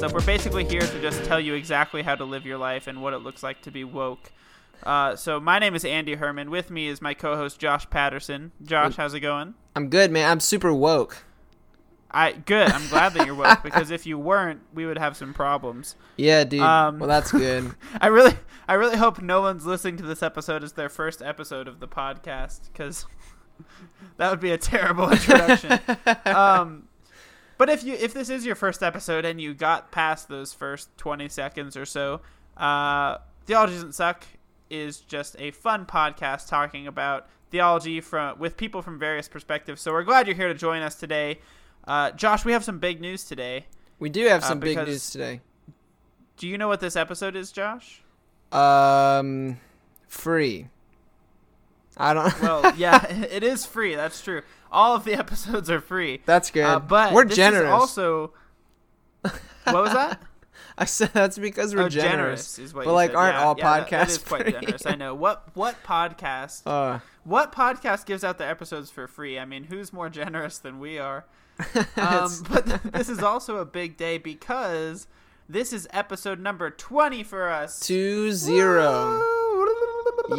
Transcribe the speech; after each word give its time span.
stuff. 0.00 0.14
We're 0.14 0.24
basically 0.24 0.64
here 0.64 0.80
to 0.80 1.02
just 1.02 1.22
tell 1.24 1.38
you 1.38 1.52
exactly 1.52 2.00
how 2.00 2.14
to 2.14 2.24
live 2.24 2.46
your 2.46 2.56
life 2.56 2.86
and 2.86 3.02
what 3.02 3.12
it 3.12 3.18
looks 3.18 3.42
like 3.42 3.60
to 3.62 3.70
be 3.70 3.84
woke. 3.84 4.32
Uh, 4.82 5.14
so, 5.14 5.38
my 5.38 5.58
name 5.58 5.74
is 5.74 5.84
Andy 5.84 6.14
Herman. 6.14 6.50
With 6.50 6.70
me 6.70 6.88
is 6.88 7.02
my 7.02 7.12
co 7.12 7.36
host, 7.36 7.58
Josh 7.58 7.88
Patterson. 7.90 8.50
Josh, 8.62 8.96
how's 8.96 9.12
it 9.12 9.20
going? 9.20 9.52
I'm 9.76 9.90
good, 9.90 10.10
man. 10.10 10.30
I'm 10.30 10.40
super 10.40 10.72
woke. 10.72 11.24
I 12.10 12.32
good. 12.32 12.70
I'm 12.70 12.88
glad 12.88 13.12
that 13.12 13.26
you're 13.26 13.34
woke 13.34 13.62
because 13.62 13.90
if 13.90 14.06
you 14.06 14.18
weren't, 14.18 14.62
we 14.72 14.86
would 14.86 14.96
have 14.96 15.18
some 15.18 15.34
problems. 15.34 15.96
Yeah, 16.16 16.44
dude. 16.44 16.62
Um, 16.62 16.98
well, 16.98 17.08
that's 17.10 17.30
good. 17.30 17.70
I 18.00 18.06
really, 18.06 18.32
I 18.66 18.74
really 18.74 18.96
hope 18.96 19.20
no 19.20 19.42
one's 19.42 19.66
listening 19.66 19.98
to 19.98 20.04
this 20.04 20.22
episode 20.22 20.64
as 20.64 20.72
their 20.72 20.88
first 20.88 21.20
episode 21.20 21.68
of 21.68 21.78
the 21.78 21.88
podcast 21.88 22.72
because 22.72 23.04
that 24.16 24.30
would 24.30 24.40
be 24.40 24.52
a 24.52 24.56
terrible 24.56 25.10
introduction. 25.10 25.78
um, 26.24 26.84
but 27.60 27.68
if 27.68 27.84
you, 27.84 27.92
if 27.92 28.14
this 28.14 28.30
is 28.30 28.46
your 28.46 28.54
first 28.54 28.82
episode 28.82 29.26
and 29.26 29.38
you 29.38 29.52
got 29.52 29.92
past 29.92 30.30
those 30.30 30.54
first 30.54 30.88
20 30.96 31.28
seconds 31.28 31.76
or 31.76 31.84
so, 31.84 32.22
uh, 32.56 33.18
theology 33.44 33.74
doesn't 33.74 33.92
suck 33.92 34.24
is 34.70 35.00
just 35.00 35.36
a 35.38 35.50
fun 35.50 35.84
podcast 35.84 36.48
talking 36.48 36.86
about 36.86 37.28
theology 37.50 38.00
from 38.00 38.38
with 38.38 38.56
people 38.56 38.80
from 38.80 38.98
various 38.98 39.28
perspectives. 39.28 39.82
So 39.82 39.92
we're 39.92 40.04
glad 40.04 40.26
you're 40.26 40.36
here 40.36 40.48
to 40.48 40.54
join 40.54 40.80
us 40.80 40.94
today. 40.94 41.40
Uh, 41.86 42.12
Josh, 42.12 42.46
we 42.46 42.52
have 42.52 42.64
some 42.64 42.78
big 42.78 42.98
news 42.98 43.24
today. 43.24 43.66
We 43.98 44.08
do 44.08 44.26
have 44.28 44.42
Uh, 44.42 44.46
some 44.46 44.60
big 44.60 44.78
news 44.78 45.10
today. 45.10 45.42
Do 46.38 46.48
you 46.48 46.56
know 46.56 46.66
what 46.68 46.80
this 46.80 46.96
episode 46.96 47.36
is, 47.36 47.52
Josh? 47.52 48.00
Um, 48.52 49.60
free. 50.08 50.68
I 51.98 52.14
don't. 52.14 52.40
Well, 52.40 52.74
yeah, 52.78 53.06
it 53.10 53.42
is 53.42 53.66
free. 53.66 53.96
That's 53.96 54.22
true. 54.22 54.40
All 54.72 54.94
of 54.94 55.04
the 55.04 55.14
episodes 55.18 55.68
are 55.70 55.80
free. 55.80 56.22
that's 56.26 56.50
good. 56.50 56.64
Uh, 56.64 56.78
but 56.80 57.12
we're 57.12 57.24
generous. 57.24 57.70
Also, 57.70 58.32
what 59.22 59.34
was 59.74 59.92
that? 59.92 60.20
I 60.78 60.84
said 60.86 61.10
that's 61.12 61.36
because 61.38 61.74
we're 61.74 61.82
oh, 61.82 61.88
generous. 61.88 62.58
is 62.58 62.72
what 62.72 62.86
But, 62.86 62.94
like, 62.94 63.10
said. 63.10 63.16
aren't 63.16 63.34
Yeah, 63.34 63.44
all 63.44 63.54
yeah, 63.58 63.64
that- 63.80 63.90
that 63.90 64.06
podcasts 64.06 64.10
is 64.10 64.18
quite 64.18 64.42
free? 64.44 64.52
generous. 64.52 64.86
I 64.86 64.94
know. 64.94 65.14
What 65.14 65.48
what 65.54 65.76
podcast? 65.84 66.62
Uh, 66.64 67.00
what 67.24 67.52
podcast 67.52 68.06
gives 68.06 68.24
out 68.24 68.38
the 68.38 68.46
episodes 68.46 68.90
for 68.90 69.06
free? 69.06 69.38
I 69.38 69.44
mean, 69.44 69.64
who's 69.64 69.92
more 69.92 70.08
generous 70.08 70.58
than 70.58 70.78
we 70.80 70.98
are? 70.98 71.26
Um, 71.96 72.30
but 72.48 72.64
th- 72.66 72.80
this 72.84 73.10
is 73.10 73.22
also 73.22 73.58
a 73.58 73.66
big 73.66 73.98
day 73.98 74.16
because 74.16 75.06
this 75.46 75.74
is 75.74 75.86
episode 75.90 76.40
number 76.40 76.70
twenty 76.70 77.22
for 77.22 77.50
us. 77.50 77.78
two 77.80 78.32
zero. 78.32 79.20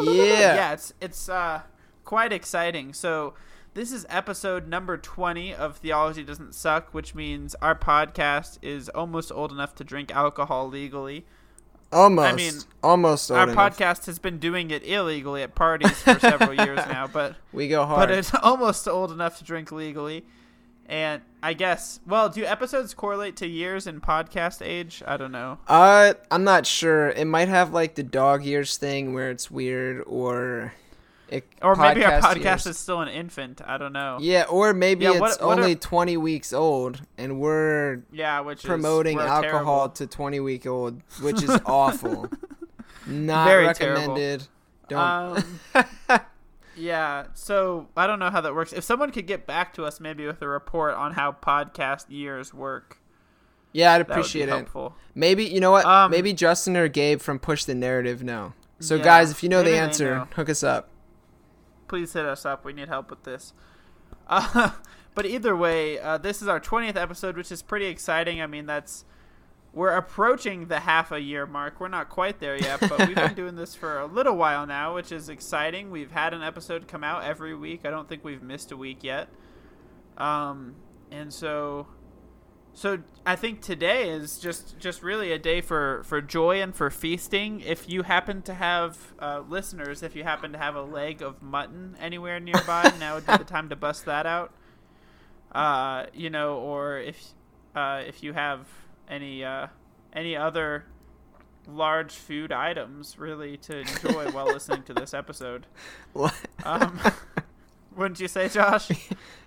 Yeah. 0.00 0.54
Yeah, 0.54 0.72
it's 0.72 0.92
it's 1.00 1.28
uh 1.28 1.62
quite 2.04 2.32
exciting. 2.32 2.92
So 2.94 3.34
this 3.74 3.92
is 3.92 4.06
episode 4.10 4.68
number 4.68 4.96
20 4.96 5.54
of 5.54 5.76
Theology 5.78 6.22
Doesn't 6.24 6.54
Suck, 6.54 6.92
which 6.92 7.14
means 7.14 7.54
our 7.62 7.74
podcast 7.74 8.58
is 8.62 8.88
almost 8.90 9.32
old 9.32 9.50
enough 9.52 9.74
to 9.76 9.84
drink 9.84 10.14
alcohol 10.14 10.68
legally. 10.68 11.24
Almost. 11.90 12.32
I 12.32 12.34
mean, 12.34 12.54
almost. 12.82 13.30
Old 13.30 13.38
our 13.40 13.50
enough. 13.50 13.76
podcast 13.78 14.06
has 14.06 14.18
been 14.18 14.38
doing 14.38 14.70
it 14.70 14.82
illegally 14.86 15.42
at 15.42 15.54
parties 15.54 15.92
for 16.02 16.18
several 16.18 16.54
years 16.54 16.78
now, 16.88 17.06
but 17.06 17.36
We 17.52 17.68
go 17.68 17.84
hard. 17.84 18.08
but 18.08 18.18
it's 18.18 18.34
almost 18.42 18.88
old 18.88 19.10
enough 19.12 19.38
to 19.38 19.44
drink 19.44 19.70
legally. 19.72 20.24
And 20.86 21.22
I 21.42 21.52
guess, 21.54 22.00
well, 22.06 22.28
do 22.28 22.44
episodes 22.44 22.92
correlate 22.92 23.36
to 23.36 23.46
years 23.46 23.86
in 23.86 24.00
podcast 24.00 24.64
age? 24.66 25.02
I 25.06 25.16
don't 25.16 25.32
know. 25.32 25.58
Uh, 25.68 26.14
I'm 26.30 26.44
not 26.44 26.66
sure. 26.66 27.10
It 27.10 27.24
might 27.26 27.48
have 27.48 27.72
like 27.72 27.94
the 27.94 28.02
dog 28.02 28.44
years 28.44 28.76
thing 28.76 29.14
where 29.14 29.30
it's 29.30 29.50
weird, 29.50 30.02
or 30.06 30.74
it, 31.32 31.44
Or 31.62 31.74
maybe 31.76 32.04
our 32.04 32.20
podcast 32.20 32.44
years. 32.44 32.66
is 32.66 32.78
still 32.78 33.00
an 33.00 33.08
infant. 33.08 33.60
I 33.64 33.78
don't 33.78 33.92
know. 33.92 34.18
Yeah, 34.20 34.44
or 34.50 34.72
maybe 34.74 35.04
Yeah, 35.04 35.12
it's 35.12 35.20
what- 35.20 35.42
what 35.42 35.58
only 35.58 35.72
are- 35.72 35.76
20 35.76 36.16
weeks 36.18 36.52
old, 36.52 37.00
and 37.16 37.40
we're 37.40 38.02
Yeah, 38.12 38.40
which 38.40 38.62
promoting 38.64 39.18
is 39.18 39.24
alcohol 39.26 39.88
terrible. 39.88 39.94
to 39.94 40.06
20 40.06 40.40
week 40.40 40.66
old, 40.66 41.00
which 41.20 41.42
is 41.42 41.50
awful. 41.66 42.28
Not 43.06 43.46
Very 43.48 43.72
terrible. 43.74 44.00
recommended. 44.14 44.46
Don't. 44.88 45.44
Um, 45.74 45.84
yeah, 46.76 47.26
so 47.34 47.88
I 47.96 48.06
don't 48.06 48.18
know 48.18 48.30
how 48.30 48.40
that 48.40 48.54
works. 48.54 48.72
If 48.72 48.84
someone 48.84 49.10
could 49.10 49.26
get 49.26 49.46
back 49.46 49.74
to 49.74 49.84
us 49.84 50.00
maybe 50.00 50.26
with 50.26 50.40
a 50.42 50.48
report 50.48 50.94
on 50.94 51.12
how 51.12 51.32
podcast 51.32 52.06
years 52.08 52.54
work, 52.54 52.98
yeah, 53.72 53.92
I'd 53.92 53.92
that 53.92 53.98
would 54.00 54.06
be 54.08 54.12
appreciate 54.20 54.48
it. 54.48 54.52
helpful. 54.52 54.94
Maybe 55.14 55.44
you 55.44 55.60
know 55.60 55.70
what? 55.70 55.84
Um, 55.84 56.10
maybe 56.10 56.32
Justin 56.32 56.76
or 56.76 56.88
Gabe 56.88 57.20
from 57.20 57.38
Push 57.38 57.64
the 57.64 57.74
Narrative 57.74 58.22
know. 58.22 58.52
So 58.80 58.96
Yeah, 58.96 59.04
guys, 59.04 59.30
if 59.30 59.42
you 59.42 59.48
know 59.48 59.62
the 59.62 59.76
answer, 59.76 60.14
know. 60.16 60.28
hook 60.34 60.50
us 60.50 60.62
up. 60.62 60.88
Please 61.92 62.14
hit 62.14 62.24
us 62.24 62.46
up. 62.46 62.64
We 62.64 62.72
need 62.72 62.88
help 62.88 63.10
with 63.10 63.24
this. 63.24 63.52
Uh, 64.26 64.70
but 65.14 65.26
either 65.26 65.54
way, 65.54 65.98
uh, 65.98 66.16
this 66.16 66.40
is 66.40 66.48
our 66.48 66.58
20th 66.58 66.96
episode, 66.96 67.36
which 67.36 67.52
is 67.52 67.60
pretty 67.60 67.84
exciting. 67.84 68.40
I 68.40 68.46
mean, 68.46 68.64
that's 68.64 69.04
we're 69.74 69.90
approaching 69.90 70.68
the 70.68 70.80
half 70.80 71.12
a 71.12 71.20
year 71.20 71.44
mark. 71.44 71.80
We're 71.80 71.88
not 71.88 72.08
quite 72.08 72.40
there 72.40 72.56
yet, 72.56 72.80
but 72.80 72.98
we've 73.06 73.14
been 73.14 73.34
doing 73.36 73.56
this 73.56 73.74
for 73.74 73.98
a 73.98 74.06
little 74.06 74.38
while 74.38 74.66
now, 74.66 74.94
which 74.94 75.12
is 75.12 75.28
exciting. 75.28 75.90
We've 75.90 76.12
had 76.12 76.32
an 76.32 76.42
episode 76.42 76.88
come 76.88 77.04
out 77.04 77.24
every 77.24 77.54
week. 77.54 77.82
I 77.84 77.90
don't 77.90 78.08
think 78.08 78.24
we've 78.24 78.42
missed 78.42 78.72
a 78.72 78.76
week 78.78 79.04
yet. 79.04 79.28
Um, 80.16 80.76
and 81.10 81.30
so 81.30 81.88
so 82.74 82.98
I 83.26 83.36
think 83.36 83.60
today 83.60 84.08
is 84.08 84.38
just 84.38 84.78
just 84.78 85.02
really 85.02 85.32
a 85.32 85.38
day 85.38 85.60
for 85.60 86.02
for 86.04 86.20
joy 86.20 86.60
and 86.60 86.74
for 86.74 86.90
feasting. 86.90 87.60
If 87.60 87.88
you 87.88 88.02
happen 88.02 88.42
to 88.42 88.54
have 88.54 89.14
uh, 89.18 89.42
listeners, 89.48 90.02
if 90.02 90.16
you 90.16 90.24
happen 90.24 90.52
to 90.52 90.58
have 90.58 90.74
a 90.74 90.82
leg 90.82 91.22
of 91.22 91.42
mutton 91.42 91.96
anywhere 92.00 92.40
nearby, 92.40 92.92
now 92.98 93.14
would 93.16 93.26
be 93.26 93.36
the 93.36 93.44
time 93.44 93.68
to 93.68 93.76
bust 93.76 94.06
that 94.06 94.26
out. 94.26 94.52
Uh, 95.52 96.06
you 96.14 96.30
know, 96.30 96.56
or 96.56 96.98
if 96.98 97.34
uh, 97.76 98.02
if 98.06 98.22
you 98.22 98.32
have 98.32 98.66
any 99.08 99.44
uh, 99.44 99.66
any 100.14 100.34
other 100.34 100.84
large 101.68 102.12
food 102.12 102.52
items 102.52 103.18
really 103.18 103.56
to 103.56 103.80
enjoy 103.80 104.30
while 104.30 104.46
listening 104.46 104.82
to 104.84 104.94
this 104.94 105.14
episode. 105.14 105.66
Um, 106.64 107.00
wouldn't 107.96 108.20
you 108.20 108.28
say, 108.28 108.48
Josh? 108.48 108.88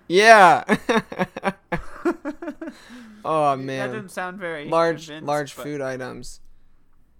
yeah. 0.09 0.65
oh 3.25 3.55
man, 3.55 3.89
That 3.91 3.95
didn't 3.97 4.11
sound 4.11 4.39
very 4.39 4.65
large 4.69 5.09
large 5.09 5.55
but- 5.55 5.63
food 5.63 5.81
items. 5.81 6.41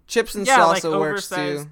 Chips 0.08 0.36
and 0.36 0.46
Yeah, 0.46 0.66
like 0.66 0.84
salsa 0.84 1.00
works 1.00 1.30
too. 1.30 1.68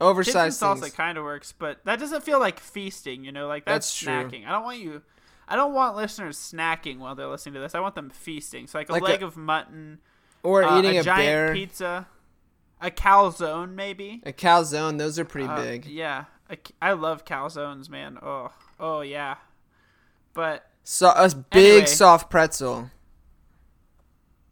oversized-. 0.00 0.60
Chips 0.60 0.62
and 0.62 0.82
salsa 0.82 0.94
kind 0.94 1.18
of 1.18 1.24
works, 1.24 1.52
but 1.52 1.84
that 1.84 1.98
doesn't 1.98 2.22
feel 2.22 2.38
like 2.38 2.60
feasting. 2.60 3.24
You 3.24 3.32
know, 3.32 3.48
like 3.48 3.64
that's, 3.64 3.86
That's 3.88 3.98
true. 3.98 4.12
snacking. 4.40 4.46
I 4.46 4.52
don't 4.52 4.62
want 4.64 4.78
you. 4.78 5.02
I 5.48 5.56
don't 5.56 5.74
want 5.74 5.96
listeners 5.96 6.38
snacking 6.38 6.98
while 6.98 7.14
they're 7.14 7.26
listening 7.26 7.54
to 7.54 7.60
this. 7.60 7.74
I 7.74 7.80
want 7.80 7.94
them 7.96 8.10
feasting. 8.10 8.66
So 8.66 8.78
like 8.78 8.88
a 8.88 8.92
Like 8.92 9.02
a- 9.02 9.06
leg 9.06 9.22
of 9.22 9.36
mutton, 9.36 9.98
Or 10.42 10.62
uh, 10.62 10.78
eating 10.78 10.96
a, 10.96 11.00
a, 11.00 11.02
giant 11.02 11.26
bear, 11.26 11.52
pizza, 11.52 12.06
a 12.80 12.90
calzone 12.90 13.74
maybe. 13.74 14.22
a 14.24 14.32
calzone. 14.32 14.98
Those 14.98 15.18
are 15.18 15.24
pretty 15.24 15.48
Uh, 15.48 15.56
big. 15.56 15.86
Yeah, 15.86 16.24
a 16.48 16.56
I 16.80 16.92
love 16.92 17.24
calzones, 17.24 17.88
man. 17.88 18.18
Oh, 18.22 18.52
oh 18.78 19.00
yeah. 19.00 19.36
But 20.32 20.64
So 20.84 21.10
a 21.10 21.28
big 21.28 21.64
Anyway. 21.72 21.86
soft 21.86 22.30
pretzel. 22.30 22.90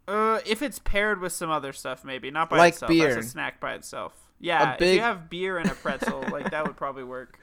Uh, 0.09 0.41
if 0.47 0.63
it's 0.63 0.79
paired 0.79 1.21
with 1.21 1.33
some 1.33 1.51
other 1.51 1.73
stuff, 1.73 2.05
maybe 2.05 2.31
not 2.31 2.51
by 2.51 2.57
Like 2.59 2.75
itself. 2.75 2.89
beer. 2.91 3.15
That's 3.15 3.27
a 3.27 3.31
snack 3.31 3.61
by 3.61 3.75
itself. 3.75 4.15
Yeah, 4.41 4.73
if 4.73 4.79
big- 4.79 4.97
you 4.97 5.01
have 5.03 5.31
beer 5.31 5.59
and 5.59 5.71
a 5.71 5.75
pretzel, 5.75 6.25
like 6.33 6.51
that 6.51 6.67
would 6.67 6.77
probably 6.77 7.05
work. 7.05 7.39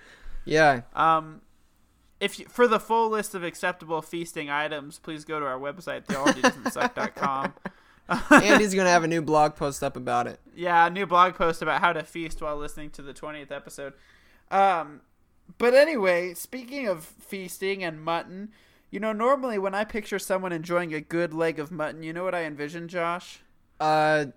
Yeah. 0.45 0.81
Um, 0.93 1.41
if 2.19 2.37
you, 2.39 2.45
for 2.49 2.67
the 2.67 2.79
full 2.79 3.09
list 3.09 3.33
of 3.35 3.43
acceptable 3.43 4.01
feasting 4.01 4.49
items, 4.49 4.99
please 4.99 5.23
go 5.23 5.39
to 5.39 5.45
our 5.45 5.57
website 5.59 6.05
theologydoesn'tsuck.com. 6.07 7.53
Andy's 8.31 8.73
gonna 8.73 8.89
have 8.89 9.03
a 9.03 9.07
new 9.07 9.21
blog 9.21 9.55
post 9.55 9.83
up 9.83 9.95
about 9.95 10.27
it. 10.27 10.39
yeah, 10.55 10.87
a 10.87 10.89
new 10.89 11.05
blog 11.05 11.35
post 11.35 11.61
about 11.61 11.79
how 11.79 11.93
to 11.93 12.03
feast 12.03 12.41
while 12.41 12.57
listening 12.57 12.89
to 12.91 13.01
the 13.01 13.13
20th 13.13 13.51
episode. 13.51 13.93
Um, 14.51 15.01
but 15.57 15.73
anyway, 15.75 16.33
speaking 16.33 16.87
of 16.87 17.03
feasting 17.05 17.83
and 17.83 18.01
mutton, 18.03 18.49
you 18.91 18.99
know, 18.99 19.13
normally 19.13 19.57
when 19.57 19.75
I 19.75 19.83
picture 19.83 20.19
someone 20.19 20.51
enjoying 20.51 20.93
a 20.93 21.01
good 21.01 21.33
leg 21.33 21.59
of 21.59 21.71
mutton, 21.71 22.03
you 22.03 22.13
know 22.13 22.23
what 22.23 22.33
I 22.33 22.43
envision, 22.43 22.87
Josh? 22.87 23.39
Uh, 23.79 24.27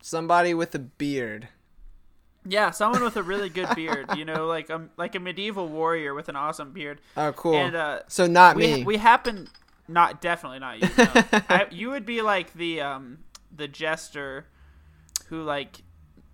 somebody 0.00 0.54
with 0.54 0.74
a 0.74 0.78
beard. 0.78 1.48
Yeah, 2.48 2.70
someone 2.70 3.02
with 3.02 3.16
a 3.16 3.22
really 3.22 3.48
good 3.48 3.68
beard, 3.74 4.16
you 4.16 4.24
know, 4.24 4.46
like 4.46 4.70
a 4.70 4.88
like 4.96 5.14
a 5.16 5.20
medieval 5.20 5.68
warrior 5.68 6.14
with 6.14 6.28
an 6.28 6.36
awesome 6.36 6.72
beard. 6.72 7.00
Oh, 7.16 7.32
cool. 7.32 7.54
And 7.54 7.74
uh, 7.74 8.00
so 8.06 8.26
not 8.26 8.56
we, 8.56 8.74
me. 8.74 8.84
We 8.84 8.96
happen 8.98 9.48
not 9.88 10.20
definitely 10.20 10.60
not 10.60 10.80
you. 10.80 10.88
No. 10.96 11.40
I, 11.48 11.66
you 11.70 11.90
would 11.90 12.06
be 12.06 12.22
like 12.22 12.52
the 12.54 12.80
um 12.80 13.18
the 13.54 13.68
jester 13.68 14.46
who 15.28 15.42
like 15.42 15.82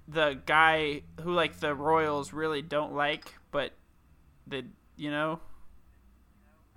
the 0.06 0.38
guy 0.44 1.02
who 1.22 1.32
like 1.32 1.60
the 1.60 1.74
royals 1.74 2.32
really 2.32 2.60
don't 2.62 2.94
like, 2.94 3.34
but 3.50 3.72
the 4.46 4.64
you 4.96 5.10
know. 5.10 5.40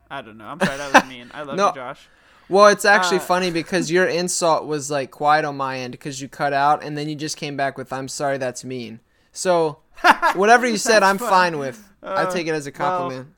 I 0.09 0.21
don't 0.21 0.37
know. 0.37 0.45
I'm 0.45 0.59
sorry, 0.59 0.77
that 0.77 0.93
was 0.93 1.05
mean. 1.09 1.31
I 1.33 1.41
love 1.43 1.57
No. 1.57 1.69
you, 1.69 1.75
Josh. 1.75 2.07
Well, 2.47 2.67
it's 2.67 2.85
actually 2.85 3.17
Uh, 3.17 3.21
funny 3.21 3.51
because 3.61 3.89
your 3.91 4.05
insult 4.05 4.65
was 4.67 4.91
like 4.91 5.11
quiet 5.11 5.45
on 5.45 5.57
my 5.57 5.79
end 5.79 5.91
because 5.93 6.21
you 6.21 6.27
cut 6.27 6.53
out 6.53 6.83
and 6.83 6.97
then 6.97 7.09
you 7.09 7.15
just 7.15 7.37
came 7.37 7.57
back 7.57 7.77
with 7.77 7.91
"I'm 7.91 8.07
sorry, 8.07 8.37
that's 8.37 8.63
mean." 8.63 8.99
So 9.31 9.79
whatever 10.35 10.67
you 10.67 10.77
said, 10.77 11.01
I'm 11.03 11.17
fine 11.17 11.57
with. 11.57 11.89
I 12.03 12.23
Uh, 12.23 12.31
take 12.31 12.45
it 12.47 12.51
as 12.53 12.67
a 12.67 12.71
well, 12.77 12.89
compliment. 12.99 13.29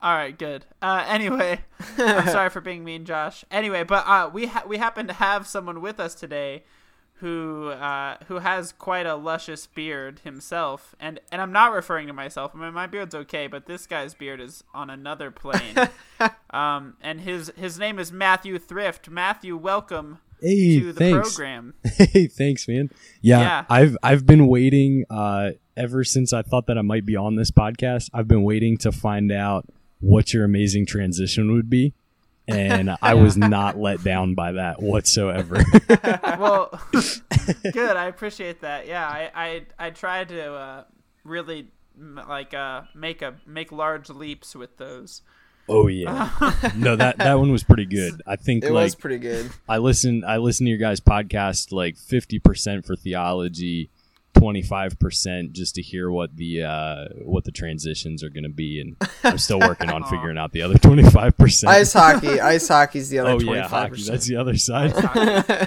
All 0.00 0.14
right, 0.14 0.38
good. 0.38 0.64
Uh, 0.80 1.04
anyway, 1.08 1.60
I'm 1.96 2.28
sorry 2.28 2.50
for 2.50 2.60
being 2.60 2.84
mean, 2.84 3.04
Josh. 3.04 3.44
Anyway, 3.50 3.82
but 3.82 4.06
uh, 4.06 4.30
we 4.32 4.46
ha- 4.46 4.64
we 4.66 4.76
happen 4.78 5.06
to 5.08 5.12
have 5.14 5.46
someone 5.46 5.80
with 5.80 5.98
us 5.98 6.14
today 6.14 6.64
who 7.20 7.68
uh, 7.70 8.16
who 8.28 8.38
has 8.38 8.72
quite 8.72 9.06
a 9.06 9.14
luscious 9.16 9.66
beard 9.66 10.20
himself, 10.24 10.94
and 11.00 11.18
and 11.32 11.40
I'm 11.42 11.52
not 11.52 11.72
referring 11.72 12.06
to 12.06 12.12
myself. 12.12 12.52
I 12.54 12.58
mean, 12.58 12.72
my 12.74 12.86
beard's 12.86 13.14
okay, 13.14 13.46
but 13.46 13.66
this 13.66 13.86
guy's 13.86 14.14
beard 14.14 14.40
is 14.40 14.62
on 14.74 14.90
another 14.90 15.30
plane. 15.30 15.76
um, 16.50 16.94
and 17.00 17.20
his 17.20 17.52
his 17.56 17.78
name 17.78 17.98
is 17.98 18.12
Matthew 18.12 18.58
Thrift. 18.58 19.08
Matthew, 19.10 19.56
welcome 19.56 20.18
Hey, 20.40 20.78
to 20.78 20.92
the 20.92 20.98
thanks. 20.98 21.34
program. 21.34 21.74
Hey, 21.84 22.26
thanks, 22.28 22.68
man. 22.68 22.90
Yeah, 23.20 23.40
Yeah. 23.40 23.64
I've 23.68 23.96
I've 24.02 24.24
been 24.26 24.46
waiting 24.46 25.04
uh, 25.10 25.50
ever 25.76 26.04
since 26.04 26.32
I 26.32 26.42
thought 26.42 26.66
that 26.68 26.78
I 26.78 26.82
might 26.82 27.04
be 27.04 27.16
on 27.16 27.34
this 27.36 27.50
podcast. 27.50 28.10
I've 28.14 28.28
been 28.28 28.44
waiting 28.44 28.76
to 28.78 28.92
find 28.92 29.32
out 29.32 29.66
what 30.00 30.32
your 30.32 30.44
amazing 30.44 30.86
transition 30.86 31.52
would 31.52 31.68
be, 31.68 31.92
and 32.48 32.96
I 33.02 33.14
was 33.14 33.36
not 33.36 33.78
let 33.78 34.02
down 34.02 34.34
by 34.34 34.52
that 34.52 34.82
whatsoever. 34.82 35.62
well, 36.38 36.80
good. 37.72 37.96
I 37.96 38.06
appreciate 38.06 38.62
that. 38.62 38.86
Yeah, 38.86 39.06
I 39.06 39.30
I, 39.34 39.62
I 39.78 39.90
tried 39.90 40.30
to 40.30 40.52
uh, 40.52 40.84
really 41.24 41.68
like 42.00 42.54
uh, 42.54 42.82
make 42.94 43.22
a 43.22 43.34
make 43.46 43.70
large 43.70 44.08
leaps 44.08 44.56
with 44.56 44.76
those. 44.78 45.22
oh 45.68 45.86
yeah, 45.86 46.30
no 46.76 46.96
that 46.96 47.18
that 47.18 47.38
one 47.38 47.52
was 47.52 47.62
pretty 47.62 47.84
good. 47.86 48.22
I 48.26 48.36
think 48.36 48.64
It 48.64 48.72
like 48.72 48.84
was 48.84 48.94
pretty 48.94 49.18
good. 49.18 49.50
I 49.68 49.78
listen 49.78 50.24
I 50.26 50.38
listen 50.38 50.64
to 50.64 50.70
your 50.70 50.78
guys' 50.78 51.00
podcast 51.00 51.72
like 51.72 51.96
fifty 51.98 52.38
percent 52.38 52.86
for 52.86 52.96
theology, 52.96 53.90
twenty 54.38 54.62
five 54.62 54.98
percent 54.98 55.52
just 55.52 55.74
to 55.76 55.82
hear 55.82 56.10
what 56.10 56.36
the 56.36 56.62
uh, 56.62 57.04
what 57.24 57.44
the 57.44 57.52
transitions 57.52 58.22
are 58.22 58.30
going 58.30 58.44
to 58.44 58.48
be, 58.48 58.80
and 58.80 58.96
I'm 59.24 59.38
still 59.38 59.60
working 59.60 59.90
on 59.90 60.04
figuring 60.10 60.38
out 60.38 60.52
the 60.52 60.62
other 60.62 60.78
twenty 60.78 61.02
five 61.08 61.36
percent. 61.36 61.70
Ice 61.70 61.92
hockey. 61.92 62.40
Ice 62.40 62.68
hockey's 62.68 63.08
the 63.10 63.18
other 63.20 63.30
Oh 63.32 63.38
twenty 63.38 63.60
yeah, 63.60 63.68
hockey. 63.68 64.02
That's 64.02 64.26
the 64.26 64.36
other 64.36 64.56
side. 64.56 64.92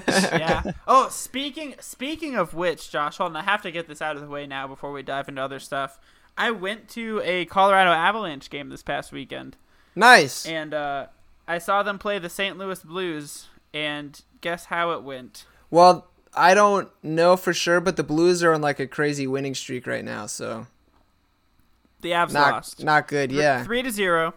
yeah. 0.08 0.64
Oh, 0.88 1.10
speaking 1.10 1.76
speaking 1.80 2.36
of 2.36 2.54
which, 2.54 2.90
Josh, 2.92 3.18
hold 3.18 3.32
on. 3.32 3.38
I 3.38 3.44
have 3.44 3.62
to 3.64 3.72
get 3.72 3.88
this 3.88 4.02
out 4.02 4.16
of 4.16 4.22
the 4.22 4.28
way 4.30 4.48
now 4.48 4.68
before 4.68 4.92
we 4.92 5.04
dive 5.04 5.30
into 5.30 5.42
other 5.42 5.60
stuff. 5.60 6.00
I 6.38 6.52
went 6.52 6.88
to 6.90 7.22
a 7.24 7.46
Colorado 7.46 7.92
Avalanche 7.92 8.50
game 8.50 8.70
this 8.70 8.82
past 8.84 9.12
weekend, 9.12 9.58
Nice. 9.96 10.46
and 10.46 10.74
uh, 10.74 11.08
I 11.48 11.58
saw 11.58 11.84
them 11.84 12.00
play 12.00 12.20
the 12.20 12.30
St. 12.30 12.58
Louis 12.58 12.82
Blues. 12.84 13.48
And 13.74 14.22
guess 14.42 14.66
how 14.66 14.92
it 14.92 15.04
went? 15.04 15.46
Well, 15.70 16.11
I 16.34 16.54
don't 16.54 16.90
know 17.04 17.36
for 17.36 17.54
sure, 17.54 17.82
but 17.82 17.98
the 17.98 18.04
Blues 18.04 18.44
are 18.44 18.54
on 18.54 18.62
like 18.62 18.80
a 18.80 18.88
crazy 18.88 19.28
winning 19.28 19.54
streak 19.56 19.86
right 19.86 20.04
now, 20.06 20.26
so 20.28 20.68
The 22.02 22.12
Avs 22.12 22.32
not 22.32 22.52
lost. 22.54 22.84
not 22.84 23.08
good. 23.08 23.32
Yeah. 23.32 23.64
three 23.64 23.82
to 23.84 23.92
zero. 23.92 24.34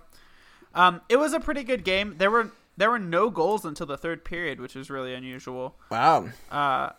Um, 0.74 1.00
it 1.08 1.16
was 1.16 1.32
a 1.32 1.40
pretty 1.40 1.62
good 1.62 1.84
game. 1.84 2.16
There 2.18 2.30
were 2.30 2.50
there 2.76 2.90
were 2.90 2.98
no 2.98 3.30
goals 3.30 3.64
until 3.64 3.86
the 3.86 3.96
third 3.96 4.24
period, 4.24 4.60
which 4.60 4.74
was 4.74 4.90
really 4.90 5.14
unusual. 5.14 5.76
Wow. 5.90 6.30
Uh, 6.50 6.90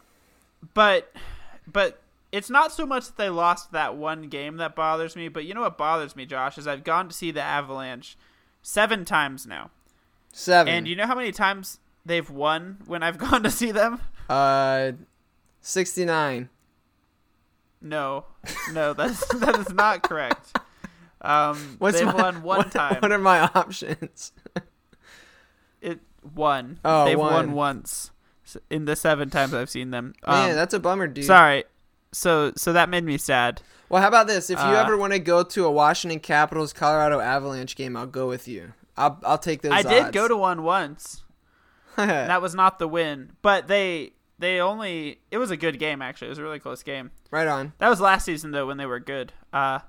but 0.73 1.13
but 1.67 2.01
it's 2.31 2.49
not 2.49 2.71
so 2.71 2.85
much 2.85 3.05
that 3.07 3.17
they 3.17 3.29
lost 3.29 3.73
that 3.73 3.95
one 3.97 4.29
game 4.29 4.55
that 4.57 4.75
bothers 4.75 5.15
me. 5.17 5.27
But 5.27 5.43
you 5.43 5.53
know 5.53 5.61
what 5.61 5.77
bothers 5.77 6.15
me, 6.15 6.25
Josh, 6.25 6.57
is 6.57 6.67
I've 6.67 6.85
gone 6.85 7.09
to 7.09 7.13
see 7.13 7.31
the 7.31 7.41
Avalanche 7.41 8.17
seven 8.61 9.03
times 9.03 9.45
now, 9.45 9.71
Seven. 10.31 10.73
and 10.73 10.87
you 10.87 10.95
know 10.95 11.05
how 11.05 11.15
many 11.15 11.33
times 11.33 11.79
they've 12.05 12.29
won 12.29 12.77
when 12.85 13.03
I've 13.03 13.17
gone 13.29 13.43
to 13.43 13.51
see 13.51 13.71
them? 13.71 13.99
Uh, 14.29 14.91
sixty 15.61 16.05
nine. 16.05 16.49
No, 17.81 18.25
no, 18.73 18.93
that's 18.93 19.25
that 19.39 19.57
is 19.59 19.71
not 19.73 20.03
correct. 20.03 20.57
Um, 21.21 21.75
What's 21.79 21.97
they've 21.97 22.05
my- 22.07 22.13
won 22.13 22.35
one 22.43 22.57
what, 22.59 22.71
time. 22.71 22.97
What 22.99 23.11
are 23.11 23.17
my 23.19 23.41
options? 23.53 24.31
It 25.81 25.99
won. 26.35 26.79
Oh, 26.83 27.05
They've 27.05 27.17
one. 27.17 27.33
won 27.33 27.51
once 27.53 28.11
in 28.69 28.85
the 28.85 28.95
seven 28.95 29.29
times 29.29 29.53
I've 29.53 29.69
seen 29.69 29.91
them. 29.91 30.13
Man, 30.25 30.49
Um, 30.51 30.55
that's 30.55 30.73
a 30.73 30.79
bummer, 30.79 31.07
dude. 31.07 31.25
sorry. 31.25 31.63
So 32.11 32.53
so 32.55 32.73
that 32.73 32.89
made 32.89 33.03
me 33.03 33.17
sad. 33.17 33.61
Well, 33.89 34.01
how 34.01 34.07
about 34.07 34.27
this? 34.27 34.49
If 34.49 34.57
you 34.57 34.65
Uh, 34.65 34.81
ever 34.83 34.97
want 34.97 35.13
to 35.13 35.19
go 35.19 35.43
to 35.43 35.65
a 35.65 35.71
Washington 35.71 36.19
Capitals 36.19 36.73
Colorado 36.73 37.19
Avalanche 37.19 37.75
game, 37.75 37.95
I'll 37.95 38.07
go 38.07 38.27
with 38.27 38.47
you. 38.47 38.73
I'll 38.97 39.19
I'll 39.23 39.37
take 39.37 39.61
those. 39.61 39.73
I 39.73 39.81
did 39.83 40.11
go 40.13 40.27
to 40.27 40.35
one 40.35 40.63
once. 40.63 41.23
that 41.97 42.41
was 42.41 42.55
not 42.55 42.79
the 42.79 42.87
win, 42.87 43.33
but 43.41 43.67
they 43.67 44.13
they 44.39 44.59
only 44.59 45.19
it 45.31 45.37
was 45.37 45.51
a 45.51 45.57
good 45.57 45.79
game 45.79 46.01
actually. 46.01 46.27
It 46.27 46.31
was 46.31 46.39
a 46.39 46.43
really 46.43 46.59
close 46.59 46.83
game. 46.83 47.11
right 47.31 47.47
on. 47.47 47.73
That 47.79 47.89
was 47.89 47.99
last 48.01 48.25
season 48.25 48.51
though 48.51 48.67
when 48.67 48.77
they 48.77 48.85
were 48.85 48.99
good. 48.99 49.33
Uh 49.53 49.79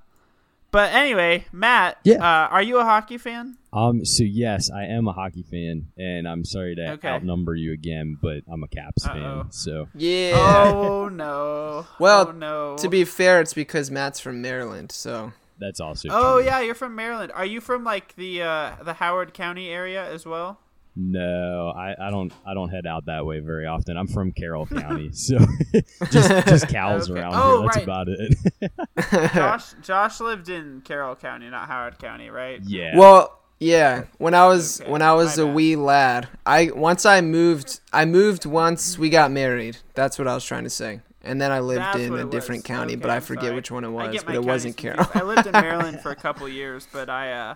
but 0.73 0.93
anyway, 0.93 1.47
Matt, 1.53 1.99
Yeah. 2.05 2.17
uh, 2.17 2.49
are 2.49 2.61
you 2.63 2.79
a 2.79 2.85
hockey 2.85 3.17
fan? 3.19 3.57
Um. 3.73 4.05
So 4.05 4.25
yes, 4.25 4.69
I 4.71 4.85
am 4.85 5.07
a 5.09 5.13
hockey 5.13 5.43
fan, 5.43 5.87
and 5.97 6.29
I'm 6.29 6.45
sorry 6.45 6.75
to 6.75 6.93
Okay. 6.95 7.09
outnumber 7.09 7.55
you 7.55 7.73
again, 7.73 8.19
but 8.21 8.39
I'm 8.51 8.63
a 8.63 8.69
Caps 8.69 9.07
Uh-oh. 9.07 9.15
fan. 9.43 9.53
So 9.53 9.89
Yeah. 9.95 10.33
Oh 10.75 11.09
no. 11.09 11.87
Well, 12.01 12.29
oh, 12.29 12.33
no. 12.33 12.77
To 12.79 12.89
be 12.89 13.05
fair, 13.05 13.41
it's 13.41 13.55
because 13.55 13.91
Matt's 13.91 14.19
from 14.21 14.43
Maryland, 14.43 14.93
so 14.93 15.33
that's 15.59 15.81
also. 15.81 16.09
Oh 16.11 16.39
true. 16.39 16.47
yeah, 16.47 16.61
you're 16.61 16.75
from 16.75 16.95
Maryland. 16.95 17.33
Are 17.35 17.47
you 17.47 17.61
from 17.61 17.85
like 17.85 18.15
the 18.17 18.43
uh, 18.43 18.73
the 18.83 18.95
Howard 18.95 19.33
County 19.35 19.69
area 19.71 20.05
as 20.13 20.27
well? 20.27 20.59
No, 20.99 21.75
I, 21.77 21.95
I 22.01 22.11
don't 22.11 22.33
I 22.47 22.55
don't 22.55 22.71
head 22.71 22.87
out 22.87 23.05
that 23.07 23.27
way 23.27 23.41
very 23.41 23.67
often. 23.67 23.97
I'm 23.99 24.07
from 24.07 24.33
Carroll 24.33 24.65
County, 24.81 25.13
so 25.13 25.37
just 26.11 26.31
just 26.49 26.69
cows 26.69 27.11
Okay. 27.11 27.21
around 27.21 27.35
Oh, 27.37 27.59
here. 27.61 27.63
That's 27.67 27.77
right. 27.77 27.85
about 27.85 28.09
it. 28.09 29.33
Josh 29.35 29.75
Josh 29.83 30.21
lived 30.21 30.49
in 30.49 30.81
Carroll 30.83 31.15
County, 31.15 31.49
not 31.51 31.69
Howard 31.69 31.99
County, 31.99 32.31
right? 32.31 32.61
yeah. 32.63 32.97
Well, 32.97 33.39
yeah. 33.61 34.05
When 34.19 34.33
I 34.33 34.47
was 34.47 34.81
Okay, 34.81 34.91
when 34.91 35.03
I 35.03 35.13
was 35.13 35.37
my 35.37 35.43
a 35.43 35.47
bad. 35.47 35.55
wee 35.55 35.77
lad, 35.77 36.29
I 36.47 36.71
once 36.75 37.05
I 37.05 37.21
moved. 37.21 37.81
I 37.93 38.07
moved 38.07 38.47
once 38.47 38.99
we 38.99 39.11
got 39.11 39.31
married. 39.31 39.77
That's 39.95 40.19
what 40.19 40.27
I 40.27 40.35
was 40.35 40.45
trying 40.45 40.65
to 40.65 40.71
say. 40.71 41.01
And 41.23 41.41
then 41.41 41.53
I 41.53 41.59
lived 41.61 41.81
That's 41.81 41.99
in 41.99 42.15
a 42.15 42.25
different 42.25 42.61
was. 42.63 42.67
county, 42.69 42.93
Okay, 42.95 43.01
but 43.03 43.11
I 43.11 43.21
forget 43.21 43.45
sorry. 43.47 43.57
which 43.57 43.71
one 43.71 43.85
it 43.85 43.91
was. 43.91 44.23
But 44.25 44.35
it 44.37 44.45
wasn't 44.45 44.77
Carroll. 44.77 45.05
confused. 45.05 45.17
I 45.25 45.27
lived 45.27 45.47
in 45.47 45.53
Maryland 45.53 46.01
for 46.01 46.11
a 46.13 46.17
couple 46.17 46.49
years, 46.49 46.87
but 46.91 47.11
I 47.11 47.33
uh, 47.33 47.55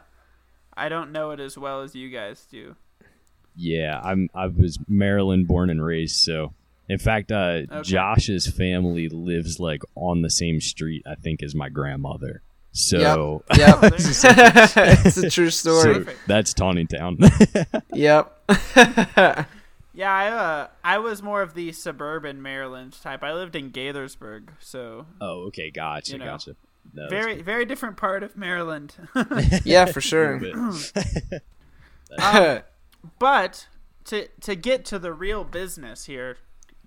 I 0.76 0.88
don't 0.90 1.12
know 1.12 1.30
it 1.30 1.40
as 1.40 1.56
well 1.56 1.80
as 1.82 1.94
you 1.94 2.10
guys 2.10 2.46
do. 2.50 2.76
Yeah, 3.56 4.00
I'm 4.02 4.30
I 4.34 4.46
was 4.46 4.78
Maryland 4.88 5.48
born 5.48 5.70
and 5.70 5.84
raised, 5.84 6.16
so 6.16 6.54
in 6.88 6.98
fact, 6.98 7.30
uh, 7.30 7.62
Josh's 7.82 8.48
family 8.48 9.08
lives 9.08 9.60
like 9.60 9.82
on 9.94 10.22
the 10.22 10.30
same 10.30 10.60
street, 10.60 11.04
I 11.06 11.14
think, 11.14 11.42
as 11.42 11.54
my 11.54 11.68
grandmother. 11.68 12.42
So, 12.72 13.44
Yep. 13.56 13.78
Oh, 13.82 13.90
it's 13.92 15.16
a 15.16 15.30
true 15.30 15.50
story. 15.50 16.04
so 16.04 16.12
that's 16.26 16.52
Taneytown. 16.54 17.18
Yep. 17.92 18.38
Yeah, 19.92 20.12
I 20.12 20.28
uh, 20.28 20.68
I 20.82 20.98
was 20.98 21.22
more 21.22 21.42
of 21.42 21.54
the 21.54 21.72
suburban 21.72 22.40
Maryland 22.42 22.96
type. 23.02 23.22
I 23.22 23.34
lived 23.34 23.56
in 23.56 23.70
Gaithersburg, 23.70 24.48
so 24.58 25.06
oh, 25.20 25.46
okay, 25.48 25.70
gotcha, 25.70 26.12
You 26.12 26.18
know, 26.18 26.24
gotcha. 26.26 26.56
No, 26.94 27.02
that's 27.02 27.10
very 27.10 27.42
very 27.42 27.64
different 27.66 27.96
part 27.96 28.22
of 28.22 28.36
Maryland. 28.36 28.94
yeah, 29.64 29.84
for 29.86 29.98
a 29.98 30.02
sure. 30.02 30.40
little 30.40 30.74
bit. 32.10 32.64
But 33.18 33.66
to 34.06 34.28
to 34.40 34.54
get 34.54 34.84
to 34.86 34.98
the 34.98 35.12
real 35.12 35.44
business 35.44 36.04
here, 36.06 36.38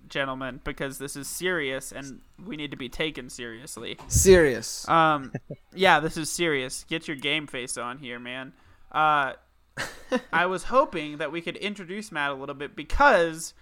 gentlemen, 0.08 0.60
because 0.64 0.98
this 0.98 1.16
is 1.16 1.28
serious 1.28 1.92
and 1.92 2.20
we 2.44 2.56
need 2.56 2.70
to 2.70 2.76
be 2.76 2.88
taken 2.88 3.28
seriously. 3.28 3.98
Serious. 4.08 4.88
Um, 4.88 5.32
yeah, 5.74 6.00
this 6.00 6.16
is 6.16 6.30
serious. 6.30 6.84
Get 6.84 7.08
your 7.08 7.16
game 7.16 7.46
face 7.46 7.76
on 7.76 7.98
here, 7.98 8.18
man. 8.18 8.52
Uh, 8.92 9.34
I 10.32 10.46
was 10.46 10.64
hoping 10.64 11.18
that 11.18 11.32
we 11.32 11.40
could 11.40 11.56
introduce 11.56 12.12
Matt 12.12 12.30
a 12.30 12.34
little 12.34 12.54
bit 12.54 12.76
because 12.76 13.54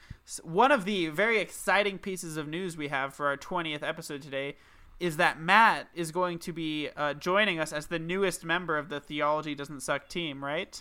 one 0.43 0.71
of 0.71 0.85
the 0.85 1.09
very 1.09 1.39
exciting 1.39 1.99
pieces 1.99 2.37
of 2.37 2.47
news 2.47 2.77
we 2.77 2.89
have 2.89 3.15
for 3.15 3.27
our 3.27 3.37
20th 3.37 3.83
episode 3.83 4.23
today 4.23 4.57
is 5.01 5.17
that 5.17 5.41
Matt 5.41 5.89
is 5.95 6.13
going 6.13 6.39
to 6.41 6.53
be 6.53 6.89
uh, 6.97 7.15
joining 7.15 7.59
us 7.59 7.73
as 7.73 7.87
the 7.87 7.99
newest 7.99 8.45
member 8.45 8.79
of 8.79 8.89
the 8.89 9.01
Theology 9.01 9.55
Doesn't 9.55 9.81
Suck 9.81 10.09
team, 10.09 10.45
right? 10.45 10.81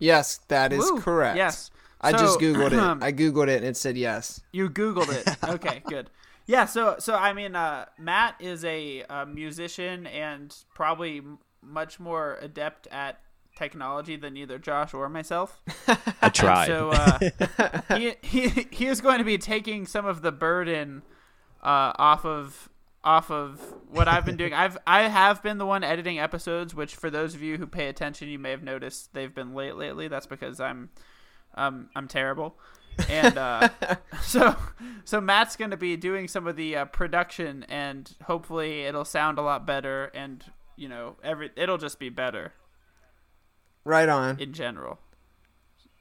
Yes, 0.00 0.38
that 0.48 0.72
is 0.72 0.80
Woo. 0.90 1.00
correct. 1.00 1.36
Yes. 1.36 1.70
I 2.00 2.10
So, 2.12 2.18
just 2.18 2.40
googled 2.40 2.72
it. 2.72 3.02
I 3.04 3.12
googled 3.12 3.48
it 3.48 3.58
and 3.58 3.66
it 3.66 3.76
said 3.76 3.96
yes. 3.96 4.40
You 4.52 4.68
googled 4.70 5.12
it. 5.12 5.36
Okay, 5.48 5.82
good. 5.88 6.10
Yeah, 6.46 6.64
so 6.64 6.96
so 6.98 7.14
I 7.14 7.32
mean, 7.34 7.54
uh, 7.54 7.84
Matt 7.98 8.34
is 8.40 8.64
a, 8.64 9.04
uh 9.04 9.26
musician 9.26 10.06
and 10.08 10.52
probably 10.74 11.18
m- 11.18 11.38
much 11.62 12.00
more 12.00 12.38
adept 12.40 12.86
at 12.88 13.20
technology 13.54 14.16
than 14.16 14.36
either 14.38 14.58
Josh 14.58 14.94
or 14.94 15.08
myself. 15.10 15.60
I 16.22 16.30
tried. 16.30 16.66
So 16.68 16.90
uh, 16.90 17.18
he, 17.98 18.14
he 18.22 18.48
he 18.70 18.86
is 18.86 19.02
going 19.02 19.18
to 19.18 19.24
be 19.24 19.36
taking 19.36 19.84
some 19.86 20.06
of 20.06 20.22
the 20.22 20.32
burden 20.32 21.02
uh, 21.62 21.92
off 21.98 22.24
of 22.24 22.69
off 23.02 23.30
of 23.30 23.60
what 23.88 24.08
I've 24.08 24.24
been 24.26 24.36
doing. 24.36 24.52
I've 24.52 24.76
I 24.86 25.08
have 25.08 25.42
been 25.42 25.58
the 25.58 25.66
one 25.66 25.82
editing 25.84 26.18
episodes, 26.18 26.74
which 26.74 26.94
for 26.94 27.10
those 27.10 27.34
of 27.34 27.42
you 27.42 27.56
who 27.58 27.66
pay 27.66 27.88
attention, 27.88 28.28
you 28.28 28.38
may 28.38 28.50
have 28.50 28.62
noticed 28.62 29.14
they've 29.14 29.34
been 29.34 29.54
late 29.54 29.76
lately. 29.76 30.08
That's 30.08 30.26
because 30.26 30.60
I'm 30.60 30.90
um 31.54 31.88
I'm 31.96 32.08
terrible. 32.08 32.58
and 33.08 33.38
uh, 33.38 33.68
so 34.22 34.54
so 35.04 35.20
Matt's 35.20 35.56
going 35.56 35.70
to 35.70 35.76
be 35.76 35.96
doing 35.96 36.28
some 36.28 36.46
of 36.46 36.56
the 36.56 36.76
uh, 36.76 36.84
production, 36.86 37.64
and 37.68 38.10
hopefully 38.24 38.82
it'll 38.82 39.04
sound 39.04 39.38
a 39.38 39.42
lot 39.42 39.66
better, 39.66 40.06
and 40.14 40.44
you 40.76 40.88
know, 40.88 41.16
every 41.22 41.50
it'll 41.56 41.78
just 41.78 41.98
be 41.98 42.08
better 42.10 42.52
Right 43.84 44.08
on. 44.08 44.38
in 44.40 44.52
general. 44.52 44.98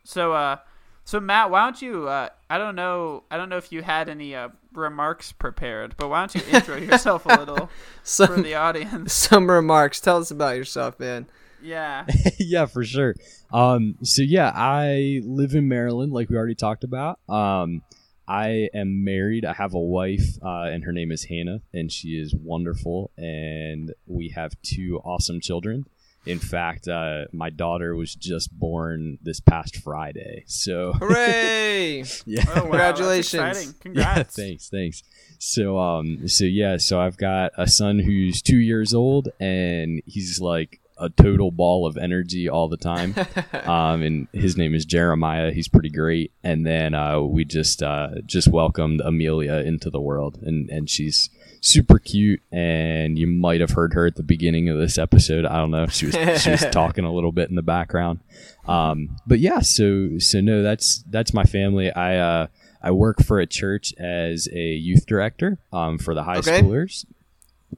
So, 0.04 0.34
uh, 0.34 0.58
so 1.06 1.20
Matt, 1.20 1.50
why 1.52 1.64
don't 1.64 1.82
you? 1.82 2.08
Uh, 2.08 2.30
I 2.50 2.58
don't 2.58 2.76
know. 2.76 3.24
I 3.32 3.38
don't 3.38 3.50
know 3.50 3.58
if 3.58 3.72
you 3.72 3.82
had 3.84 4.10
any 4.10 4.36
uh, 4.36 4.50
remarks 4.74 5.32
prepared, 5.32 5.96
but 5.98 6.10
why 6.10 6.26
don't 6.26 6.36
you 6.36 6.42
intro 6.54 6.78
yourself 6.78 7.26
a 7.26 7.30
little 7.30 7.70
for 8.04 8.42
the 8.42 8.56
audience? 8.56 9.14
some 9.14 9.50
remarks. 9.50 10.00
Tell 10.00 10.18
us 10.18 10.32
about 10.32 10.56
yourself, 10.58 11.00
man. 11.00 11.28
Yeah. 11.62 12.06
yeah, 12.40 12.66
for 12.66 12.84
sure. 12.84 13.16
Um, 13.52 13.96
so 14.04 14.22
yeah, 14.22 14.52
I 14.54 15.22
live 15.24 15.56
in 15.56 15.68
Maryland, 15.68 16.14
like 16.14 16.30
we 16.30 16.38
already 16.38 16.56
talked 16.56 16.84
about. 16.84 17.20
Um, 17.28 17.82
I 18.28 18.70
am 18.76 19.04
married. 19.04 19.44
I 19.44 19.54
have 19.54 19.74
a 19.74 19.80
wife, 19.80 20.38
uh, 20.44 20.66
and 20.66 20.84
her 20.84 20.92
name 20.92 21.12
is 21.12 21.26
Hannah, 21.26 21.62
and 21.74 21.92
she 21.92 22.10
is 22.10 22.36
wonderful. 22.36 23.12
And 23.18 23.94
we 24.06 24.30
have 24.30 24.54
two 24.62 25.02
awesome 25.04 25.42
children. 25.42 25.86
In 26.26 26.40
fact, 26.40 26.88
uh, 26.88 27.26
my 27.32 27.50
daughter 27.50 27.96
was 27.96 28.14
just 28.14 28.52
born 28.58 29.18
this 29.22 29.40
past 29.40 29.78
Friday. 29.78 30.44
So 30.48 30.94
Hooray! 31.00 32.04
yeah, 32.26 32.44
Oh, 32.50 32.56
wow, 32.56 32.62
Congratulations. 32.62 33.74
Congrats. 33.80 34.38
Yeah, 34.38 34.44
thanks, 34.46 34.70
thanks. 34.70 35.04
So 35.40 35.78
um 35.80 36.28
so 36.28 36.44
yeah, 36.44 36.78
so 36.78 37.00
I've 37.00 37.18
got 37.18 37.54
a 37.58 37.68
son 37.68 38.00
who's 38.00 38.42
2 38.42 38.58
years 38.58 38.94
old 38.94 39.30
and 39.40 40.02
he's 40.06 40.42
like 40.42 40.82
a 41.02 41.10
total 41.10 41.50
ball 41.50 41.86
of 41.88 41.96
energy 41.98 42.50
all 42.50 42.68
the 42.68 42.76
time. 42.76 43.16
um 43.66 44.02
and 44.02 44.28
his 44.34 44.58
name 44.58 44.76
is 44.76 44.84
Jeremiah. 44.84 45.52
He's 45.54 45.70
pretty 45.70 45.90
great. 45.90 46.34
And 46.44 46.66
then 46.66 46.94
uh 46.94 47.22
we 47.22 47.46
just 47.46 47.82
uh 47.82 48.10
just 48.26 48.50
welcomed 48.50 49.00
Amelia 49.00 49.54
into 49.66 49.90
the 49.90 50.02
world 50.02 50.40
and 50.42 50.70
and 50.70 50.90
she's 50.90 51.30
super 51.62 52.00
cute 52.00 52.42
and 52.52 53.18
you 53.20 53.28
might 53.28 53.60
have 53.62 53.72
heard 53.72 53.94
her 53.94 54.06
at 54.06 54.16
the 54.16 54.24
beginning 54.24 54.70
of 54.70 54.78
this 54.78 54.98
episode. 54.98 55.46
I 55.46 55.58
don't 55.58 55.72
know. 55.72 55.88
She 55.88 56.06
was 56.08 56.42
she 56.42 56.52
was 56.52 56.66
talking 56.72 57.04
a 57.06 57.14
little 57.14 57.32
bit 57.32 57.50
in 57.50 57.56
the 57.56 57.62
background. 57.62 58.20
Um 58.68 59.18
but 59.28 59.40
yeah, 59.40 59.60
so 59.60 60.18
so 60.20 60.40
no, 60.42 60.62
that's 60.64 61.04
that's 61.10 61.34
my 61.34 61.44
family. 61.44 61.92
I 61.92 62.18
uh 62.18 62.48
I 62.82 62.92
work 62.92 63.22
for 63.24 63.40
a 63.40 63.46
church 63.46 63.94
as 64.00 64.48
a 64.54 64.58
youth 64.74 65.06
director 65.06 65.58
um, 65.74 65.98
for 65.98 66.14
the 66.16 66.24
high 66.24 66.38
Okay. 66.38 66.62
schoolers 66.62 67.06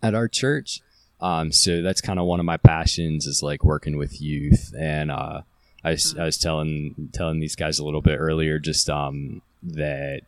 at 0.03 0.13
our 0.13 0.27
church. 0.27 0.81
Um, 1.19 1.51
so 1.51 1.81
that's 1.81 2.01
kind 2.01 2.19
of 2.19 2.25
one 2.27 2.39
of 2.39 2.45
my 2.45 2.57
passions 2.57 3.25
is 3.25 3.41
like 3.41 3.63
working 3.63 3.97
with 3.97 4.21
youth. 4.21 4.71
And 4.77 5.09
uh, 5.11 5.41
I, 5.83 5.91
was- 5.91 6.15
I 6.19 6.25
was 6.25 6.37
telling 6.37 7.09
telling 7.13 7.39
these 7.39 7.55
guys 7.55 7.79
a 7.79 7.83
little 7.83 8.01
bit 8.03 8.17
earlier 8.17 8.59
just 8.59 8.91
um, 8.91 9.41
that 9.63 10.21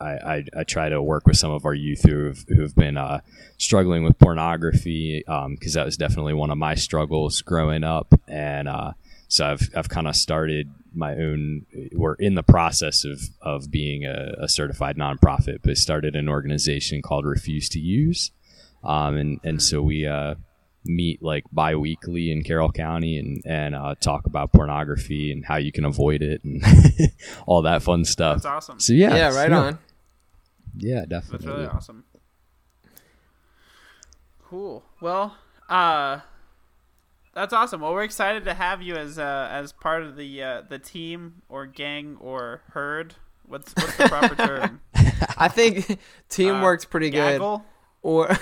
I, 0.00 0.10
I, 0.10 0.44
I 0.58 0.64
try 0.64 0.88
to 0.88 1.02
work 1.02 1.26
with 1.26 1.36
some 1.36 1.52
of 1.52 1.64
our 1.64 1.74
youth 1.74 2.02
who 2.02 2.26
have, 2.26 2.44
who 2.48 2.62
have 2.62 2.74
been 2.74 2.96
uh, 2.96 3.20
struggling 3.58 4.02
with 4.02 4.18
pornography 4.18 5.22
because 5.26 5.74
that 5.74 5.84
was 5.84 5.96
definitely 5.96 6.34
one 6.34 6.50
of 6.50 6.58
my 6.58 6.74
struggles 6.74 7.42
growing 7.42 7.84
up. 7.84 8.14
And 8.26 8.68
uh, 8.68 8.92
so 9.28 9.46
I've, 9.46 9.68
I've 9.76 9.88
kind 9.88 10.08
of 10.08 10.16
started 10.16 10.72
my 10.94 11.12
own, 11.12 11.66
we're 11.92 12.14
in 12.14 12.34
the 12.34 12.42
process 12.42 13.04
of, 13.04 13.20
of 13.42 13.70
being 13.70 14.04
a, 14.04 14.34
a 14.38 14.48
certified 14.48 14.96
nonprofit, 14.96 15.58
but 15.62 15.76
started 15.76 16.16
an 16.16 16.28
organization 16.28 17.02
called 17.02 17.24
Refuse 17.26 17.68
to 17.70 17.78
Use. 17.78 18.32
Um, 18.82 19.16
and, 19.16 19.40
and 19.44 19.62
so 19.62 19.82
we 19.82 20.06
uh, 20.06 20.34
meet 20.84 21.22
like 21.22 21.44
bi-weekly 21.52 22.32
in 22.32 22.42
Carroll 22.42 22.72
County 22.72 23.18
and, 23.18 23.42
and 23.44 23.74
uh, 23.74 23.94
talk 24.00 24.26
about 24.26 24.52
pornography 24.52 25.30
and 25.30 25.44
how 25.44 25.56
you 25.56 25.70
can 25.70 25.84
avoid 25.84 26.22
it 26.22 26.42
and 26.42 26.64
all 27.46 27.62
that 27.62 27.82
fun 27.82 28.04
stuff. 28.04 28.36
That's 28.36 28.46
awesome. 28.46 28.80
So 28.80 28.94
yeah, 28.94 29.14
Yeah, 29.14 29.34
right 29.34 29.50
yeah. 29.50 29.58
on. 29.58 29.78
Yeah, 30.76 31.04
definitely. 31.06 31.46
That's 31.46 31.58
really 31.58 31.66
awesome. 31.68 32.04
Cool. 34.42 34.84
Well, 35.00 35.36
uh 35.68 36.20
that's 37.32 37.52
awesome. 37.52 37.80
Well, 37.80 37.92
we're 37.92 38.02
excited 38.02 38.44
to 38.46 38.54
have 38.54 38.82
you 38.82 38.96
as 38.96 39.16
uh, 39.18 39.48
as 39.52 39.72
part 39.72 40.02
of 40.02 40.16
the 40.16 40.42
uh, 40.42 40.62
the 40.68 40.80
team 40.80 41.42
or 41.48 41.64
gang 41.64 42.16
or 42.20 42.62
herd. 42.72 43.14
What's 43.46 43.72
what's 43.74 43.96
the 43.96 44.08
proper 44.08 44.34
term? 44.34 44.80
I 45.38 45.46
think 45.48 45.98
team 46.28 46.60
works 46.60 46.84
pretty 46.84 47.10
good. 47.10 47.40
Or 48.02 48.28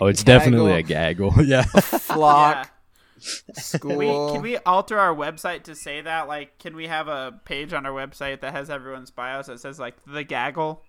Oh, 0.00 0.06
it's 0.08 0.22
definitely 0.24 0.72
a 0.72 0.82
gaggle. 0.82 1.32
yeah. 1.42 1.62
flock 1.62 2.70
Yeah. 3.18 3.54
school. 3.54 3.90
Can 3.90 3.98
we 3.98 4.06
can 4.34 4.42
we 4.42 4.58
alter 4.58 4.98
our 4.98 5.14
website 5.14 5.62
to 5.64 5.74
say 5.74 6.02
that? 6.02 6.28
Like, 6.28 6.58
can 6.58 6.76
we 6.76 6.86
have 6.88 7.08
a 7.08 7.40
page 7.46 7.72
on 7.72 7.86
our 7.86 7.92
website 7.92 8.40
that 8.40 8.52
has 8.52 8.68
everyone's 8.68 9.10
bios 9.10 9.46
that 9.46 9.58
says 9.60 9.78
like 9.80 9.94
the 10.06 10.22
gaggle? 10.22 10.82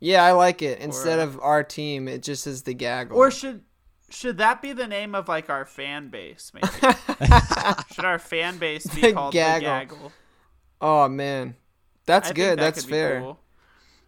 Yeah, 0.00 0.22
I 0.24 0.32
like 0.32 0.60
it. 0.62 0.78
Instead 0.80 1.18
Or- 1.18 1.22
of 1.22 1.40
our 1.40 1.62
team, 1.62 2.06
it 2.08 2.22
just 2.22 2.46
is 2.46 2.62
the 2.62 2.74
gaggle. 2.74 3.16
Or 3.16 3.30
should 3.30 3.62
should 4.08 4.38
that 4.38 4.62
be 4.62 4.72
the 4.72 4.86
name 4.86 5.14
of 5.14 5.26
like 5.28 5.50
our 5.50 5.64
fan 5.64 6.08
base? 6.10 6.52
Maybe 6.54 6.66
should 7.94 8.04
our 8.04 8.18
fan 8.18 8.58
base 8.58 8.86
be 8.86 9.00
The 9.00 9.12
called 9.12 9.32
gaggle. 9.32 9.60
the 9.60 9.64
gaggle? 9.94 10.12
oh 10.80 11.08
man, 11.08 11.56
that's 12.04 12.30
I 12.30 12.32
good. 12.34 12.58
that 12.58 12.74
That's 12.74 12.84
fair. 12.84 13.20
cool. 13.20 13.40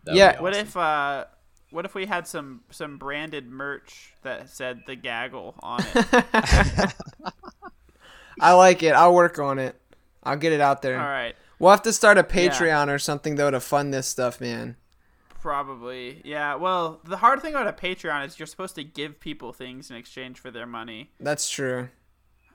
That 0.04 0.14
Yeah. 0.14 0.36
be 0.36 0.42
What 0.42 0.54
if 0.56 0.76
uh 0.76 1.24
what 1.70 1.84
if 1.84 1.94
we 1.94 2.06
had 2.06 2.26
some 2.28 2.60
some 2.70 2.96
branded 2.98 3.48
merch 3.50 4.14
that 4.22 4.48
said 4.50 4.82
the 4.86 4.94
gaggle 4.94 5.54
on 5.60 5.80
it? 5.94 6.94
I 8.40 8.52
like 8.52 8.82
it. 8.82 8.92
I'll 8.92 9.14
work 9.14 9.38
on 9.38 9.58
it. 9.58 9.74
I'll 10.22 10.36
get 10.36 10.52
it 10.52 10.60
out 10.60 10.82
there. 10.82 10.98
All 11.00 11.06
right. 11.06 11.34
We'll 11.58 11.70
have 11.72 11.82
to 11.82 11.92
start 11.92 12.18
a 12.18 12.22
Patreon 12.22 12.88
or 12.88 12.98
something 12.98 13.34
though 13.34 13.50
to 13.50 13.58
fund 13.60 13.92
this 13.92 14.06
stuff, 14.06 14.40
man. 14.40 14.76
Probably. 15.40 16.20
Yeah. 16.24 16.56
Well, 16.56 17.00
the 17.04 17.18
hard 17.18 17.40
thing 17.42 17.54
about 17.54 17.68
a 17.68 17.72
Patreon 17.72 18.26
is 18.26 18.38
you're 18.38 18.46
supposed 18.46 18.74
to 18.74 18.84
give 18.84 19.20
people 19.20 19.52
things 19.52 19.90
in 19.90 19.96
exchange 19.96 20.38
for 20.38 20.50
their 20.50 20.66
money. 20.66 21.10
That's 21.20 21.48
true. 21.48 21.88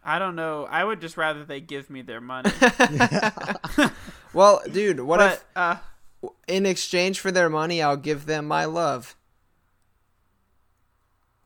I 0.03 0.19
don't 0.19 0.35
know. 0.35 0.65
I 0.69 0.83
would 0.83 0.99
just 0.99 1.15
rather 1.15 1.45
they 1.45 1.61
give 1.61 1.89
me 1.89 2.01
their 2.01 2.21
money. 2.21 2.51
Well, 4.33 4.61
dude, 4.71 4.99
what 5.01 5.19
but 5.19 5.33
if 5.33 5.45
uh 5.55 5.75
in 6.47 6.65
exchange 6.65 7.19
for 7.19 7.31
their 7.31 7.49
money, 7.49 7.81
I'll 7.83 7.95
give 7.97 8.25
them 8.25 8.47
my 8.47 8.65
love? 8.65 9.15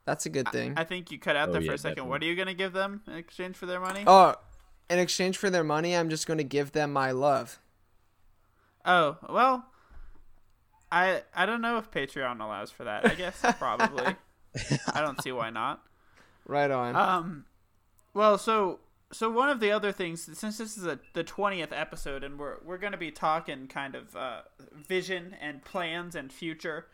That's 0.06 0.26
a 0.26 0.30
good 0.30 0.48
thing. 0.54 0.74
I 0.78 0.86
think 0.86 1.12
you 1.12 1.20
cut 1.20 1.36
out 1.36 1.50
Oh, 1.50 1.52
there 1.52 1.62
for 1.62 1.68
yeah, 1.68 1.74
a 1.74 1.78
second. 1.78 2.08
What 2.08 2.22
are 2.22 2.26
you 2.26 2.34
going 2.36 2.48
to 2.48 2.54
give 2.54 2.72
them 2.72 3.02
in 3.08 3.16
exchange 3.16 3.58
for 3.58 3.66
their 3.66 3.82
money? 3.82 4.06
oh, 4.08 4.36
in 4.90 5.00
exchange 5.00 5.36
for 5.38 5.50
their 5.50 5.66
money, 5.66 5.98
I'm 5.98 6.10
just 6.10 6.28
going 6.28 6.38
to 6.38 6.46
give 6.46 6.72
them 6.72 6.94
my 6.94 7.12
love. 7.12 7.60
Oh, 8.86 9.18
well, 9.30 9.66
I 10.92 11.22
I 11.36 11.46
don't 11.46 11.62
know 11.62 11.78
if 11.78 11.92
Patreon 11.92 12.40
allows 12.40 12.72
for 12.72 12.84
that. 12.86 13.06
I 13.06 13.16
guess 13.16 13.40
probably. 13.60 14.16
I 14.94 15.02
don't 15.02 15.22
see 15.22 15.32
why 15.32 15.50
not. 15.50 15.84
Right 16.46 16.72
on. 16.72 16.96
Um, 16.96 17.46
well, 18.14 18.38
so 18.38 18.80
so 19.12 19.30
one 19.30 19.50
of 19.50 19.60
the 19.60 19.72
other 19.72 19.92
things, 19.92 20.30
since 20.38 20.58
this 20.58 20.78
is 20.78 20.86
a, 20.86 21.00
the 21.14 21.24
twentieth 21.24 21.72
episode, 21.72 22.24
and 22.24 22.40
we're 22.40 22.58
we're 22.64 22.78
going 22.78 22.94
to 22.94 22.98
be 22.98 23.12
talking 23.12 23.68
kind 23.68 23.96
of 23.96 24.16
uh, 24.16 24.42
vision 24.72 25.36
and 25.42 25.64
plans 25.64 26.16
and 26.16 26.32
future. 26.32 26.88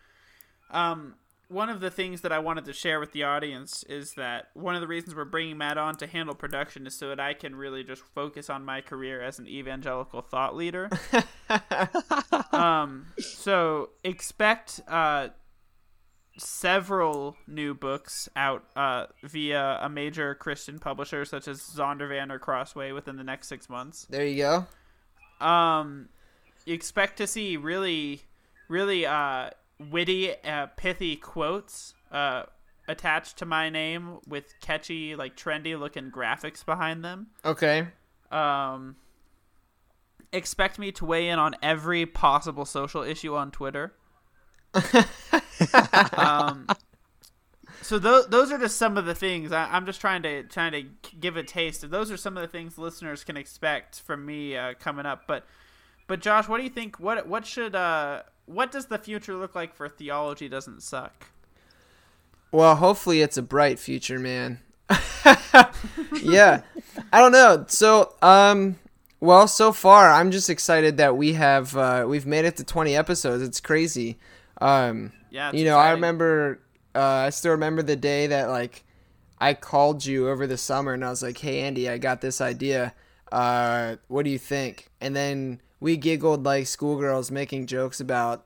Um, 0.72 1.16
one 1.50 1.70
of 1.70 1.82
the 1.82 1.92
things 1.92 2.22
that 2.22 2.32
I 2.32 2.40
wanted 2.40 2.66
to 2.66 2.74
share 2.74 3.00
with 3.00 3.12
the 3.12 3.24
audience 3.24 3.84
is 3.84 4.14
that 4.14 4.48
one 4.54 4.76
of 4.76 4.82
the 4.82 4.88
reasons 4.88 5.16
we're 5.16 5.26
bringing 5.26 5.58
Matt 5.58 5.78
on 5.78 5.96
to 5.98 6.08
handle 6.08 6.34
production 6.34 6.88
is 6.88 6.96
so 6.96 7.10
that 7.10 7.20
I 7.20 7.34
can 7.34 7.56
really 7.56 7.84
just 7.84 8.02
focus 8.02 8.50
on 8.50 8.66
my 8.66 8.82
career 8.82 9.22
as 9.22 9.38
an 9.40 9.48
evangelical 9.48 10.22
thought 10.22 10.56
leader. 10.56 10.90
um, 12.54 13.08
so 13.20 13.90
expect 14.04 14.82
uh, 14.88 15.30
several 16.38 17.36
new 17.48 17.74
books 17.74 18.30
out 18.36 18.64
uh, 18.76 19.06
via 19.24 19.80
a 19.82 19.90
major 19.90 20.36
Christian 20.36 20.80
publisher 20.80 21.26
such 21.26 21.48
as 21.48 21.62
Zondervan 21.62 22.32
or 22.32 22.40
Crossway 22.40 22.92
within 22.92 23.18
the 23.18 23.24
next 23.24 23.48
six 23.48 23.70
months. 23.70 24.06
there 24.10 24.26
you 24.26 24.38
go. 24.38 25.46
Um, 25.46 26.10
you 26.66 26.74
expect 26.74 27.18
to 27.18 27.28
see 27.28 27.58
really, 27.58 28.22
really 28.68 29.06
uh, 29.06 29.50
witty, 29.80 30.34
uh, 30.44 30.68
pithy 30.78 31.16
quotes 31.16 31.94
uh, 32.12 32.44
attached 32.88 33.38
to 33.38 33.46
my 33.46 33.70
name 33.70 34.20
with 34.28 34.54
catchy, 34.62 35.16
like 35.16 35.36
trendy 35.36 35.78
looking 35.78 36.12
graphics 36.12 36.66
behind 36.66 37.04
them. 37.04 37.28
Okay. 37.44 37.88
Um, 38.32 38.96
expect 40.34 40.80
me 40.80 40.92
to 40.94 41.06
weigh 41.06 41.30
in 41.30 41.40
on 41.40 41.56
every 41.62 42.06
possible 42.06 42.66
social 42.66 43.04
issue 43.04 43.36
on 43.36 43.52
Twitter. 43.52 43.94
um, 46.14 46.68
so 47.82 48.00
those 48.00 48.28
those 48.28 48.52
are 48.52 48.58
just 48.58 48.78
some 48.78 48.98
of 48.98 49.06
the 49.06 49.14
things 49.14 49.52
I, 49.52 49.66
I'm 49.72 49.86
just 49.86 50.02
trying 50.02 50.24
to 50.24 50.44
trying 50.44 50.72
to 50.72 50.84
give 51.20 51.38
a 51.38 51.44
taste 51.44 51.84
of. 51.84 51.92
Those 51.92 52.12
are 52.12 52.18
some 52.18 52.36
of 52.36 52.42
the 52.42 52.48
things 52.48 52.78
listeners 52.78 53.24
can 53.24 53.38
expect 53.38 54.02
from 54.02 54.26
me 54.26 54.58
uh, 54.58 54.74
coming 54.80 55.06
up. 55.06 55.24
But 55.28 55.46
but 56.08 56.20
Josh, 56.20 56.48
what 56.48 56.58
do 56.58 56.64
you 56.64 56.70
think? 56.70 57.00
What 57.00 57.28
what 57.28 57.46
should 57.46 57.76
uh 57.76 58.24
what 58.46 58.72
does 58.72 58.88
the 58.88 58.98
future 58.98 59.36
look 59.36 59.56
like 59.56 59.76
for 59.76 59.88
theology? 59.88 60.50
Doesn't 60.50 60.82
suck. 60.82 61.28
Well, 62.52 62.76
hopefully 62.76 63.22
it's 63.22 63.38
a 63.38 63.42
bright 63.42 63.80
future, 63.80 64.20
man. 64.20 64.60
yeah. 66.22 66.62
I 67.12 67.20
don't 67.20 67.32
know. 67.32 67.66
So, 67.68 68.14
um 68.22 68.76
Well, 69.24 69.48
so 69.48 69.72
far, 69.72 70.12
I'm 70.12 70.32
just 70.32 70.50
excited 70.50 70.98
that 70.98 71.16
we 71.16 71.32
have 71.32 71.78
uh, 71.78 72.04
we've 72.06 72.26
made 72.26 72.44
it 72.44 72.58
to 72.58 72.66
20 72.66 72.94
episodes. 72.94 73.42
It's 73.42 73.62
crazy. 73.62 74.20
Um, 74.60 75.14
Yeah, 75.32 75.48
it's 75.48 75.58
you 75.58 75.64
know, 75.64 75.78
I 75.78 75.92
remember. 75.92 76.60
Uh, 76.94 77.00
I 77.00 77.30
still 77.30 77.52
remember 77.52 77.82
the 77.82 77.96
day 77.96 78.28
that 78.28 78.50
like 78.50 78.84
I 79.40 79.54
called 79.54 80.06
you 80.06 80.28
over 80.28 80.46
the 80.46 80.58
summer, 80.58 80.92
and 80.92 81.06
I 81.06 81.10
was 81.10 81.24
like, 81.24 81.38
"Hey, 81.38 81.62
Andy, 81.62 81.88
I 81.88 82.00
got 82.00 82.20
this 82.20 82.42
idea. 82.42 82.94
Uh, 83.32 83.96
what 84.10 84.26
do 84.26 84.30
you 84.30 84.38
think?" 84.38 84.90
And 85.00 85.16
then 85.16 85.62
we 85.80 85.96
giggled 85.96 86.44
like 86.44 86.68
schoolgirls, 86.68 87.32
making 87.32 87.68
jokes 87.68 88.02
about 88.02 88.46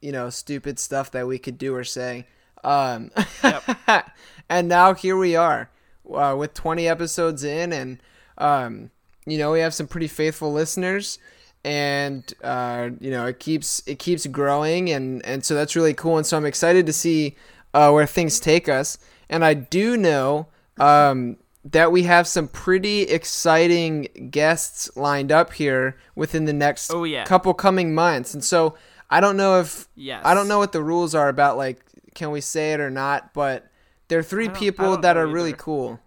you 0.00 0.12
know 0.12 0.30
stupid 0.30 0.78
stuff 0.78 1.10
that 1.10 1.26
we 1.26 1.40
could 1.40 1.58
do 1.58 1.74
or 1.74 1.82
say. 1.82 2.28
Um, 2.62 3.10
and 4.48 4.68
now 4.68 4.94
here 4.94 5.16
we 5.16 5.34
are 5.34 5.68
uh, 6.14 6.36
with 6.38 6.54
20 6.54 6.86
episodes 6.86 7.42
in, 7.42 7.72
and 7.72 8.00
um, 8.38 8.92
you 9.26 9.38
know 9.38 9.52
we 9.52 9.60
have 9.60 9.74
some 9.74 9.86
pretty 9.86 10.08
faithful 10.08 10.52
listeners, 10.52 11.18
and 11.64 12.32
uh, 12.42 12.90
you 13.00 13.10
know 13.10 13.26
it 13.26 13.38
keeps 13.38 13.82
it 13.86 13.98
keeps 13.98 14.26
growing, 14.26 14.90
and 14.90 15.24
and 15.24 15.44
so 15.44 15.54
that's 15.54 15.76
really 15.76 15.94
cool. 15.94 16.16
And 16.16 16.26
so 16.26 16.36
I'm 16.36 16.46
excited 16.46 16.86
to 16.86 16.92
see 16.92 17.36
uh, 17.74 17.90
where 17.90 18.06
things 18.06 18.40
take 18.40 18.68
us. 18.68 18.98
And 19.30 19.44
I 19.44 19.54
do 19.54 19.96
know 19.96 20.48
um, 20.78 21.36
that 21.64 21.90
we 21.90 22.02
have 22.02 22.26
some 22.26 22.48
pretty 22.48 23.02
exciting 23.02 24.28
guests 24.30 24.90
lined 24.96 25.32
up 25.32 25.52
here 25.54 25.96
within 26.14 26.44
the 26.44 26.52
next 26.52 26.90
Oh, 26.92 27.04
yeah. 27.04 27.24
couple 27.24 27.54
coming 27.54 27.94
months, 27.94 28.34
and 28.34 28.44
so. 28.44 28.74
I 29.14 29.20
don't 29.20 29.36
know 29.36 29.60
if 29.60 29.88
Yes. 29.94 30.22
I 30.24 30.32
don't 30.32 30.48
know 30.48 30.56
what 30.58 30.72
the 30.72 30.82
rules 30.82 31.14
are 31.14 31.28
about 31.28 31.58
like 31.58 31.82
can 32.14 32.30
we 32.30 32.40
say 32.40 32.72
it 32.72 32.80
or 32.80 32.88
not, 32.88 33.34
but 33.34 33.66
there 34.08 34.18
are 34.18 34.22
three 34.22 34.44
I 34.44 34.46
don't- 34.46 34.56
I 34.56 34.58
people 34.58 34.96
that 34.96 35.16
know 35.16 35.20
are 35.20 35.26
really 35.26 35.52
cool. 35.52 36.00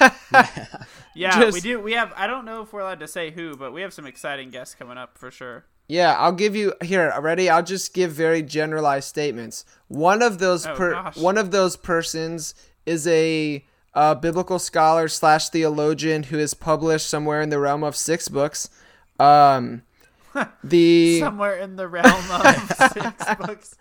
Yeah, 0.00 0.10
Just- 1.16 1.54
we 1.54 1.60
do. 1.60 1.80
We 1.80 1.92
have. 1.92 2.12
I 2.16 2.26
don't 2.26 2.44
know 2.44 2.62
if 2.62 2.72
we're 2.72 2.80
allowed 2.80 3.00
to 3.00 3.08
say 3.08 3.30
who, 3.30 3.56
but 3.56 3.72
we 3.72 3.80
have 3.82 3.92
some 3.92 4.06
exciting 4.06 4.50
guests 4.50 4.74
coming 4.74 4.98
up 4.98 5.16
for 5.18 5.30
sure. 5.30 5.64
Yeah, 5.88 6.14
I'll 6.18 6.32
give 6.32 6.56
you 6.56 6.74
here 6.82 7.12
already. 7.14 7.48
I'll 7.48 7.62
just 7.62 7.94
give 7.94 8.10
very 8.10 8.42
generalized 8.42 9.08
statements. 9.08 9.64
One 9.88 10.20
of 10.20 10.38
those 10.40 10.66
Oh, 10.66 10.74
per 10.74 10.92
gosh. 10.92 11.16
one 11.16 11.38
of 11.38 11.52
those 11.52 11.76
persons 11.76 12.54
is 12.84 13.06
a 13.06 13.64
uh, 13.94 14.14
biblical 14.16 14.58
scholar 14.58 15.06
slash 15.08 15.48
theologian 15.48 16.24
who 16.24 16.38
is 16.38 16.54
published 16.54 17.08
somewhere 17.08 17.40
in 17.40 17.50
the 17.50 17.58
realm 17.60 17.84
of 17.84 17.94
six 17.96 18.28
books. 18.28 18.68
Um, 19.20 19.82
the 20.64 21.20
Somewhere 21.20 21.56
in 21.58 21.76
the 21.76 21.88
realm 21.88 22.30
of 22.30 22.72
six 22.92 23.34
books. 23.36 23.76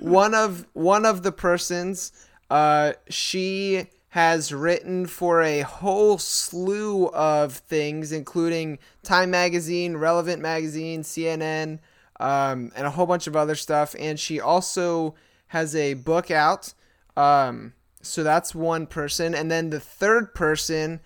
one 0.00 0.34
of 0.34 0.66
one 0.72 1.04
of 1.06 1.22
the 1.22 1.30
persons 1.32 2.12
uh 2.50 2.92
she 3.08 3.86
has 4.12 4.52
written 4.52 5.06
for 5.06 5.42
a 5.42 5.60
whole 5.60 6.16
slew 6.18 7.08
of 7.08 7.54
things 7.54 8.12
including 8.12 8.78
time 9.02 9.30
magazine 9.30 9.96
relevant 9.96 10.40
magazine 10.40 11.02
cnn 11.02 11.78
um, 12.20 12.70
and 12.76 12.86
a 12.86 12.90
whole 12.90 13.06
bunch 13.06 13.26
of 13.26 13.36
other 13.36 13.54
stuff. 13.56 13.94
And 13.98 14.18
she 14.18 14.40
also 14.40 15.14
has 15.48 15.74
a 15.74 15.94
book 15.94 16.30
out 16.30 16.72
um, 17.16 17.74
so 18.02 18.22
that's 18.22 18.54
one 18.54 18.86
person. 18.86 19.34
And 19.34 19.50
then 19.50 19.70
the 19.70 19.80
third 19.80 20.34
person 20.34 21.00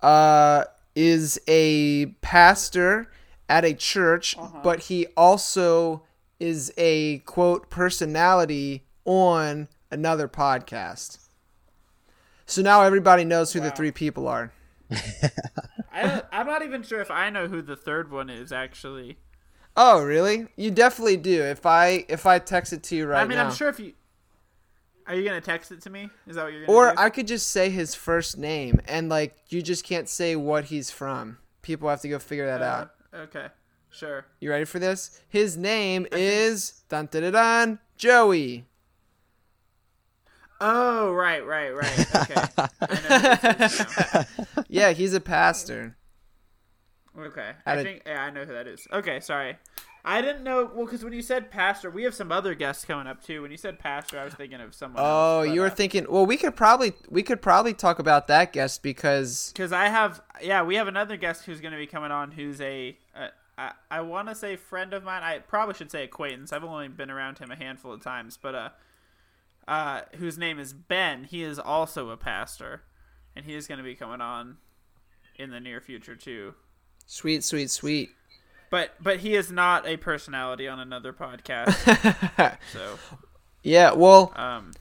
uh, 0.00 0.64
is 0.94 1.40
a 1.48 2.06
pastor 2.20 3.10
at 3.48 3.64
a 3.64 3.74
church, 3.74 4.36
but 4.62 4.84
he 4.84 5.06
also 5.16 6.02
is 6.38 6.72
a 6.76 7.18
quote 7.20 7.70
personality 7.70 8.84
on 9.04 9.68
another 9.90 10.28
podcast. 10.28 11.18
So 12.46 12.62
now 12.62 12.82
everybody 12.82 13.24
knows 13.24 13.52
who 13.52 13.60
the 13.60 13.70
three 13.72 13.90
people 13.90 14.28
are. 14.28 14.52
I, 15.92 16.22
I'm 16.30 16.46
not 16.46 16.62
even 16.62 16.82
sure 16.82 17.00
if 17.00 17.10
I 17.10 17.28
know 17.30 17.48
who 17.48 17.60
the 17.60 17.76
third 17.76 18.10
one 18.10 18.30
is 18.30 18.52
actually. 18.52 19.18
Oh, 19.76 20.02
really? 20.02 20.46
You 20.56 20.70
definitely 20.70 21.16
do. 21.16 21.42
If 21.42 21.66
I 21.66 22.06
if 22.08 22.24
I 22.24 22.38
text 22.38 22.72
it 22.72 22.82
to 22.84 22.96
you 22.96 23.06
right 23.06 23.18
now. 23.18 23.24
I 23.24 23.26
mean, 23.26 23.38
now, 23.38 23.46
I'm 23.46 23.54
sure 23.54 23.68
if 23.68 23.78
you. 23.78 23.92
Are 25.06 25.14
you 25.14 25.24
gonna 25.24 25.40
text 25.40 25.70
it 25.70 25.82
to 25.82 25.90
me? 25.90 26.08
Is 26.26 26.36
that 26.36 26.44
what 26.44 26.52
you're 26.52 26.66
gonna 26.66 26.78
or 26.78 26.90
do? 26.90 26.94
I 26.98 27.10
could 27.10 27.26
just 27.26 27.48
say 27.48 27.68
his 27.68 27.94
first 27.94 28.38
name, 28.38 28.80
and 28.86 29.08
like 29.08 29.36
you 29.48 29.60
just 29.62 29.84
can't 29.84 30.08
say 30.08 30.34
what 30.34 30.66
he's 30.66 30.90
from. 30.90 31.38
People 31.62 31.88
have 31.88 32.00
to 32.00 32.08
go 32.08 32.18
figure 32.18 32.46
that 32.46 32.62
out. 32.62 32.92
Uh, 33.12 33.18
okay, 33.18 33.46
sure. 33.90 34.26
You 34.40 34.50
ready 34.50 34.64
for 34.64 34.78
this? 34.78 35.20
His 35.28 35.56
name 35.56 36.06
is 36.12 36.82
dun 36.88 37.08
dun 37.10 37.22
dun, 37.22 37.32
dun 37.32 37.78
Joey. 37.96 38.66
Oh, 40.60 41.12
right, 41.12 41.44
right, 41.46 41.74
right. 41.74 42.14
Okay. 42.16 42.34
I 42.58 43.08
know 43.08 43.36
who 43.36 43.58
this 43.58 44.14
now. 44.14 44.24
Yeah, 44.68 44.92
he's 44.92 45.14
a 45.14 45.20
pastor. 45.20 45.96
Okay. 47.18 47.52
I 47.64 47.74
a- 47.74 47.82
think 47.82 48.02
yeah, 48.06 48.22
I 48.22 48.30
know 48.30 48.44
who 48.44 48.52
that 48.52 48.66
is. 48.66 48.86
Okay, 48.92 49.20
sorry. 49.20 49.56
I 50.04 50.22
didn't 50.22 50.44
know. 50.44 50.70
Well, 50.72 50.84
because 50.86 51.02
when 51.02 51.12
you 51.12 51.22
said 51.22 51.50
pastor, 51.50 51.90
we 51.90 52.04
have 52.04 52.14
some 52.14 52.30
other 52.30 52.54
guests 52.54 52.84
coming 52.84 53.08
up 53.08 53.24
too. 53.24 53.42
When 53.42 53.50
you 53.50 53.56
said 53.56 53.80
pastor, 53.80 54.20
I 54.20 54.24
was 54.24 54.34
thinking 54.34 54.60
of 54.60 54.72
someone. 54.72 55.02
Oh, 55.04 55.42
you 55.42 55.60
were 55.60 55.70
thinking. 55.70 56.06
Well, 56.08 56.24
we 56.24 56.36
could 56.36 56.54
probably 56.54 56.92
we 57.08 57.24
could 57.24 57.42
probably 57.42 57.74
talk 57.74 57.98
about 57.98 58.28
that 58.28 58.52
guest 58.52 58.82
because 58.84 59.50
Because 59.52 59.72
I 59.72 59.88
have, 59.88 60.22
yeah, 60.40 60.62
we 60.62 60.76
have 60.76 60.86
another 60.86 61.16
guest 61.16 61.44
who's 61.44 61.60
going 61.60 61.72
to 61.72 61.78
be 61.78 61.88
coming 61.88 62.12
on. 62.12 62.30
Who's 62.30 62.60
a, 62.60 62.96
uh, 63.16 63.28
I, 63.58 63.72
I 63.90 64.00
want 64.02 64.28
to 64.28 64.36
say 64.36 64.54
friend 64.54 64.92
of 64.94 65.02
mine. 65.02 65.24
I 65.24 65.38
probably 65.40 65.74
should 65.74 65.90
say 65.90 66.04
acquaintance. 66.04 66.52
I've 66.52 66.62
only 66.64 66.86
been 66.86 67.10
around 67.10 67.38
him 67.38 67.50
a 67.50 67.56
handful 67.56 67.92
of 67.92 68.00
times, 68.00 68.38
but 68.40 68.54
uh, 68.54 68.68
uh, 69.68 70.02
whose 70.16 70.38
name 70.38 70.58
is 70.58 70.72
Ben. 70.72 71.24
He 71.24 71.42
is 71.42 71.58
also 71.58 72.10
a 72.10 72.16
pastor, 72.16 72.82
and 73.34 73.44
he 73.44 73.54
is 73.54 73.66
going 73.66 73.78
to 73.78 73.84
be 73.84 73.94
coming 73.94 74.20
on 74.20 74.58
in 75.36 75.50
the 75.50 75.60
near 75.60 75.80
future 75.80 76.16
too. 76.16 76.54
sweet, 77.06 77.44
sweet, 77.44 77.70
sweet. 77.70 78.10
But 78.70 78.94
but 79.00 79.18
he 79.20 79.34
is 79.34 79.50
not 79.52 79.86
a 79.86 79.96
personality 79.96 80.66
on 80.66 80.80
another 80.80 81.12
podcast. 81.12 82.58
so 82.72 82.98
yeah, 83.62 83.92
well, 83.92 84.32
um, 84.34 84.72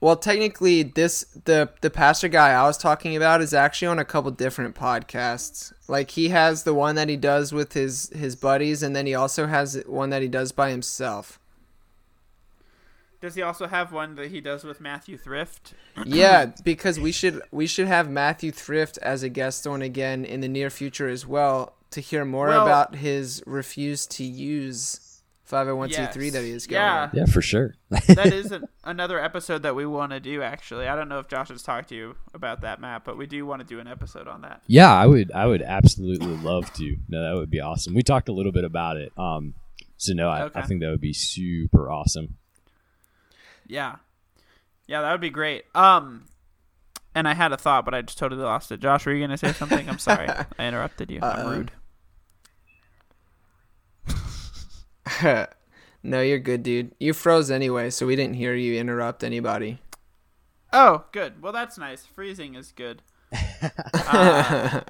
well, 0.00 0.16
technically, 0.16 0.82
this 0.82 1.24
the 1.44 1.70
the 1.80 1.90
pastor 1.90 2.28
guy 2.28 2.50
I 2.52 2.62
was 2.62 2.78
talking 2.78 3.16
about 3.16 3.42
is 3.42 3.52
actually 3.52 3.88
on 3.88 3.98
a 3.98 4.04
couple 4.04 4.30
different 4.30 4.76
podcasts. 4.76 5.72
Like 5.88 6.12
he 6.12 6.28
has 6.28 6.62
the 6.62 6.72
one 6.72 6.94
that 6.94 7.08
he 7.08 7.16
does 7.16 7.52
with 7.52 7.72
his 7.72 8.08
his 8.14 8.36
buddies, 8.36 8.82
and 8.82 8.94
then 8.94 9.06
he 9.06 9.14
also 9.14 9.46
has 9.48 9.82
one 9.86 10.10
that 10.10 10.22
he 10.22 10.28
does 10.28 10.52
by 10.52 10.70
himself. 10.70 11.39
Does 13.20 13.34
he 13.34 13.42
also 13.42 13.66
have 13.66 13.92
one 13.92 14.14
that 14.14 14.30
he 14.30 14.40
does 14.40 14.64
with 14.64 14.80
Matthew 14.80 15.16
Thrift? 15.18 15.74
yeah, 16.04 16.46
because 16.64 16.98
we 16.98 17.12
should 17.12 17.42
we 17.50 17.66
should 17.66 17.86
have 17.86 18.08
Matthew 18.08 18.50
Thrift 18.52 18.98
as 18.98 19.22
a 19.22 19.28
guest 19.28 19.66
on 19.66 19.82
again 19.82 20.24
in 20.24 20.40
the 20.40 20.48
near 20.48 20.70
future 20.70 21.08
as 21.08 21.26
well 21.26 21.74
to 21.90 22.00
hear 22.00 22.24
more 22.24 22.48
Well- 22.48 22.62
about 22.66 22.96
his 22.96 23.42
refuse 23.46 24.06
to 24.06 24.24
use 24.24 25.06
501c3 25.50 25.90
Yes. 25.90 26.14
that 26.32 26.44
he 26.44 26.50
is 26.50 26.66
going. 26.68 26.80
Yeah. 26.80 27.10
Yeah, 27.12 27.24
for 27.26 27.42
sure. 27.42 27.74
that 27.90 28.26
is 28.32 28.52
an, 28.52 28.66
another 28.84 29.18
episode 29.18 29.62
that 29.64 29.74
we 29.74 29.84
want 29.84 30.12
to 30.12 30.20
do. 30.20 30.42
Actually, 30.42 30.86
I 30.86 30.94
don't 30.94 31.08
know 31.08 31.18
if 31.18 31.26
Josh 31.26 31.48
has 31.48 31.62
talked 31.64 31.88
to 31.88 31.96
you 31.96 32.14
about 32.32 32.60
that 32.60 32.80
Matt, 32.80 33.04
but 33.04 33.18
we 33.18 33.26
do 33.26 33.44
want 33.44 33.60
to 33.60 33.66
do 33.66 33.80
an 33.80 33.88
episode 33.88 34.28
on 34.28 34.42
that. 34.42 34.62
Yeah, 34.68 34.92
I 34.94 35.06
would 35.06 35.32
I 35.32 35.46
would 35.46 35.62
absolutely 35.62 36.36
love 36.36 36.72
to. 36.74 36.96
No, 37.08 37.20
that 37.28 37.38
would 37.38 37.50
be 37.50 37.60
awesome. 37.60 37.94
We 37.94 38.02
talked 38.02 38.28
a 38.28 38.32
little 38.32 38.52
bit 38.52 38.64
about 38.64 38.96
it. 38.96 39.12
Um 39.18 39.54
so 39.96 40.14
no, 40.14 40.28
I, 40.30 40.42
Okay. 40.44 40.60
I 40.60 40.62
think 40.62 40.80
that 40.82 40.88
would 40.90 41.00
be 41.00 41.12
super 41.12 41.90
awesome. 41.90 42.36
Yeah, 43.70 43.96
yeah, 44.88 45.00
that 45.02 45.12
would 45.12 45.20
be 45.20 45.30
great. 45.30 45.64
Um, 45.74 46.24
and 47.14 47.28
I 47.28 47.34
had 47.34 47.52
a 47.52 47.56
thought, 47.56 47.84
but 47.84 47.94
I 47.94 48.02
just 48.02 48.18
totally 48.18 48.42
lost 48.42 48.72
it. 48.72 48.80
Josh, 48.80 49.06
were 49.06 49.12
you 49.12 49.22
gonna 49.24 49.38
say 49.38 49.52
something? 49.52 49.88
I'm 49.88 49.98
sorry, 49.98 50.28
I 50.58 50.66
interrupted 50.66 51.10
you. 51.10 51.20
I'm 51.22 51.46
Um, 51.46 51.52
rude. 51.52 51.70
no, 56.02 56.20
you're 56.20 56.38
good, 56.38 56.62
dude. 56.62 56.94
You 56.98 57.12
froze 57.12 57.50
anyway, 57.50 57.90
so 57.90 58.06
we 58.06 58.16
didn't 58.16 58.34
hear 58.34 58.54
you 58.54 58.78
interrupt 58.78 59.22
anybody. 59.24 59.78
Oh, 60.72 61.04
good. 61.12 61.42
Well, 61.42 61.52
that's 61.52 61.78
nice. 61.78 62.06
Freezing 62.06 62.54
is 62.54 62.72
good. 62.72 63.02
Uh, 63.94 64.80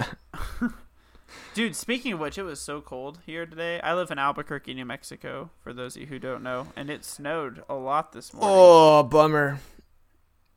dude, 1.55 1.75
speaking 1.77 2.13
of 2.13 2.21
which, 2.21 2.39
it 2.39 2.43
was 2.43 2.61
so 2.61 2.81
cold 2.81 3.19
here 3.27 3.47
today. 3.47 3.81
I 3.81 3.95
live 3.95 4.11
in 4.11 4.19
Albuquerque, 4.19 4.75
New 4.75 4.85
Mexico, 4.85 5.51
for 5.63 5.73
those 5.73 5.97
of 5.97 6.03
you 6.03 6.09
who 6.09 6.19
don't 6.19 6.43
know, 6.43 6.69
and 6.77 6.91
it 6.91 7.05
snowed 7.05 7.63
a 7.69 7.75
lot 7.75 8.13
this 8.13 8.33
morning. 8.33 8.51
Oh, 8.53 9.03
bummer. 9.03 9.61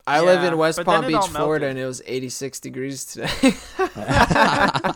I 0.06 0.20
live 0.22 0.44
in 0.44 0.58
West 0.58 0.84
Palm 0.84 1.08
Beach, 1.08 1.28
Florida, 1.28 1.68
and 1.68 1.80
it 1.80 1.86
was 1.86 2.02
86 2.06 2.60
degrees 2.60 3.06
today. 3.06 3.30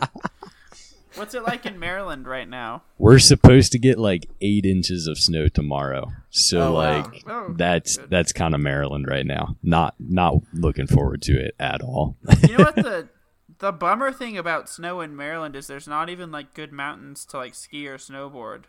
What's 1.14 1.34
it 1.34 1.42
like 1.42 1.64
in 1.66 1.78
Maryland 1.80 2.28
right 2.28 2.48
now? 2.48 2.82
We're 2.98 3.18
supposed 3.18 3.72
to 3.72 3.78
get 3.78 3.98
like 3.98 4.28
eight 4.40 4.64
inches 4.64 5.06
of 5.08 5.18
snow 5.18 5.48
tomorrow. 5.48 6.12
So 6.30 6.60
Oh, 6.60 6.72
wow. 6.74 7.02
like 7.02 7.24
Oh, 7.26 7.54
that's 7.56 7.96
good. 7.96 8.10
that's 8.10 8.32
kind 8.32 8.54
of 8.54 8.60
Maryland 8.60 9.06
right 9.08 9.26
now. 9.26 9.56
Not 9.62 9.94
not 9.98 10.34
looking 10.52 10.86
forward 10.86 11.22
to 11.22 11.32
it 11.32 11.56
at 11.58 11.80
all. 11.82 12.16
You 12.46 12.58
know 12.58 12.64
what 12.64 12.76
the 12.76 13.08
the 13.58 13.72
bummer 13.72 14.12
thing 14.12 14.38
about 14.38 14.68
snow 14.68 15.00
in 15.00 15.16
Maryland 15.16 15.56
is 15.56 15.66
there's 15.66 15.88
not 15.88 16.08
even 16.08 16.30
like 16.30 16.54
good 16.54 16.72
mountains 16.72 17.24
to 17.26 17.36
like 17.38 17.54
ski 17.54 17.86
or 17.88 17.98
snowboard. 17.98 18.64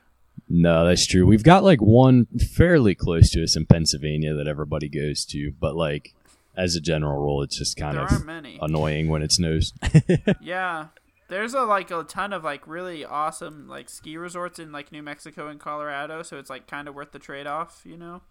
no, 0.47 0.85
that's 0.85 1.05
true. 1.05 1.25
We've 1.25 1.43
got 1.43 1.63
like 1.63 1.81
one 1.81 2.25
fairly 2.55 2.95
close 2.95 3.29
to 3.31 3.43
us 3.43 3.55
in 3.55 3.65
Pennsylvania 3.65 4.33
that 4.33 4.47
everybody 4.47 4.89
goes 4.89 5.25
to, 5.25 5.51
but 5.59 5.75
like 5.75 6.13
as 6.57 6.75
a 6.75 6.81
general 6.81 7.19
rule, 7.21 7.41
it's 7.43 7.57
just 7.57 7.77
kind 7.77 7.95
There 7.97 8.05
of 8.05 8.27
annoying 8.61 9.07
when 9.07 9.21
it 9.21 9.31
snows. 9.31 9.73
Yeah. 10.41 10.87
there's 11.29 11.53
a 11.53 11.61
like 11.61 11.91
a 11.91 12.03
ton 12.03 12.33
of 12.33 12.43
like 12.43 12.65
really 12.67 13.05
awesome 13.05 13.67
like 13.67 13.87
ski 13.89 14.17
resorts 14.17 14.57
in 14.59 14.71
like 14.71 14.91
New 14.91 15.03
Mexico 15.03 15.47
and 15.47 15.59
Colorado, 15.59 16.23
so 16.23 16.39
it's 16.39 16.49
like 16.49 16.65
kind 16.67 16.87
of 16.87 16.95
worth 16.95 17.11
the 17.11 17.19
trade 17.19 17.45
off, 17.47 17.81
you 17.85 17.95
know. 17.97 18.21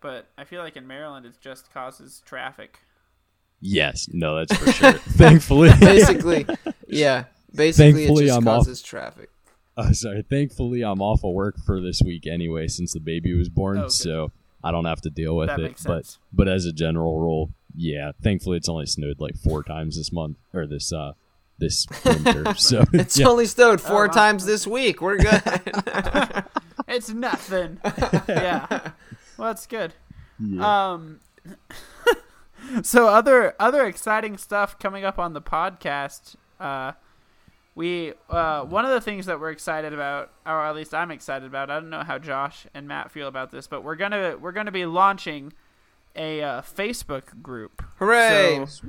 But 0.00 0.28
I 0.38 0.44
feel 0.44 0.62
like 0.62 0.76
in 0.76 0.86
Maryland, 0.86 1.26
it 1.26 1.34
just 1.42 1.72
causes 1.74 2.22
traffic. 2.24 2.78
Yes, 3.60 4.08
no, 4.12 4.36
that's 4.36 4.56
for 4.56 4.72
sure. 4.72 4.92
Thankfully, 4.92 5.70
Basically, 5.80 6.46
yeah. 6.88 7.24
Basically, 7.54 7.92
Thankfully, 8.04 8.24
it 8.24 8.28
just 8.28 8.38
I'm 8.38 8.48
off. 8.48 8.58
causes 8.58 8.80
traffic. 8.82 9.28
oh, 9.76 9.92
sorry. 9.92 10.22
Thankfully, 10.22 10.82
I'm 10.82 11.02
off 11.02 11.24
of 11.24 11.32
work 11.34 11.56
for 11.66 11.80
this 11.80 12.00
week 12.04 12.26
anyway, 12.26 12.68
since 12.68 12.92
the 12.92 13.00
baby 13.00 13.34
was 13.34 13.48
born, 13.48 13.78
Oh, 13.78 13.82
good. 13.82 13.92
so 13.92 14.30
I 14.64 14.70
don't 14.70 14.84
have 14.86 15.00
to 15.02 15.10
deal 15.10 15.36
with 15.36 15.48
That 15.48 15.60
it. 15.60 15.62
makes 15.64 15.82
but 15.84 16.04
sense. 16.06 16.18
but 16.32 16.48
as 16.48 16.64
a 16.64 16.72
general 16.72 17.18
rule, 17.20 17.50
yeah. 17.76 18.12
Thankfully, 18.22 18.56
it's 18.56 18.68
only 18.68 18.86
snowed 18.86 19.20
like 19.20 19.36
four 19.36 19.62
times 19.62 19.96
this 19.96 20.10
month 20.12 20.36
or 20.54 20.66
this 20.66 20.92
uh 20.92 21.12
this 21.58 21.86
winter. 22.04 22.54
so 22.54 22.84
It's 22.94 23.18
yeah. 23.18 23.26
only 23.28 23.44
snowed 23.46 23.80
four 23.82 24.04
Oh, 24.04 24.08
wow. 24.08 24.14
times 24.14 24.46
this 24.46 24.66
week. 24.66 25.00
We're 25.02 25.18
good. 25.18 25.42
It's 26.88 27.10
nothing. 27.10 27.78
yeah. 28.28 28.66
Well, 29.38 29.48
that's 29.48 29.66
good. 29.66 29.92
Yeah. 30.40 30.92
Um. 30.92 31.20
so 32.82 33.08
other 33.08 33.54
other 33.58 33.84
exciting 33.86 34.36
stuff 34.36 34.78
coming 34.78 35.04
up 35.04 35.18
on 35.18 35.32
the 35.32 35.40
podcast. 35.42 36.36
Uh, 36.58 36.92
we 37.74 38.12
uh 38.28 38.62
one 38.64 38.84
of 38.84 38.90
the 38.90 39.00
things 39.00 39.26
that 39.26 39.40
we're 39.40 39.50
excited 39.50 39.92
about, 39.92 40.30
or 40.44 40.64
at 40.64 40.74
least 40.74 40.92
I'm 40.94 41.10
excited 41.10 41.46
about. 41.46 41.70
I 41.70 41.80
don't 41.80 41.90
know 41.90 42.02
how 42.02 42.18
Josh 42.18 42.66
and 42.74 42.86
Matt 42.88 43.10
feel 43.10 43.28
about 43.28 43.50
this, 43.50 43.66
but 43.66 43.82
we're 43.84 43.96
gonna 43.96 44.36
we're 44.40 44.52
gonna 44.52 44.72
be 44.72 44.86
launching 44.86 45.52
a 46.16 46.42
uh, 46.42 46.62
Facebook 46.62 47.40
group. 47.42 47.82
Hooray! 47.98 48.64
So- 48.66 48.88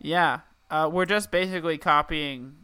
Yeah, 0.00 0.40
uh, 0.70 0.90
we're 0.92 1.06
just 1.06 1.30
basically 1.30 1.78
copying 1.78 2.56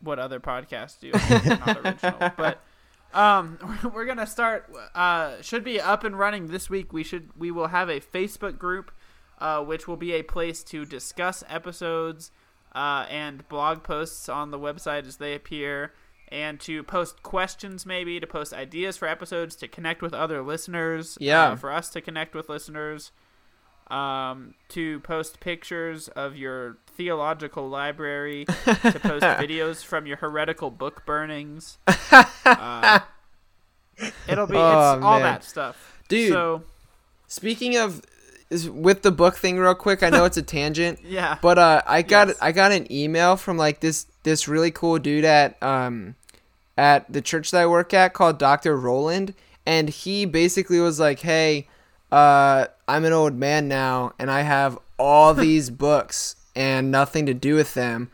what 0.00 0.18
other 0.18 0.40
podcasts 0.40 0.98
do. 0.98 1.12
not 1.48 1.78
original, 1.78 2.32
but 2.36 2.60
um, 3.14 3.58
we're 3.94 4.04
gonna 4.06 4.26
start. 4.26 4.68
Uh, 4.94 5.40
should 5.40 5.62
be 5.64 5.80
up 5.80 6.02
and 6.04 6.18
running 6.18 6.48
this 6.48 6.68
week. 6.68 6.92
We 6.92 7.04
should. 7.04 7.30
We 7.38 7.50
will 7.52 7.68
have 7.68 7.88
a 7.88 8.00
Facebook 8.00 8.58
group, 8.58 8.90
uh, 9.42 9.60
which 9.60 9.88
will 9.88 9.96
be 9.96 10.12
a 10.12 10.22
place 10.22 10.62
to 10.62 10.84
discuss 10.86 11.42
episodes 11.48 12.30
uh, 12.76 13.04
and 13.10 13.46
blog 13.48 13.82
posts 13.82 14.28
on 14.28 14.52
the 14.52 14.58
website 14.58 15.04
as 15.04 15.16
they 15.16 15.34
appear, 15.34 15.92
and 16.28 16.60
to 16.60 16.84
post 16.84 17.24
questions, 17.24 17.84
maybe 17.84 18.20
to 18.20 18.26
post 18.26 18.52
ideas 18.54 18.96
for 18.96 19.08
episodes, 19.08 19.56
to 19.56 19.66
connect 19.66 20.00
with 20.00 20.14
other 20.14 20.42
listeners. 20.42 21.18
Yeah. 21.20 21.50
uh, 21.50 21.56
for 21.56 21.72
us 21.72 21.90
to 21.90 22.00
connect 22.00 22.36
with 22.36 22.48
listeners 22.48 23.10
um, 23.88 24.54
to 24.68 25.00
post 25.00 25.40
pictures 25.40 26.06
of 26.08 26.36
your 26.36 26.78
theological 26.86 27.68
library, 27.68 28.44
to 28.44 29.00
post 29.02 29.24
videos 29.42 29.84
from 29.84 30.06
your 30.06 30.18
heretical 30.18 30.70
book 30.70 31.04
burnings. 31.04 31.78
Uh, 32.44 32.98
it'll 34.26 34.48
be 34.48 34.56
Oh, 34.56 34.94
it's 34.96 35.04
all 35.04 35.20
that 35.20 35.44
stuff, 35.44 36.00
Dude. 36.08 36.32
So 36.32 36.64
Speaking 37.32 37.78
of 37.78 38.02
is 38.52 38.68
with 38.68 39.02
the 39.02 39.10
book 39.10 39.36
thing, 39.36 39.58
real 39.58 39.74
quick. 39.74 40.02
I 40.02 40.10
know 40.10 40.24
it's 40.24 40.36
a 40.36 40.42
tangent, 40.56 41.00
yeah, 41.02 41.38
but 41.40 41.58
uh, 41.58 41.82
I 41.86 42.02
got 42.02 42.28
Yes. 42.28 42.36
I 42.40 42.52
got 42.52 42.70
an 42.70 42.90
email 42.92 43.36
from 43.36 43.56
like 43.56 43.80
this 43.80 44.06
this 44.22 44.46
really 44.46 44.70
cool 44.70 44.98
dude 44.98 45.24
at 45.24 45.60
um 45.62 46.14
at 46.76 47.10
the 47.12 47.20
church 47.20 47.50
that 47.50 47.62
I 47.62 47.66
work 47.66 47.92
at 47.94 48.12
called 48.12 48.38
Doctor 48.38 48.76
Roland, 48.76 49.34
and 49.66 49.88
he 49.88 50.24
basically 50.26 50.78
was 50.78 51.00
like, 51.00 51.20
"Hey, 51.20 51.68
uh, 52.12 52.66
I'm 52.86 53.04
an 53.04 53.12
old 53.12 53.34
man 53.34 53.68
now, 53.68 54.12
and 54.18 54.30
I 54.30 54.42
have 54.42 54.78
all 54.98 55.34
these 55.48 55.70
books 55.70 56.36
and 56.54 56.90
nothing 56.90 57.26
to 57.26 57.34
do 57.34 57.54
with 57.54 57.74
them." 57.74 58.10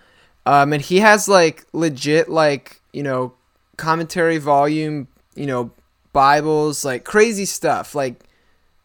Um, 0.46 0.72
and 0.72 0.80
he 0.80 1.00
has 1.00 1.28
like 1.28 1.66
legit 1.72 2.28
like 2.28 2.80
you 2.92 3.02
know 3.02 3.34
commentary 3.76 4.38
volume, 4.38 5.08
you 5.34 5.46
know 5.46 5.72
Bibles, 6.12 6.84
like 6.84 7.04
crazy 7.04 7.44
stuff, 7.44 7.94
like. 7.94 8.24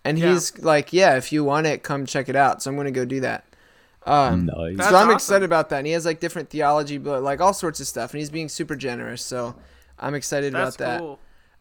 And 0.06 0.18
Yeah. 0.20 0.34
he's 0.34 0.58
like, 0.60 0.92
"Yeah, 0.94 1.16
if 1.16 1.32
you 1.32 1.44
want 1.44 1.66
it, 1.68 1.84
come 1.84 2.06
check 2.06 2.28
it 2.30 2.36
out." 2.36 2.62
So 2.62 2.70
I'm 2.70 2.78
gonna 2.78 2.92
go 2.92 3.06
do 3.06 3.20
that. 3.22 3.46
Um, 4.06 4.46
Nice. 4.48 4.78
So 4.90 4.96
I'm 4.96 5.08
awesome. 5.08 5.12
excited 5.12 5.46
about 5.46 5.70
that. 5.70 5.78
And 5.78 5.88
he 5.88 5.94
has 5.94 6.06
like 6.06 6.20
different 6.20 6.50
theology, 6.50 6.98
but 6.98 7.24
like 7.24 7.40
all 7.40 7.54
sorts 7.54 7.80
of 7.80 7.88
stuff. 7.88 8.12
And 8.12 8.20
he's 8.20 8.30
being 8.30 8.50
super 8.50 8.76
generous. 8.76 9.22
So 9.24 9.56
I'm 9.98 10.14
excited 10.14 10.54
that's 10.54 10.76
about 10.76 10.86
that. 10.86 11.00
cool. 11.00 11.20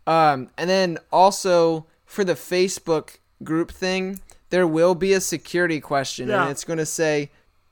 Um, 0.08 0.48
and 0.58 0.68
then 0.68 0.98
also 1.12 1.86
for 2.04 2.24
the 2.24 2.34
Facebook 2.34 3.18
group 3.44 3.70
thing, 3.70 4.18
there 4.50 4.66
will 4.66 4.96
be 4.96 5.12
a 5.12 5.20
security 5.20 5.80
question, 5.80 6.28
Yeah. 6.28 6.42
and 6.42 6.50
it's 6.50 6.64
going 6.64 6.78
to 6.80 6.84
say 6.86 7.30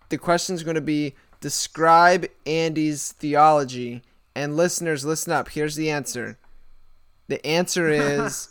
the 0.09 0.19
question 0.19 0.55
is 0.55 0.63
going 0.63 0.77
to 0.77 0.81
be 0.81 1.15
describe 1.41 2.27
Andy's 2.47 3.13
theology. 3.13 4.03
And 4.37 4.57
listeners, 4.57 5.05
listen 5.05 5.33
up. 5.33 5.49
Here's 5.49 5.75
the 5.75 5.91
answer. 5.91 6.39
The 7.27 7.45
answer 7.45 7.89
is 7.91 8.49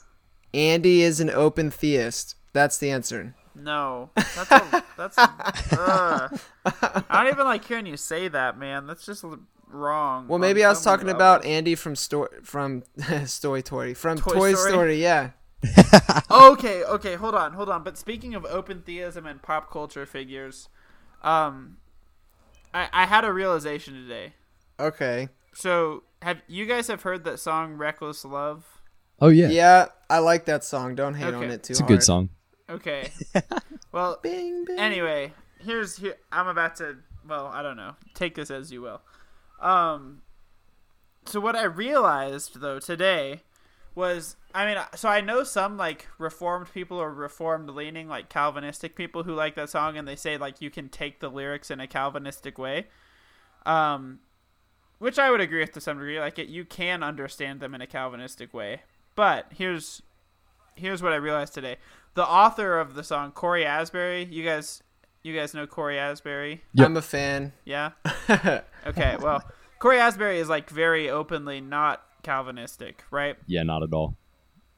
Andy 0.54 1.02
is 1.02 1.20
an 1.20 1.30
open 1.30 1.72
theist. 1.72 2.36
That's 2.54 2.78
the 2.78 2.90
answer. 2.90 3.36
No, 3.56 4.10
that's 4.16 4.52
a, 4.52 4.84
that's. 4.98 5.18
ugh. 5.18 6.40
I 6.66 7.24
don't 7.24 7.34
even 7.34 7.46
like 7.46 7.66
hearing 7.66 7.86
you 7.86 7.98
say 7.98 8.28
that, 8.28 8.58
man. 8.58 8.88
That's 8.88 9.06
just 9.06 9.24
wrong. 9.68 10.28
Well, 10.28 10.40
maybe 10.40 10.64
I 10.64 10.70
was 10.70 10.82
so 10.82 10.92
many 10.92 10.98
talking 10.98 11.16
about. 11.16 11.46
Andy 11.46 11.76
from 11.76 11.96
Sto- 11.96 12.30
from 12.44 12.84
Story 13.26 13.62
Story 13.62 13.94
from 13.94 14.18
Toy 14.18 14.34
Toy, 14.34 14.54
Story? 14.54 14.72
Story. 14.72 15.02
Yeah. 15.02 15.32
okay, 16.32 16.84
okay, 16.86 17.16
hold 17.16 17.36
on, 17.36 17.54
hold 17.54 17.70
on. 17.70 17.84
But 17.84 17.98
speaking 17.98 18.34
of 18.34 18.46
open 18.46 18.82
theism 18.82 19.26
and 19.26 19.42
pop 19.42 19.70
culture 19.70 20.06
figures, 20.06 20.70
um, 21.22 21.78
I 22.74 22.88
I 22.94 23.06
had 23.06 23.26
a 23.26 23.34
realization 23.34 23.94
today. 23.94 24.34
Okay. 24.80 25.30
So, 25.54 26.04
have 26.22 26.42
you 26.48 26.66
guys 26.66 26.88
have 26.88 27.02
heard 27.02 27.26
that 27.26 27.40
song 27.40 27.74
"Reckless 27.74 28.24
Love"? 28.24 28.79
Oh 29.22 29.30
yeah, 29.30 29.50
Yeah, 29.50 29.86
I 30.10 30.20
like 30.20 30.46
that 30.46 30.64
song. 30.64 30.96
Don't 30.96 31.14
hate 31.14 31.34
on 31.34 31.44
it 31.44 31.64
too 31.64 31.72
it's 31.72 31.80
a 31.80 31.84
hard. 31.84 31.88
good 31.90 32.04
song. 32.04 32.30
Okay. 32.70 33.12
well, 33.92 34.20
Bing, 34.22 34.66
bing. 34.66 34.78
anyway, 34.80 35.34
here's 35.60 35.98
here. 35.98 36.16
I'm 36.32 36.48
about 36.48 36.76
to. 36.78 36.98
Well, 37.28 37.48
I 37.48 37.62
don't 37.62 37.78
know. 37.78 37.96
Take 38.14 38.36
this 38.36 38.52
as 38.52 38.72
you 38.72 38.82
will. 38.82 39.02
Um. 39.60 40.22
So 41.26 41.40
what 41.40 41.56
I 41.56 41.64
realized 41.64 42.60
though 42.62 42.80
today 42.80 43.42
was, 43.94 44.36
I 44.54 44.66
mean, 44.66 44.78
so 44.96 45.10
I 45.10 45.22
know 45.22 45.44
some 45.44 45.78
like 45.78 46.08
reformed 46.18 46.72
people 46.74 46.98
or 46.98 47.14
reformed 47.14 47.70
leaning 47.70 48.08
like 48.08 48.30
Calvinistic 48.30 48.96
people 48.96 49.24
who 49.24 49.34
like 49.34 49.56
that 49.56 49.70
song, 49.70 49.98
and 49.98 50.08
they 50.08 50.16
say 50.16 50.38
like 50.38 50.62
you 50.62 50.70
can 50.70 50.90
take 50.90 51.20
the 51.20 51.30
lyrics 51.30 51.70
in 51.72 51.80
a 51.80 51.88
Calvinistic 51.88 52.58
way. 52.58 52.88
Um. 53.66 54.20
Which 55.00 55.18
I 55.18 55.32
would 55.32 55.40
agree 55.40 55.62
with 55.62 55.72
to 55.74 55.82
some 55.82 55.98
degree. 55.98 56.20
Like 56.20 56.38
it, 56.40 56.50
you 56.50 56.66
can 56.66 57.04
understand 57.04 57.62
them 57.62 57.74
in 57.74 57.80
a 57.82 57.88
Calvinistic 57.88 58.54
way. 58.54 58.82
But 59.20 59.48
here's 59.54 60.02
here's 60.76 61.04
what 61.04 61.12
I 61.12 61.18
realized 61.18 61.54
today. 61.54 61.76
The 62.14 62.26
author 62.26 62.80
of 62.80 62.94
the 62.94 63.04
song, 63.04 63.34
Cory 63.34 63.66
Asbury. 63.66 64.24
You 64.24 64.46
guys, 64.46 64.82
you 65.24 65.36
guys 65.36 65.54
know 65.54 65.68
Cory 65.68 66.00
Asbury, 66.00 66.62
Yep. 66.74 66.86
I'm 66.86 66.96
a 66.96 67.02
fan. 67.02 67.52
yeah? 67.66 67.92
Okay, 68.88 69.18
well, 69.20 69.44
Cory 69.80 70.00
Asbury 70.00 70.40
is 70.40 70.48
like 70.48 70.70
very 70.70 71.10
openly 71.10 71.60
not 71.60 72.02
Calvinistic, 72.24 73.04
right? 73.12 73.36
Yeah, 73.46 73.64
not 73.64 73.84
at 73.84 73.92
all. 73.92 74.16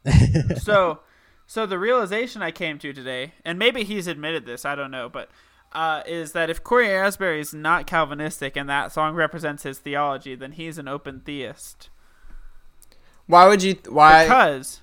so, 0.58 1.01
so 1.45 1.67
the 1.67 1.77
realization 1.77 2.41
I 2.41 2.49
came 2.49 2.80
to 2.80 2.93
today, 2.93 3.34
and 3.45 3.60
maybe 3.60 3.84
he's 3.84 4.08
admitted 4.08 4.47
this, 4.47 4.65
I 4.65 4.73
don't 4.73 4.89
know, 4.89 5.08
but 5.08 5.30
uh, 5.71 6.01
is 6.08 6.32
that 6.32 6.49
if 6.49 6.63
Cory 6.63 6.89
Asbury 6.91 7.41
is 7.41 7.54
not 7.54 7.86
Calvinistic 7.86 8.58
and 8.58 8.67
that 8.67 8.91
song 8.91 9.13
represents 9.13 9.62
his 9.62 9.77
theology, 9.77 10.34
then 10.34 10.54
he's 10.54 10.80
an 10.80 10.88
open 10.88 11.21
theist. 11.23 11.90
Why 13.32 13.48
would 13.48 13.63
you? 13.63 13.78
Why? 13.88 14.26
Because 14.26 14.82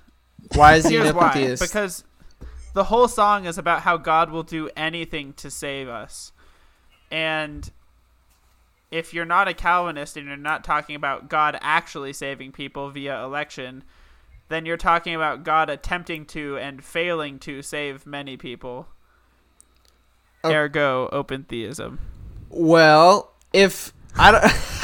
why 0.55 0.73
is 0.73 0.87
he 0.87 0.97
an 0.97 1.15
why. 1.15 1.55
Because 1.59 2.03
the 2.73 2.85
whole 2.85 3.07
song 3.07 3.45
is 3.45 3.59
about 3.59 3.81
how 3.81 3.95
God 3.95 4.31
will 4.31 4.41
do 4.41 4.71
anything 4.75 5.33
to 5.33 5.51
save 5.51 5.87
us. 5.87 6.31
And 7.11 7.69
if 8.89 9.13
you're 9.13 9.23
not 9.23 9.47
a 9.47 9.53
Calvinist 9.53 10.17
and 10.17 10.25
you're 10.25 10.35
not 10.35 10.63
talking 10.63 10.95
about 10.95 11.29
God 11.29 11.59
actually 11.61 12.11
saving 12.11 12.51
people 12.51 12.89
via 12.89 13.23
election, 13.23 13.83
then 14.47 14.65
you're 14.65 14.77
talking 14.77 15.13
about 15.13 15.43
God 15.43 15.69
attempting 15.69 16.25
to 16.27 16.57
and 16.57 16.83
failing 16.83 17.37
to 17.39 17.61
save 17.61 18.07
many 18.07 18.35
people. 18.35 18.87
Oh. 20.43 20.51
Ergo, 20.51 21.07
open 21.11 21.43
theism. 21.43 21.99
well, 22.49 23.31
if 23.53 23.93
I 24.15 24.31
don't, 24.31 24.43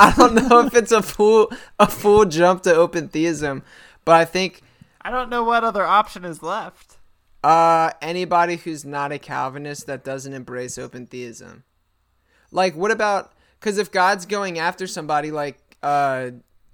I 0.06 0.14
don't 0.16 0.34
know 0.34 0.66
if 0.66 0.74
it's 0.74 0.92
a 0.92 1.02
full 1.02 1.52
a 1.78 1.86
full 1.86 2.24
jump 2.24 2.62
to 2.62 2.74
open 2.74 3.08
theism, 3.08 3.62
but 4.04 4.12
I 4.16 4.24
think 4.24 4.62
I 5.02 5.10
don't 5.10 5.28
know 5.30 5.44
what 5.44 5.62
other 5.64 5.84
option 5.84 6.24
is 6.24 6.42
left. 6.42 6.96
uh 7.44 7.90
anybody 8.02 8.56
who's 8.56 8.84
not 8.84 9.12
a 9.12 9.18
Calvinist 9.18 9.86
that 9.86 10.04
doesn't 10.04 10.32
embrace 10.32 10.78
open 10.78 11.06
theism. 11.06 11.64
Like, 12.50 12.74
what 12.74 12.90
about? 12.90 13.32
Because 13.58 13.78
if 13.78 13.90
God's 13.92 14.26
going 14.26 14.58
after 14.58 14.86
somebody, 14.86 15.30
like, 15.30 15.58
uh, 15.82 16.30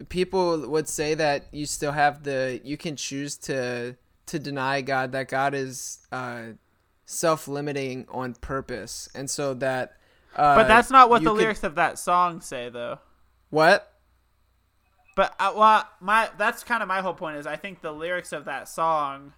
people 0.08 0.66
would 0.68 0.88
say 0.88 1.14
that 1.14 1.46
you 1.52 1.66
still 1.66 1.92
have 1.92 2.22
the 2.22 2.60
you 2.64 2.76
can 2.76 2.96
choose 2.96 3.36
to 3.48 3.96
to 4.26 4.38
deny 4.38 4.80
God 4.82 5.12
that 5.12 5.28
God 5.28 5.52
is 5.54 6.06
uh 6.12 6.42
self 7.06 7.46
limiting 7.48 8.06
on 8.08 8.34
purpose, 8.34 9.08
and 9.14 9.28
so 9.30 9.54
that 9.54 9.96
Uh, 10.34 10.54
but 10.56 10.68
that's 10.68 10.90
not 10.90 11.08
what 11.10 11.22
the 11.24 11.30
could- 11.30 11.38
lyrics 11.38 11.62
of 11.64 11.74
that 11.76 11.98
song 11.98 12.40
say, 12.40 12.68
though. 12.68 12.98
What? 13.50 13.92
But 15.16 15.34
uh, 15.38 15.54
well, 15.56 15.88
my 16.00 16.28
that's 16.36 16.62
kind 16.62 16.82
of 16.82 16.88
my 16.88 17.00
whole 17.00 17.14
point 17.14 17.38
is 17.38 17.46
I 17.46 17.56
think 17.56 17.80
the 17.80 17.92
lyrics 17.92 18.32
of 18.32 18.44
that 18.44 18.68
song 18.68 19.32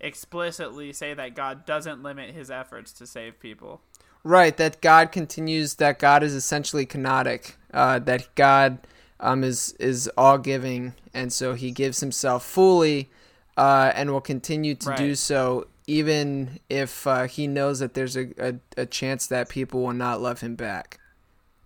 explicitly 0.00 0.92
say 0.92 1.14
that 1.14 1.34
God 1.34 1.64
doesn't 1.66 2.02
limit 2.02 2.34
his 2.34 2.50
efforts 2.50 2.92
to 2.94 3.06
save 3.06 3.38
people. 3.38 3.82
Right, 4.24 4.56
that 4.56 4.80
God 4.80 5.12
continues. 5.12 5.74
That 5.74 5.98
God 5.98 6.22
is 6.22 6.34
essentially 6.34 6.86
kenotic. 6.86 7.52
Uh, 7.72 7.98
that 8.00 8.34
God 8.34 8.78
um, 9.20 9.44
is 9.44 9.72
is 9.78 10.10
all 10.16 10.38
giving, 10.38 10.94
and 11.12 11.30
so 11.30 11.52
He 11.52 11.70
gives 11.70 12.00
Himself 12.00 12.42
fully, 12.42 13.10
uh, 13.58 13.92
and 13.94 14.10
will 14.10 14.22
continue 14.22 14.74
to 14.76 14.94
do 14.96 15.14
so, 15.14 15.66
even 15.86 16.58
if 16.70 17.06
uh, 17.06 17.24
He 17.24 17.46
knows 17.46 17.80
that 17.80 17.92
there's 17.92 18.16
a, 18.16 18.28
a, 18.38 18.54
a 18.78 18.86
chance 18.86 19.26
that 19.26 19.50
people 19.50 19.82
will 19.82 19.92
not 19.92 20.22
love 20.22 20.40
Him 20.40 20.54
back. 20.54 20.98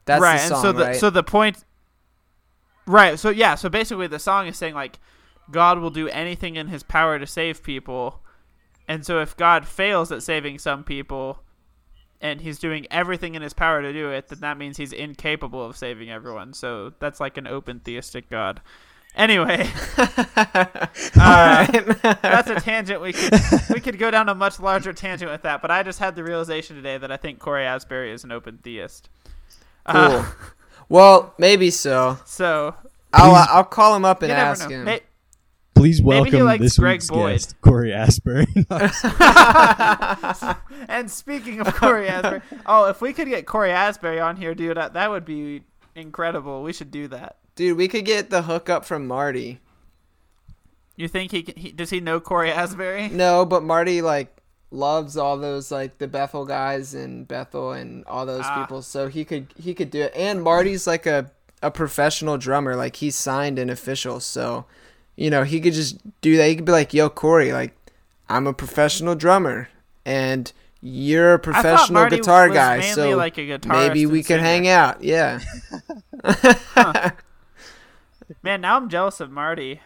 That's 0.08 0.20
right, 0.20 0.40
the 0.40 0.48
song, 0.48 0.56
and 0.56 0.62
so 0.62 0.72
the 0.72 0.84
right? 0.84 0.96
so 0.96 1.10
the 1.10 1.22
point 1.22 1.64
Right, 2.88 3.18
so 3.18 3.28
yeah, 3.28 3.54
so 3.54 3.68
basically 3.68 4.06
the 4.06 4.18
song 4.18 4.46
is 4.46 4.56
saying 4.56 4.74
like 4.74 4.98
God 5.50 5.78
will 5.78 5.90
do 5.90 6.08
anything 6.08 6.56
in 6.56 6.68
his 6.68 6.82
power 6.82 7.18
to 7.18 7.26
save 7.26 7.62
people. 7.62 8.22
And 8.88 9.04
so 9.04 9.20
if 9.20 9.36
God 9.36 9.68
fails 9.68 10.10
at 10.10 10.22
saving 10.22 10.58
some 10.58 10.84
people 10.84 11.42
and 12.22 12.40
he's 12.40 12.58
doing 12.58 12.86
everything 12.90 13.34
in 13.34 13.42
his 13.42 13.52
power 13.52 13.82
to 13.82 13.92
do 13.92 14.10
it, 14.10 14.28
then 14.28 14.40
that 14.40 14.56
means 14.56 14.78
he's 14.78 14.94
incapable 14.94 15.62
of 15.62 15.76
saving 15.76 16.10
everyone. 16.10 16.54
So 16.54 16.94
that's 16.98 17.20
like 17.20 17.36
an 17.36 17.46
open 17.46 17.80
theistic 17.80 18.30
God. 18.30 18.62
Anyway, 19.14 19.68
uh, 19.98 21.66
that's 22.22 22.48
a 22.48 22.60
tangent. 22.60 23.02
We 23.02 23.12
could 23.12 23.32
we 23.68 23.80
could 23.80 23.98
go 23.98 24.10
down 24.10 24.30
a 24.30 24.34
much 24.34 24.60
larger 24.60 24.94
tangent 24.94 25.30
with 25.30 25.42
that, 25.42 25.60
but 25.60 25.70
I 25.70 25.82
just 25.82 25.98
had 25.98 26.14
the 26.14 26.24
realization 26.24 26.76
today 26.76 26.96
that 26.96 27.10
I 27.10 27.16
think 27.18 27.38
Cory 27.38 27.64
Asbury 27.64 28.12
is 28.12 28.24
an 28.24 28.32
open 28.32 28.58
theist. 28.58 29.10
Uh, 29.88 30.22
cool. 30.22 30.34
well, 30.88 31.34
maybe 31.38 31.70
so. 31.70 32.18
so 32.24 32.74
I'll 33.12 33.30
Please- 33.32 33.48
I'll 33.50 33.64
call 33.64 33.96
him 33.96 34.04
up 34.04 34.22
and 34.22 34.32
ask 34.32 34.68
know. 34.68 34.76
him. 34.76 34.84
May- 34.84 35.00
Please 35.74 36.02
Maybe 36.02 36.30
he 36.30 36.36
welcome 36.36 36.44
likes 36.46 36.62
this 36.62 36.78
Greg 36.78 36.94
week's 36.96 37.08
Boyd. 37.08 37.32
guest, 37.34 37.54
Cory 37.60 37.92
Asbury. 37.92 38.46
and 40.88 41.08
speaking 41.08 41.60
of 41.60 41.72
Cory 41.74 42.08
Asbury, 42.08 42.40
oh, 42.66 42.86
if 42.86 43.00
we 43.00 43.12
could 43.12 43.28
get 43.28 43.46
Cory 43.46 43.70
Asbury 43.70 44.18
on 44.18 44.36
here, 44.36 44.56
dude, 44.56 44.76
that, 44.76 44.94
that 44.94 45.08
would 45.08 45.24
be 45.24 45.62
incredible. 45.94 46.64
We 46.64 46.72
should 46.72 46.90
do 46.90 47.06
that. 47.08 47.36
Dude, 47.54 47.76
we 47.76 47.86
could 47.86 48.04
get 48.04 48.28
the 48.30 48.42
hookup 48.42 48.84
from 48.84 49.06
Marty. 49.06 49.60
You 50.96 51.06
think 51.06 51.30
he, 51.30 51.46
he 51.56 51.70
does 51.70 51.90
he 51.90 52.00
know 52.00 52.18
Cory 52.18 52.50
Asbury? 52.50 53.06
No, 53.08 53.46
but 53.46 53.62
Marty 53.62 54.02
like 54.02 54.36
loves 54.70 55.16
all 55.16 55.36
those 55.38 55.70
like 55.70 55.98
the 55.98 56.06
Bethel 56.08 56.44
guys 56.44 56.92
and 56.94 57.26
Bethel 57.26 57.72
and 57.72 58.04
all 58.06 58.26
those 58.26 58.44
Ah. 58.44 58.60
people, 58.60 58.82
so 58.82 59.08
he 59.08 59.24
could 59.24 59.46
he 59.56 59.74
could 59.74 59.90
do 59.90 60.02
it. 60.02 60.12
And 60.14 60.42
Marty's 60.42 60.86
like 60.86 61.06
a 61.06 61.30
a 61.62 61.70
professional 61.70 62.36
drummer, 62.38 62.76
like 62.76 62.96
he's 62.96 63.16
signed 63.16 63.58
and 63.58 63.70
official, 63.70 64.20
so 64.20 64.64
you 65.16 65.30
know 65.30 65.42
he 65.44 65.60
could 65.60 65.72
just 65.74 65.98
do 66.20 66.36
that. 66.36 66.48
He 66.48 66.56
could 66.56 66.64
be 66.64 66.72
like, 66.72 66.92
"Yo, 66.94 67.08
Cory, 67.08 67.52
like 67.52 67.74
I'm 68.28 68.46
a 68.46 68.52
professional 68.52 69.14
drummer, 69.14 69.68
and 70.04 70.52
you're 70.80 71.34
a 71.34 71.38
professional 71.38 72.06
guitar 72.08 72.48
guy, 72.50 72.80
so 72.92 73.16
like 73.16 73.36
maybe 73.66 74.06
we 74.06 74.22
could 74.22 74.40
hang 74.40 74.68
out." 74.68 75.02
Yeah. 75.02 75.40
Man, 78.42 78.60
now 78.60 78.76
I'm 78.76 78.88
jealous 78.88 79.20
of 79.20 79.30
Marty. 79.30 79.80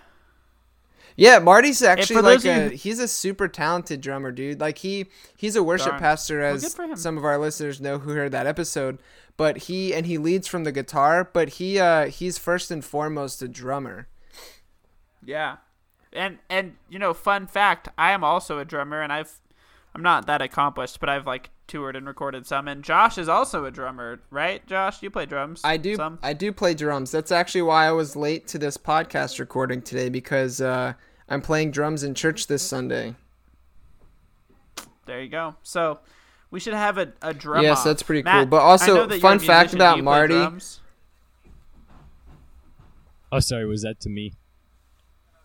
Yeah, 1.16 1.38
Marty's 1.40 1.82
actually 1.82 2.22
like 2.22 2.42
those 2.42 2.44
of 2.44 2.44
you 2.44 2.50
a 2.50 2.68
who- 2.70 2.76
he's 2.76 2.98
a 2.98 3.08
super 3.08 3.48
talented 3.48 4.00
drummer, 4.00 4.30
dude. 4.32 4.60
Like 4.60 4.78
he 4.78 5.06
he's 5.36 5.56
a 5.56 5.62
worship 5.62 5.88
Darn. 5.90 6.00
pastor 6.00 6.40
as 6.42 6.76
him. 6.78 6.96
some 6.96 7.18
of 7.18 7.24
our 7.24 7.38
listeners 7.38 7.80
know 7.80 7.98
who 7.98 8.12
heard 8.12 8.32
that 8.32 8.46
episode. 8.46 8.98
But 9.36 9.58
he 9.58 9.94
and 9.94 10.06
he 10.06 10.18
leads 10.18 10.46
from 10.46 10.64
the 10.64 10.72
guitar, 10.72 11.28
but 11.32 11.50
he 11.50 11.78
uh 11.78 12.06
he's 12.06 12.38
first 12.38 12.70
and 12.70 12.84
foremost 12.84 13.40
a 13.42 13.48
drummer. 13.48 14.08
Yeah, 15.24 15.56
and 16.12 16.38
and 16.50 16.76
you 16.90 16.98
know, 16.98 17.14
fun 17.14 17.46
fact, 17.46 17.88
I 17.96 18.12
am 18.12 18.24
also 18.24 18.58
a 18.58 18.64
drummer, 18.64 19.00
and 19.00 19.12
I've 19.12 19.40
I'm 19.94 20.02
not 20.02 20.26
that 20.26 20.42
accomplished, 20.42 21.00
but 21.00 21.08
I've 21.08 21.26
like 21.26 21.50
toured 21.72 21.96
and 21.96 22.06
recorded 22.06 22.46
some. 22.46 22.68
And 22.68 22.84
Josh 22.84 23.16
is 23.16 23.30
also 23.30 23.64
a 23.64 23.70
drummer, 23.70 24.20
right? 24.30 24.64
Josh, 24.66 25.02
you 25.02 25.10
play 25.10 25.24
drums? 25.24 25.62
I 25.64 25.78
do 25.78 25.96
Some? 25.96 26.18
I 26.22 26.34
do 26.34 26.52
play 26.52 26.74
drums. 26.74 27.10
That's 27.10 27.32
actually 27.32 27.62
why 27.62 27.86
I 27.86 27.92
was 27.92 28.14
late 28.14 28.46
to 28.48 28.58
this 28.58 28.76
podcast 28.76 29.40
recording 29.40 29.80
today 29.80 30.10
because 30.10 30.60
uh 30.60 30.92
I'm 31.30 31.40
playing 31.40 31.70
drums 31.70 32.02
in 32.02 32.14
church 32.14 32.46
this 32.46 32.62
Sunday. 32.62 33.14
There 35.06 35.22
you 35.22 35.30
go. 35.30 35.56
So 35.62 36.00
we 36.50 36.60
should 36.60 36.74
have 36.74 36.98
a, 36.98 37.14
a 37.22 37.32
drum. 37.32 37.62
Yes, 37.62 37.78
off. 37.78 37.84
that's 37.84 38.02
pretty 38.02 38.22
Matt, 38.22 38.34
cool. 38.34 38.46
But 38.46 38.60
also, 38.60 38.94
know 38.94 39.06
that 39.06 39.18
you're 39.18 39.18
a 39.18 39.20
fun 39.20 39.38
fact 39.38 39.72
about 39.72 39.94
Do 39.94 40.00
you 40.00 40.02
play 40.02 40.28
Marty- 40.28 40.64
oh, 43.32 43.40
sorry, 43.40 43.66
was 43.66 43.80
that 43.80 43.98
to 44.00 44.10
me? 44.10 44.34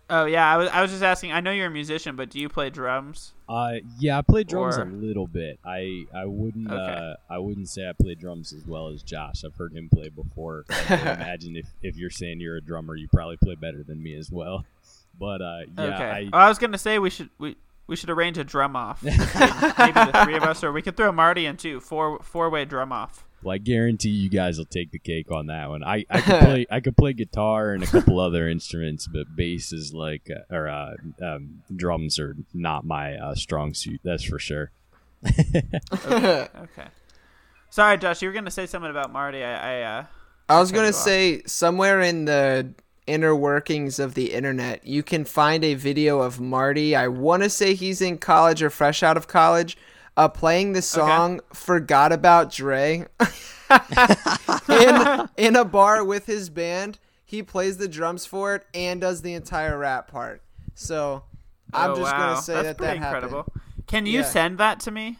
Oh 0.09 0.25
yeah, 0.25 0.49
I 0.51 0.57
was, 0.57 0.69
I 0.69 0.81
was 0.81 0.91
just 0.91 1.03
asking. 1.03 1.33
I 1.33 1.41
know 1.41 1.51
you're 1.51 1.67
a 1.67 1.71
musician, 1.71 2.15
but 2.15 2.29
do 2.29 2.39
you 2.39 2.47
play 2.47 2.69
drums? 2.69 3.33
Uh, 3.49 3.75
yeah, 3.99 4.17
I 4.17 4.21
play 4.21 4.43
drums 4.45 4.77
Or- 4.77 4.83
a 4.83 4.85
little 4.85 5.27
bit. 5.27 5.59
I 5.65 6.05
I 6.15 6.25
wouldn't 6.25 6.71
Okay. 6.71 6.93
uh, 6.93 7.15
I 7.29 7.37
wouldn't 7.39 7.67
say 7.69 7.87
I 7.87 7.91
play 7.93 8.15
drums 8.15 8.53
as 8.53 8.65
well 8.65 8.87
as 8.87 9.03
Josh. 9.03 9.43
I've 9.43 9.55
heard 9.55 9.73
him 9.73 9.89
play 9.93 10.09
before. 10.09 10.63
I 10.69 10.95
imagine 11.15 11.57
if 11.57 11.67
if 11.81 11.97
you're 11.97 12.09
saying 12.09 12.39
you're 12.39 12.55
a 12.57 12.61
drummer, 12.61 12.95
you 12.95 13.07
probably 13.09 13.37
play 13.37 13.55
better 13.55 13.83
than 13.83 14.01
me 14.01 14.15
as 14.15 14.31
well. 14.31 14.65
But 15.19 15.41
uh, 15.41 15.61
yeah, 15.75 15.83
okay. 15.95 16.03
I, 16.03 16.29
oh, 16.31 16.37
I 16.37 16.47
was 16.47 16.59
gonna 16.59 16.77
say 16.77 16.99
we 16.99 17.09
should 17.09 17.31
we 17.39 17.55
we 17.87 17.95
should 17.95 18.09
arrange 18.09 18.37
a 18.37 18.43
drum 18.43 18.75
off. 18.75 19.01
maybe, 19.01 19.17
maybe 19.79 20.11
the 20.11 20.21
three 20.23 20.35
of 20.35 20.43
us, 20.43 20.63
or 20.63 20.71
we 20.71 20.81
could 20.81 20.95
throw 20.97 21.11
Marty 21.11 21.45
in 21.45 21.57
too. 21.57 21.79
Four 21.79 22.19
four 22.21 22.49
way 22.49 22.65
drum 22.65 22.91
off. 22.91 23.25
Well, 23.43 23.53
I 23.53 23.59
guarantee 23.59 24.09
you 24.09 24.29
guys 24.29 24.57
will 24.57 24.65
take 24.65 24.91
the 24.91 24.99
cake 24.99 25.31
on 25.31 25.47
that 25.47 25.69
one. 25.69 25.83
I, 25.83 26.05
I 26.09 26.21
could 26.21 26.39
play 26.39 26.65
I 26.69 26.79
could 26.79 26.97
play 26.97 27.13
guitar 27.13 27.71
and 27.71 27.83
a 27.83 27.87
couple 27.87 28.19
other 28.19 28.49
instruments, 28.49 29.07
but 29.07 29.35
bass 29.35 29.71
is 29.71 29.93
like 29.93 30.29
uh, 30.29 30.53
or 30.53 30.67
uh, 30.67 30.93
um, 31.21 31.63
drums 31.75 32.19
are 32.19 32.35
not 32.53 32.85
my 32.85 33.15
uh, 33.15 33.35
strong 33.35 33.73
suit. 33.73 34.01
That's 34.03 34.23
for 34.23 34.39
sure. 34.39 34.71
Okay. 35.25 36.87
Sorry, 37.69 37.97
Josh. 37.97 38.21
You 38.21 38.29
were 38.29 38.33
gonna 38.33 38.51
say 38.51 38.65
something 38.65 38.89
about 38.89 39.11
Marty. 39.11 39.43
I, 39.43 39.81
I 39.81 39.99
uh, 39.99 40.05
I 40.49 40.59
was 40.59 40.71
gonna 40.71 40.87
you 40.87 40.93
off. 40.93 40.95
say 40.95 41.41
somewhere 41.45 42.01
in 42.01 42.25
the 42.25 42.73
inner 43.07 43.35
workings 43.35 43.99
of 43.99 44.13
the 44.13 44.33
internet, 44.33 44.85
you 44.85 45.01
can 45.03 45.25
find 45.25 45.63
a 45.63 45.73
video 45.73 46.19
of 46.21 46.39
Marty. 46.39 46.95
I 46.95 47.07
want 47.07 47.43
to 47.43 47.49
say 47.49 47.73
he's 47.73 48.01
in 48.01 48.17
college 48.17 48.61
or 48.61 48.69
fresh 48.69 49.01
out 49.03 49.17
of 49.17 49.27
college, 49.27 49.77
uh, 50.15 50.27
playing 50.27 50.73
the 50.73 50.81
song 50.81 51.39
"Forgot 51.53 52.11
About 52.11 52.51
Dre" 52.51 53.05
in 54.69 55.29
in 55.37 55.55
a 55.55 55.65
bar 55.65 56.03
with 56.03 56.25
his 56.25 56.49
band. 56.49 56.99
He 57.25 57.43
plays 57.43 57.77
the 57.77 57.87
drums 57.87 58.25
for 58.25 58.55
it 58.55 58.65
and 58.73 59.01
does 59.01 59.21
the 59.21 59.33
entire 59.33 59.77
rap 59.77 60.09
part. 60.09 60.41
So 60.75 61.23
I'm 61.73 61.91
oh, 61.91 61.95
just 61.97 62.11
wow. 62.13 62.17
gonna 62.17 62.41
say 62.41 62.53
That's 62.53 62.67
that 62.67 62.77
that 62.79 62.97
happened. 62.97 63.23
incredible. 63.25 63.53
Can 63.87 64.05
you 64.05 64.19
Yeah. 64.19 64.25
send 64.25 64.57
that 64.59 64.79
to 64.81 64.91
me? 64.91 65.17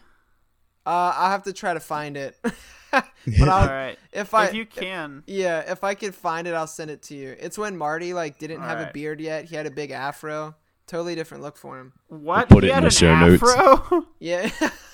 Uh, 0.86 1.12
I'll 1.16 1.30
have 1.30 1.42
to 1.44 1.52
try 1.52 1.74
to 1.74 1.80
find 1.80 2.16
it. 2.16 2.38
but 2.92 3.48
I'll, 3.48 3.68
right. 3.68 3.98
if 4.12 4.34
I 4.34 4.46
if 4.46 4.54
you 4.54 4.66
can. 4.66 5.22
Yeah, 5.26 5.70
if 5.70 5.84
I 5.84 5.94
could 5.94 6.14
find 6.14 6.46
it, 6.46 6.54
I'll 6.54 6.66
send 6.66 6.90
it 6.90 7.02
to 7.02 7.14
you. 7.14 7.36
It's 7.38 7.58
when 7.58 7.76
Marty 7.76 8.12
like 8.14 8.38
didn't 8.38 8.60
have 8.62 8.78
a 8.80 8.90
beard 8.92 9.20
yet. 9.20 9.44
He 9.46 9.56
had 9.56 9.66
a 9.66 9.70
big 9.70 9.90
afro. 9.90 10.54
Totally 10.86 11.14
different 11.14 11.42
look 11.42 11.56
for 11.58 11.78
him. 11.78 11.92
What? 12.08 12.48
put 12.48 12.62
He 12.64 12.70
it 12.70 12.72
in 12.72 12.74
had 12.76 12.82
the 12.84 12.86
an 12.86 12.90
show 12.92 13.16
notes. 13.16 13.42
afro? 13.42 14.06
Yeah. 14.20 14.50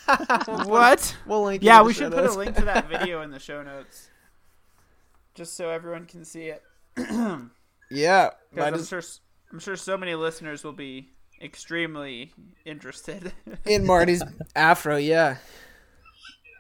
What? 0.66 1.16
We'll 1.26 1.44
link. 1.44 1.62
Yeah, 1.62 1.82
we 1.82 1.94
show 1.94 2.10
should 2.10 2.12
put 2.12 2.26
a 2.26 2.32
link 2.34 2.56
to 2.56 2.64
that 2.66 2.88
video 2.90 3.22
in 3.22 3.30
the 3.30 3.38
show 3.38 3.62
notes, 3.62 4.10
just 5.34 5.56
so 5.56 5.70
everyone 5.70 6.04
can 6.06 6.24
see 6.24 6.46
it. 6.52 6.62
Yeah, 7.90 8.30
Because 8.52 8.66
I'm 8.66 8.74
as- 8.74 8.88
sure, 8.88 9.02
I'm 9.52 9.58
sure 9.60 9.76
so 9.76 9.96
many 9.96 10.14
listeners 10.14 10.64
will 10.64 10.72
be 10.72 11.10
extremely 11.40 12.32
interested. 12.64 13.32
in 13.66 13.86
Marty's 13.86 14.22
afro. 14.56 14.96
Yeah, 14.96 15.36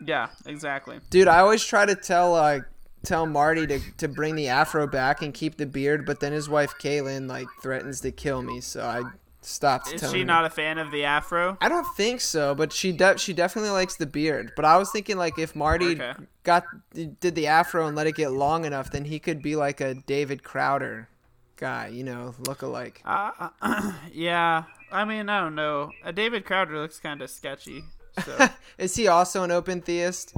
yeah, 0.06 0.28
exactly. 0.46 1.00
dude. 1.10 1.28
I 1.28 1.38
always 1.40 1.64
try 1.64 1.86
to 1.86 1.94
tell 1.94 2.34
uh 2.34 2.60
tell 3.04 3.26
Marty 3.26 3.66
to 3.66 3.80
to 3.98 4.08
bring 4.08 4.34
the 4.34 4.48
afro 4.48 4.86
back 4.86 5.22
and 5.22 5.32
keep 5.34 5.56
the 5.56 5.66
beard, 5.66 6.06
but 6.06 6.20
then 6.20 6.32
his 6.32 6.48
wife 6.48 6.74
Kaylin 6.80 7.28
like 7.28 7.46
threatens 7.62 8.00
to 8.00 8.10
kill 8.12 8.42
me, 8.42 8.60
so 8.60 8.84
I 8.84 9.02
stopped. 9.42 9.92
Is 9.92 10.10
she 10.10 10.24
not 10.24 10.44
a 10.46 10.50
fan 10.50 10.78
of 10.78 10.90
the 10.90 11.04
afro? 11.04 11.58
I 11.60 11.68
don't 11.68 11.86
think 11.96 12.20
so, 12.20 12.54
but 12.54 12.72
she 12.72 12.92
de- 12.92 13.18
she 13.18 13.32
definitely 13.32 13.70
likes 13.70 13.96
the 13.96 14.06
beard. 14.06 14.52
But 14.56 14.64
I 14.64 14.76
was 14.78 14.90
thinking 14.90 15.16
like 15.16 15.38
if 15.38 15.54
Marty 15.54 15.92
Okay. 15.92 16.12
got 16.44 16.64
did 16.92 17.34
the 17.34 17.46
afro 17.46 17.86
and 17.86 17.94
let 17.96 18.06
it 18.06 18.14
get 18.14 18.32
long 18.32 18.64
enough, 18.64 18.90
then 18.90 19.04
he 19.04 19.18
could 19.18 19.42
be 19.42 19.54
like 19.56 19.80
a 19.80 19.94
David 19.94 20.42
Crowder 20.42 21.08
guy, 21.56 21.88
you 21.88 22.02
know, 22.04 22.34
look 22.46 22.62
alike. 22.62 23.00
Uh, 23.04 23.50
yeah. 24.12 24.64
I 24.90 25.04
mean, 25.04 25.28
I 25.28 25.40
don't 25.40 25.54
know. 25.54 25.90
Uh, 26.04 26.10
David 26.12 26.44
Crowder 26.44 26.78
looks 26.80 26.98
kind 27.00 27.20
of 27.20 27.28
sketchy. 27.30 27.84
So 28.24 28.48
Is 28.78 28.96
he 28.96 29.08
also 29.08 29.42
an 29.42 29.50
open 29.50 29.80
theist? 29.80 30.34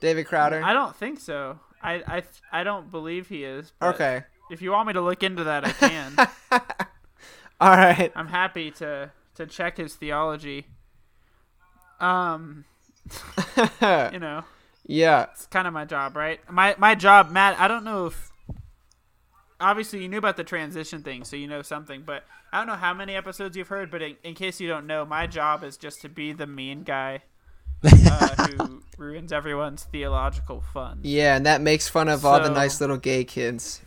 David 0.00 0.26
Crowder. 0.26 0.62
I 0.62 0.72
don't 0.72 0.96
think 0.96 1.20
so. 1.20 1.60
I, 1.82 1.94
I, 2.06 2.22
I 2.52 2.64
don't 2.64 2.90
believe 2.90 3.28
he 3.28 3.44
is. 3.44 3.72
but 3.78 3.94
Okay. 3.94 4.24
If 4.50 4.62
you 4.62 4.72
want 4.72 4.88
me 4.88 4.94
to 4.94 5.00
look 5.00 5.22
into 5.22 5.44
that, 5.44 5.64
I 5.64 5.72
can. 5.72 6.16
All 7.60 7.70
right. 7.76 8.10
I'm 8.16 8.28
happy 8.28 8.70
to 8.72 9.10
to 9.36 9.46
check 9.46 9.76
his 9.76 9.94
theology. 9.94 10.66
Um, 12.00 12.64
you 13.82 14.18
know, 14.18 14.44
Yeah. 14.86 15.26
It's 15.32 15.46
kind 15.46 15.68
of 15.68 15.72
my 15.74 15.84
job, 15.84 16.16
right? 16.16 16.40
My 16.50 16.74
my 16.78 16.94
job, 16.94 17.30
Matt. 17.30 17.58
I 17.60 17.68
don't 17.68 17.84
know 17.84 18.06
if 18.06 18.29
obviously 19.60 20.02
you 20.02 20.08
knew 20.08 20.18
about 20.18 20.36
the 20.36 20.44
transition 20.44 21.02
thing, 21.02 21.24
so 21.24 21.36
you 21.36 21.46
know 21.46 21.62
something. 21.62 22.02
But 22.04 22.24
I 22.52 22.58
don't 22.58 22.66
know 22.66 22.74
how 22.74 22.94
many 22.94 23.14
episodes 23.14 23.56
you've 23.56 23.68
heard. 23.68 23.90
But 23.90 24.02
in, 24.02 24.16
in 24.24 24.34
case 24.34 24.60
you 24.60 24.68
don't 24.68 24.86
know, 24.86 25.04
my 25.04 25.26
job 25.26 25.62
is 25.64 25.76
just 25.76 26.00
to 26.02 26.08
be 26.08 26.32
the 26.32 26.46
mean 26.46 26.82
guy 26.82 27.22
uh, 27.84 28.46
who 28.58 28.82
ruins 28.96 29.32
everyone's 29.32 29.84
theological 29.84 30.62
fun. 30.72 31.00
Yeah, 31.02 31.36
and 31.36 31.46
that 31.46 31.60
makes 31.60 31.88
fun 31.88 32.08
of 32.08 32.24
all 32.24 32.40
the 32.40 32.50
nice 32.50 32.80
little 32.80 32.98
gay 32.98 33.24
kids. 33.24 33.82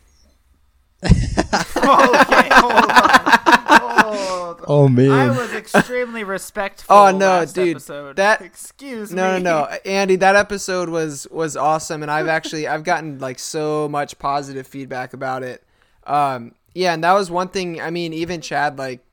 okay, 1.06 2.50
hold 2.52 2.90
on. 2.90 3.40
Hold 3.58 4.64
Oh 4.68 4.88
man, 4.88 5.12
I 5.12 5.30
was 5.30 5.54
extremely 5.54 6.24
respectful. 6.24 6.96
Oh, 6.96 7.12
no, 7.12 7.46
dude, 7.46 7.72
Episode. 7.78 8.16
that- 8.16 8.42
excuse 8.42 9.12
No, 9.12 9.38
me. 9.38 9.44
no, 9.44 9.62
no, 9.64 9.66
Andy, 9.86 10.16
that 10.18 10.36
episode 10.36 10.90
was 10.90 11.28
was 11.32 11.58
awesome, 11.58 12.02
and 12.02 12.12
I've 12.12 12.28
actually 12.28 12.68
I've 12.68 12.84
gotten 12.84 13.20
like 13.20 13.40
so 13.40 13.88
much 13.90 14.18
positive 14.20 14.66
feedback 14.68 15.14
about 15.14 15.44
it. 15.44 15.64
Um, 16.06 16.54
yeah, 16.74 16.94
and 16.94 17.04
that 17.04 17.14
was 17.14 17.30
one 17.30 17.50
thing. 17.50 17.82
I 17.82 17.90
mean, 17.90 18.14
even 18.14 18.42
Chad 18.42 18.78
like 18.78 19.04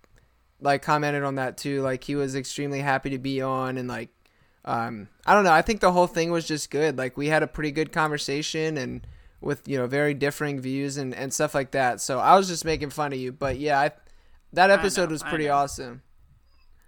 like 0.60 0.82
commented 0.82 1.24
on 1.24 1.36
that 1.36 1.56
too. 1.56 1.82
Like 1.82 2.04
he 2.04 2.14
was 2.16 2.34
extremely 2.36 2.80
happy 2.80 3.10
to 3.10 3.18
be 3.18 3.40
on, 3.42 3.76
and 3.76 3.88
like 3.88 4.10
um, 4.64 5.08
I 5.26 5.34
don't 5.34 5.44
know. 5.44 5.52
I 5.52 5.62
think 5.62 5.80
the 5.80 5.92
whole 5.92 6.06
thing 6.06 6.30
was 6.30 6.46
just 6.46 6.70
good. 6.70 6.96
Like 6.98 7.16
we 7.16 7.28
had 7.28 7.42
a 7.42 7.46
pretty 7.46 7.70
good 7.72 7.92
conversation, 7.92 8.76
and 8.76 9.06
with 9.40 9.66
you 9.66 9.76
know 9.78 9.86
very 9.86 10.14
differing 10.14 10.60
views 10.60 10.96
and 10.96 11.14
and 11.14 11.32
stuff 11.32 11.54
like 11.54 11.70
that. 11.72 12.00
So 12.00 12.18
I 12.18 12.36
was 12.36 12.46
just 12.46 12.64
making 12.64 12.90
fun 12.90 13.12
of 13.12 13.18
you, 13.18 13.32
but 13.32 13.58
yeah, 13.58 13.80
I, 13.80 13.90
that 14.52 14.70
episode 14.70 15.06
know, 15.06 15.12
was 15.12 15.22
pretty 15.22 15.48
awesome. 15.48 16.02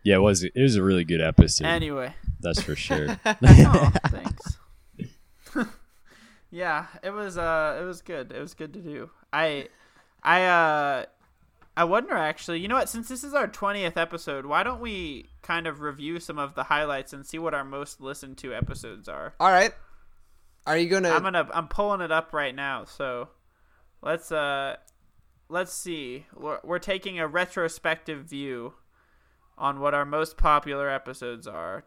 Yeah, 0.02 0.16
it 0.16 0.20
was 0.20 0.42
it 0.42 0.52
was 0.56 0.76
a 0.76 0.82
really 0.82 1.04
good 1.04 1.20
episode. 1.20 1.66
Anyway. 1.66 2.14
That's 2.40 2.60
for 2.60 2.74
sure. 2.74 3.08
oh, 3.24 3.92
thanks. 4.08 4.58
yeah, 6.50 6.86
it 7.02 7.10
was 7.10 7.38
uh 7.38 7.78
it 7.80 7.84
was 7.84 8.02
good. 8.02 8.32
It 8.32 8.40
was 8.40 8.54
good 8.54 8.72
to 8.74 8.80
do. 8.80 9.10
I 9.32 9.68
I 10.22 10.44
uh 10.44 11.06
I 11.76 11.84
wonder 11.84 12.14
actually, 12.14 12.60
you 12.60 12.68
know 12.68 12.74
what, 12.74 12.88
since 12.88 13.08
this 13.08 13.24
is 13.24 13.32
our 13.32 13.48
20th 13.48 13.96
episode, 13.96 14.44
why 14.44 14.62
don't 14.62 14.80
we 14.80 15.30
kind 15.40 15.66
of 15.66 15.80
review 15.80 16.20
some 16.20 16.38
of 16.38 16.54
the 16.54 16.64
highlights 16.64 17.12
and 17.14 17.24
see 17.24 17.38
what 17.38 17.54
our 17.54 17.64
most 17.64 18.00
listened 18.00 18.36
to 18.38 18.54
episodes 18.54 19.08
are? 19.08 19.34
All 19.40 19.50
right, 19.50 19.72
are 20.66 20.76
you 20.76 20.88
gonna? 20.88 21.10
I'm 21.10 21.22
going 21.22 21.34
to 21.34 21.48
I'm 21.52 21.68
pulling 21.68 22.00
it 22.00 22.12
up 22.12 22.32
right 22.32 22.54
now. 22.54 22.84
So 22.84 23.28
let's 24.02 24.30
uh 24.30 24.76
let's 25.52 25.72
see. 25.72 26.26
We're, 26.34 26.58
we're 26.64 26.78
taking 26.78 27.20
a 27.20 27.28
retrospective 27.28 28.24
view 28.24 28.74
on 29.58 29.78
what 29.80 29.94
our 29.94 30.04
most 30.04 30.36
popular 30.36 30.88
episodes 30.90 31.46
are. 31.46 31.84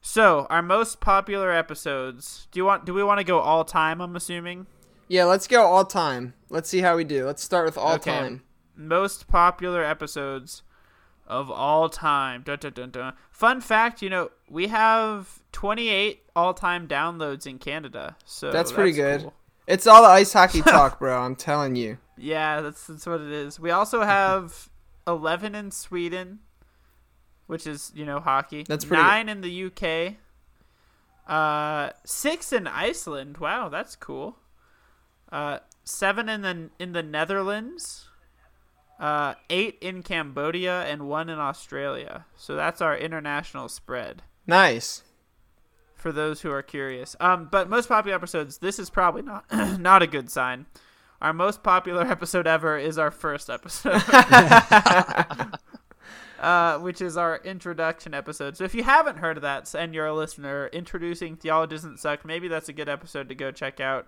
So, 0.00 0.46
our 0.48 0.62
most 0.62 1.00
popular 1.00 1.50
episodes. 1.52 2.46
Do 2.52 2.60
you 2.60 2.64
want 2.64 2.84
do 2.84 2.94
we 2.94 3.02
want 3.02 3.18
to 3.18 3.24
go 3.24 3.40
all 3.40 3.64
time, 3.64 4.00
I'm 4.00 4.14
assuming? 4.14 4.66
Yeah, 5.08 5.24
let's 5.24 5.46
go 5.46 5.64
all 5.64 5.84
time. 5.84 6.34
Let's 6.50 6.68
see 6.68 6.80
how 6.80 6.96
we 6.96 7.04
do. 7.04 7.26
Let's 7.26 7.42
start 7.42 7.64
with 7.64 7.76
all 7.78 7.94
Okay. 7.94 8.10
time. 8.12 8.42
Most 8.76 9.26
popular 9.26 9.82
episodes 9.82 10.62
of 11.26 11.50
all 11.50 11.88
time. 11.88 12.42
Dun, 12.42 12.58
dun, 12.58 12.72
dun, 12.72 12.90
dun. 12.90 13.12
Fun 13.30 13.60
fact, 13.60 14.02
you 14.02 14.08
know, 14.10 14.30
we 14.48 14.68
have 14.68 15.40
28 15.52 16.22
all-time 16.36 16.86
downloads 16.86 17.46
in 17.46 17.58
Canada. 17.58 18.16
So 18.24 18.50
That's 18.52 18.70
pretty 18.70 18.92
good. 18.92 19.22
cool. 19.22 19.34
It's 19.66 19.86
all 19.86 20.02
the 20.02 20.08
ice 20.08 20.32
hockey 20.32 20.62
talk, 20.62 20.98
bro. 21.00 21.20
I'm 21.20 21.34
telling 21.36 21.74
you. 21.74 21.98
Yeah, 22.20 22.60
that's 22.60 22.86
that's 22.86 23.06
what 23.06 23.20
it 23.20 23.30
is. 23.32 23.58
We 23.60 23.70
also 23.70 24.02
have 24.02 24.68
eleven 25.06 25.54
in 25.54 25.70
Sweden, 25.70 26.40
which 27.46 27.66
is 27.66 27.92
you 27.94 28.04
know 28.04 28.20
hockey. 28.20 28.64
That's 28.66 28.84
pretty 28.84 29.02
nine 29.02 29.28
in 29.28 29.40
the 29.40 29.64
UK. 29.64 30.14
Uh, 31.26 31.90
six 32.04 32.52
in 32.52 32.66
Iceland. 32.66 33.38
Wow, 33.38 33.68
that's 33.68 33.96
cool. 33.96 34.38
Uh, 35.30 35.58
seven 35.84 36.28
in 36.28 36.42
the 36.42 36.70
in 36.78 36.92
the 36.92 37.02
Netherlands. 37.02 38.06
Uh, 38.98 39.34
eight 39.48 39.78
in 39.80 40.02
Cambodia 40.02 40.82
and 40.86 41.08
one 41.08 41.28
in 41.28 41.38
Australia. 41.38 42.24
So 42.36 42.56
that's 42.56 42.80
our 42.80 42.96
international 42.98 43.68
spread 43.68 44.22
Nice. 44.44 45.04
for 45.94 46.10
those 46.10 46.40
who 46.40 46.50
are 46.50 46.62
curious. 46.64 47.14
Um, 47.20 47.46
but 47.48 47.68
most 47.70 47.88
popular 47.88 48.16
episodes. 48.16 48.58
This 48.58 48.80
is 48.80 48.90
probably 48.90 49.22
not 49.22 49.44
not 49.78 50.02
a 50.02 50.08
good 50.08 50.30
sign. 50.30 50.66
Our 51.20 51.32
most 51.32 51.62
popular 51.62 52.02
episode 52.10 52.46
ever 52.46 52.78
is 52.78 52.98
our 52.98 53.10
first 53.10 53.50
episode, 53.50 54.02
uh, 56.40 56.78
which 56.78 57.00
is 57.00 57.16
our 57.16 57.40
introduction 57.44 58.14
episode. 58.14 58.56
So 58.56 58.64
if 58.64 58.74
you 58.74 58.84
haven't 58.84 59.18
heard 59.18 59.36
of 59.36 59.42
that 59.42 59.74
and 59.74 59.94
you're 59.94 60.06
a 60.06 60.14
listener, 60.14 60.68
introducing 60.72 61.36
theology 61.36 61.74
doesn't 61.74 61.98
suck. 61.98 62.24
Maybe 62.24 62.48
that's 62.48 62.68
a 62.68 62.72
good 62.72 62.88
episode 62.88 63.28
to 63.30 63.34
go 63.34 63.50
check 63.50 63.80
out. 63.80 64.06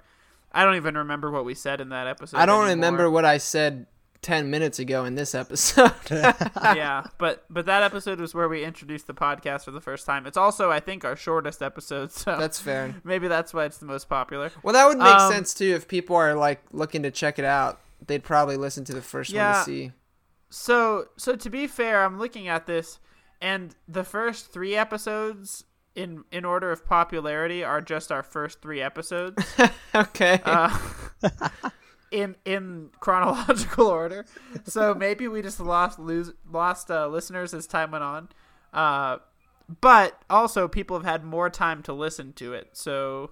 I 0.52 0.64
don't 0.64 0.76
even 0.76 0.96
remember 0.96 1.30
what 1.30 1.44
we 1.44 1.54
said 1.54 1.80
in 1.80 1.90
that 1.90 2.06
episode. 2.06 2.36
I 2.36 2.46
don't 2.46 2.66
anymore. 2.66 2.74
remember 2.74 3.10
what 3.10 3.24
I 3.24 3.38
said 3.38 3.86
10 4.22 4.50
minutes 4.50 4.78
ago 4.78 5.04
in 5.04 5.14
this 5.14 5.34
episode. 5.34 5.92
yeah, 6.10 7.04
but 7.18 7.44
but 7.48 7.66
that 7.66 7.82
episode 7.82 8.20
was 8.20 8.34
where 8.34 8.48
we 8.48 8.64
introduced 8.64 9.06
the 9.06 9.14
podcast 9.14 9.64
for 9.64 9.70
the 9.70 9.80
first 9.80 10.04
time. 10.04 10.26
It's 10.26 10.36
also, 10.36 10.70
I 10.70 10.80
think, 10.80 11.04
our 11.04 11.16
shortest 11.16 11.62
episode. 11.62 12.12
So 12.12 12.36
That's 12.38 12.60
fair. 12.60 12.94
maybe 13.04 13.28
that's 13.28 13.54
why 13.54 13.64
it's 13.64 13.78
the 13.78 13.86
most 13.86 14.08
popular. 14.08 14.50
Well, 14.62 14.74
that 14.74 14.86
would 14.86 14.98
make 14.98 15.06
Um, 15.06 15.32
sense 15.32 15.54
too 15.54 15.74
if 15.74 15.88
people 15.88 16.16
are 16.16 16.34
like 16.34 16.62
looking 16.72 17.02
to 17.04 17.10
check 17.10 17.38
it 17.38 17.44
out. 17.44 17.80
They'd 18.06 18.22
probably 18.22 18.56
listen 18.56 18.84
to 18.86 18.92
the 18.94 19.02
first 19.02 19.34
one 19.34 19.54
to 19.54 19.62
see. 19.62 19.92
So 20.50 21.06
so 21.16 21.36
to 21.36 21.50
be 21.50 21.66
fair, 21.66 22.04
I'm 22.04 22.18
looking 22.18 22.48
at 22.48 22.66
this, 22.66 22.98
and 23.40 23.74
the 23.88 24.04
first 24.04 24.52
three 24.52 24.74
episodes 24.76 25.64
in 25.94 26.24
in 26.30 26.44
order 26.44 26.70
of 26.72 26.84
popularity 26.86 27.64
are 27.64 27.80
just 27.80 28.12
our 28.12 28.22
first 28.22 28.60
three 28.60 28.80
episodes. 28.82 29.42
okay. 29.94 30.40
uh, 30.44 30.76
in 32.10 32.36
in 32.44 32.90
chronological 33.00 33.86
order. 33.88 34.26
So 34.64 34.94
maybe 34.94 35.28
we 35.28 35.42
just 35.42 35.60
lost 35.60 35.98
lose 35.98 36.32
lost 36.50 36.90
uh, 36.90 37.08
listeners 37.08 37.54
as 37.54 37.66
time 37.66 37.90
went 37.90 38.04
on. 38.04 38.28
Uh, 38.72 39.18
but 39.80 40.22
also 40.28 40.66
people 40.66 40.96
have 40.96 41.06
had 41.06 41.24
more 41.24 41.48
time 41.48 41.82
to 41.84 41.92
listen 41.92 42.32
to 42.34 42.52
it. 42.52 42.70
So 42.72 43.30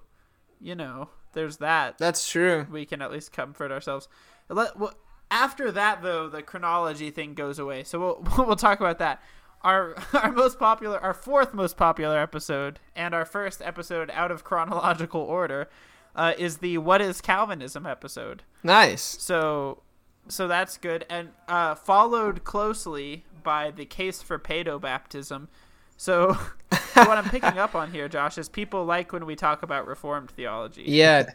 you 0.61 0.75
know, 0.75 1.09
there's 1.33 1.57
that. 1.57 1.97
That's 1.97 2.27
true. 2.27 2.67
we 2.69 2.85
can 2.85 3.01
at 3.01 3.11
least 3.11 3.31
comfort 3.31 3.71
ourselves. 3.71 4.07
Let, 4.49 4.77
well, 4.77 4.93
after 5.31 5.71
that, 5.71 6.01
though, 6.01 6.27
the 6.27 6.41
chronology 6.41 7.11
thing 7.11 7.33
goes 7.33 7.59
away. 7.59 7.83
So 7.83 7.99
we'll 7.99 8.27
we'll 8.45 8.55
talk 8.55 8.79
about 8.79 8.99
that. 8.99 9.21
Our 9.61 9.95
our 10.13 10.31
most 10.31 10.59
popular, 10.59 10.99
our 10.99 11.13
fourth 11.13 11.53
most 11.53 11.77
popular 11.77 12.17
episode, 12.19 12.79
and 12.95 13.13
our 13.13 13.25
first 13.25 13.61
episode 13.61 14.09
out 14.13 14.31
of 14.31 14.43
chronological 14.43 15.21
order, 15.21 15.69
uh, 16.19 16.33
is 16.37 16.57
the 16.57 16.77
"What 16.77 17.01
is 17.01 17.21
Calvinism" 17.21 17.85
episode. 17.85 18.43
Nice. 18.61 19.01
So 19.01 19.81
so 20.27 20.47
that's 20.47 20.77
good, 20.77 21.05
and 21.09 21.29
uh, 21.47 21.75
followed 21.75 22.43
closely 22.43 23.25
by 23.41 23.71
the 23.71 23.85
case 23.85 24.21
for 24.21 24.37
pedo 24.37 24.79
baptism. 24.79 25.47
So 25.95 26.33
what 26.93 27.17
I'm 27.17 27.29
picking 27.29 27.57
up 27.57 27.73
on 27.73 27.91
here, 27.91 28.09
Josh, 28.09 28.37
is 28.37 28.49
people 28.49 28.83
like 28.83 29.13
when 29.13 29.25
we 29.25 29.35
talk 29.35 29.63
about 29.63 29.87
Reformed 29.87 30.31
theology. 30.31 30.83
Yeah, 30.85 31.29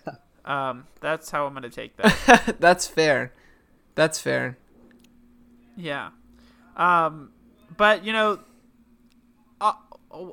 Um, 0.45 0.87
that's 1.01 1.31
how 1.31 1.47
I'm 1.47 1.55
going 1.55 1.63
to 1.63 1.71
take 1.71 1.97
that. 1.97 2.57
that's 2.61 2.87
fair. 2.87 3.33
That's 3.95 4.21
fair. 4.21 4.59
Yeah. 5.77 6.11
Um, 6.77 7.31
but 7.75 8.05
you 8.05 8.13
know, 8.13 8.41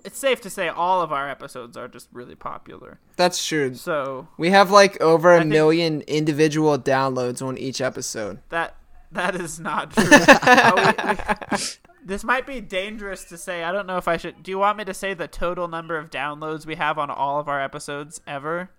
it's 0.06 0.18
safe 0.18 0.42
to 0.42 0.50
say 0.50 0.68
all 0.68 1.02
of 1.02 1.12
our 1.12 1.30
episodes 1.30 1.76
are 1.78 1.88
just 1.88 2.08
really 2.12 2.36
popular. 2.36 3.00
That's 3.18 3.46
true. 3.46 3.74
So 3.76 4.28
We 4.38 4.50
have 4.52 4.72
like 4.72 5.00
over 5.02 5.34
a 5.36 5.44
million 5.46 6.02
individual 6.02 6.78
downloads 6.80 7.42
on 7.46 7.58
each 7.58 7.82
episode. 7.82 8.40
that 8.50 8.76
that 9.12 9.36
is 9.36 9.60
not 9.60 9.92
true. 9.96 10.08
Uh, 10.10 10.94
we- 11.06 11.10
we- 11.58 11.58
this 12.06 12.24
might 12.24 12.48
be 12.48 12.62
dangerous 12.62 13.26
to 13.26 13.38
say. 13.38 13.64
I 13.64 13.72
don't 13.72 13.86
know 13.88 13.98
if 13.98 14.08
I 14.08 14.18
should. 14.18 14.42
Do 14.42 14.52
you 14.52 14.58
want 14.58 14.78
me 14.78 14.86
to 14.86 14.94
say 14.94 15.14
the 15.14 15.28
total 15.28 15.68
number 15.68 15.98
of 15.98 16.10
downloads 16.10 16.66
we 16.66 16.76
have 16.76 16.98
on 16.98 17.10
all 17.10 17.40
of 17.40 17.48
our 17.50 17.62
episodes 17.62 18.22
ever, 18.26 18.70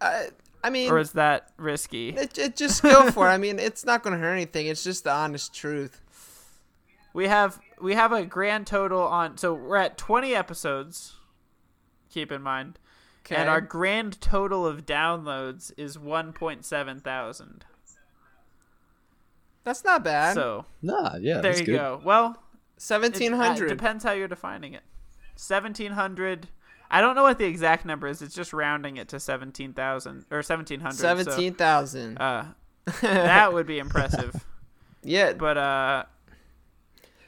I, 0.00 0.28
I 0.62 0.70
mean, 0.70 0.90
or 0.90 0.98
is 0.98 1.12
that 1.12 1.50
risky? 1.58 2.08
it, 2.10 2.36
it 2.38 2.56
just 2.56 2.82
go 2.82 3.10
for 3.10 3.28
it. 3.28 3.30
I 3.32 3.36
mean, 3.38 3.58
it's 3.58 3.84
not 3.84 4.02
going 4.02 4.14
to 4.14 4.18
hurt 4.18 4.32
anything. 4.32 4.66
It's 4.68 4.82
just 4.82 5.04
the 5.04 5.12
honest 5.12 5.54
truth. 5.54 6.00
We 7.12 7.28
have 7.28 7.60
we 7.80 7.94
have 7.94 8.12
a 8.12 8.24
grand 8.24 8.66
total 8.66 9.02
on. 9.02 9.36
So 9.38 9.54
we're 9.54 9.76
at 9.76 9.96
20 9.98 10.34
episodes. 10.34 11.14
Keep 12.10 12.30
in 12.32 12.42
mind. 12.42 12.78
Okay. 13.26 13.36
And 13.36 13.48
our 13.48 13.60
grand 13.60 14.20
total 14.20 14.66
of 14.66 14.84
downloads 14.84 15.72
is 15.76 15.96
1.7 15.96 17.02
thousand. 17.02 17.64
That's 19.64 19.82
not 19.84 20.04
bad. 20.04 20.34
So 20.34 20.66
Nah, 20.82 21.16
yeah, 21.20 21.34
there 21.40 21.42
that's 21.42 21.60
you 21.60 21.66
good. 21.66 21.76
go. 21.78 22.00
Well, 22.04 22.32
it- 22.32 22.36
Seventeen 22.76 23.32
uh, 23.34 23.54
depends 23.54 24.04
how 24.04 24.12
you're 24.12 24.28
defining 24.28 24.74
it. 24.74 24.82
1700. 25.36 26.48
I 26.90 27.00
don't 27.00 27.14
know 27.16 27.22
what 27.22 27.38
the 27.38 27.44
exact 27.46 27.84
number 27.86 28.06
is. 28.08 28.20
It's 28.20 28.34
just 28.34 28.52
rounding 28.52 28.96
it 28.98 29.08
to 29.08 29.18
17,000 29.20 30.26
or 30.30 30.38
1700. 30.38 30.94
so, 30.94 31.00
Seventeen 31.02 31.54
thousand. 31.54 32.18
uh, 32.18 32.46
that 33.00 33.52
would 33.52 33.66
be 33.66 33.78
impressive. 33.78 34.44
yeah. 35.02 35.32
But 35.32 35.56
uh, 35.56 36.04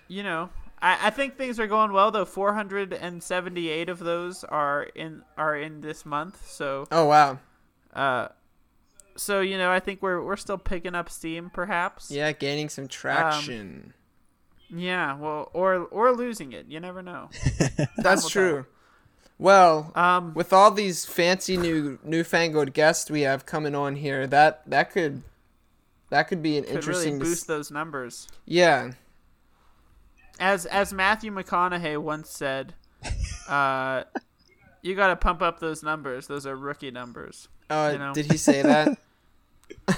you 0.09 0.23
know, 0.23 0.51
I, 0.81 1.07
I 1.09 1.11
think 1.11 1.37
things 1.37 1.59
are 1.61 1.67
going 1.67 1.93
well 1.93 2.11
though. 2.11 2.25
478 2.25 3.89
of 3.89 3.99
those 3.99 4.45
are 4.45 4.85
in 4.95 5.23
are 5.37 5.57
in 5.57 5.81
this 5.81 6.05
month. 6.07 6.49
So 6.49 6.87
Oh 6.91 7.07
wow. 7.07 7.39
uh, 7.95 8.29
so 9.17 9.41
you 9.41 9.57
know 9.59 9.71
I 9.71 9.81
think 9.81 10.03
we're 10.03 10.23
we're 10.23 10.37
still 10.37 10.59
picking 10.59 10.95
up 10.95 11.09
steam, 11.11 11.51
perhaps. 11.53 12.11
Yeah, 12.11 12.33
gaining 12.33 12.69
some 12.69 12.89
traction. 12.89 13.95
Yeah. 14.69 15.17
Well, 15.17 15.51
or 15.53 15.75
or 15.87 16.13
losing 16.13 16.53
it. 16.53 16.67
You 16.69 16.81
never 16.81 17.03
know. 17.03 17.31
That's 17.99 18.29
true. 18.29 18.67
Well, 19.39 19.93
Um. 19.95 20.33
with 20.35 20.53
all 20.53 20.71
these 20.71 21.05
fancy 21.05 21.57
new 21.57 21.99
newfangled 22.03 22.73
guests 22.73 23.11
we 23.11 23.21
have 23.23 23.45
coming 23.47 23.75
on 23.75 23.97
here, 23.97 24.27
that 24.27 24.63
that 24.69 24.91
could 24.91 25.23
that 26.11 26.25
could 26.29 26.43
be 26.43 26.57
an 26.57 26.65
Could 26.65 26.73
really 26.87 27.09
interesting. 27.09 27.19
boost 27.19 27.43
s- 27.43 27.47
those 27.47 27.71
numbers. 27.71 28.29
yeah. 28.45 28.93
As 30.39 30.67
as 30.67 30.93
Matthew 30.93 31.33
McConaughey 31.33 31.99
once 32.01 32.31
said, 32.31 32.75
uh, 33.49 34.05
you 34.83 34.95
got 34.95 35.09
to 35.09 35.17
pump 35.17 35.43
up 35.43 35.61
those 35.61 35.83
numbers. 35.83 36.27
Those 36.27 36.47
are 36.47 36.57
rookie 36.57 36.91
numbers. 36.91 37.49
Uh, 37.71 37.91
You 37.93 37.99
know. 37.99 38.13
Did 38.15 38.31
he 38.31 38.37
say 38.39 38.63
that? 38.63 38.99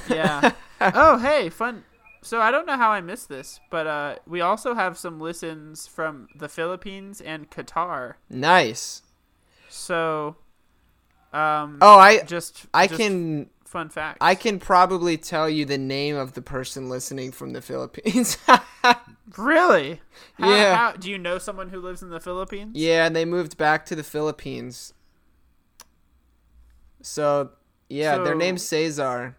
Yeah. 0.09 0.53
oh, 0.81 1.19
hey, 1.19 1.51
fun. 1.51 1.85
So 2.23 2.41
I 2.41 2.51
don't 2.51 2.67
know 2.67 2.77
how 2.79 2.91
I 2.91 3.03
missed 3.03 3.29
this, 3.29 3.61
but 3.71 3.87
uh, 3.87 4.17
we 4.27 4.41
also 4.41 4.75
have 4.75 4.97
some 4.97 5.21
listens 5.21 5.87
from 5.87 6.29
the 6.35 6.49
Philippines 6.49 7.21
and 7.21 7.51
Qatar. 7.51 8.15
nice. 8.31 9.03
So, 9.69 10.37
um, 11.35 11.79
Oh, 11.83 11.99
I 11.99 12.23
just 12.23 12.65
I 12.73 12.87
just 12.87 12.99
can 12.99 13.51
fun 13.69 13.89
fact. 13.91 14.19
I 14.21 14.35
can 14.35 14.59
probably 14.59 15.17
tell 15.17 15.49
you 15.49 15.65
the 15.65 15.79
name 15.79 16.17
of 16.17 16.33
the 16.35 16.43
person 16.43 16.89
listening 16.89 17.33
from 17.33 17.53
the 17.53 17.61
Philippines. 17.63 18.39
really. 19.37 20.01
How, 20.39 20.51
Yeah. 20.51 20.75
How, 20.77 20.93
do 20.93 21.11
you 21.11 21.19
know 21.19 21.39
someone 21.39 21.69
who 21.69 21.81
lives 21.81 22.03
in 22.03 22.11
the 22.11 22.21
Philippines? 22.21 22.73
yeah, 22.75 23.07
and 23.07 23.15
they 23.15 23.25
moved 23.25 23.57
back 23.57 23.85
to 23.87 23.95
the 23.97 24.03
Philippines. 24.05 24.93
So, 27.03 27.51
yeah, 27.89 28.17
their 28.19 28.35
So- 28.35 28.39
name's 28.39 28.63
Cesar. 28.67 29.37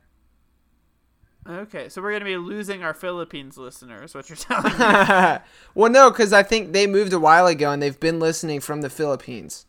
Okay, 1.48 1.90
so 1.90 2.02
we're 2.02 2.12
gonna 2.12 2.26
be 2.26 2.38
losing 2.38 2.84
our 2.84 2.94
Philippines 2.94 3.58
listeners. 3.58 4.14
What 4.14 4.30
you're 4.30 4.36
telling 4.38 4.72
me? 4.78 5.38
well, 5.74 5.90
no, 5.92 6.12
because 6.12 6.32
I 6.34 6.44
think 6.44 6.74
they 6.74 6.86
moved 6.86 7.12
a 7.14 7.20
while 7.20 7.48
ago 7.48 7.72
and 7.72 7.82
they've 7.82 8.00
been 8.00 8.20
listening 8.20 8.60
from 8.60 8.82
the 8.82 8.90
Philippines. 8.90 9.66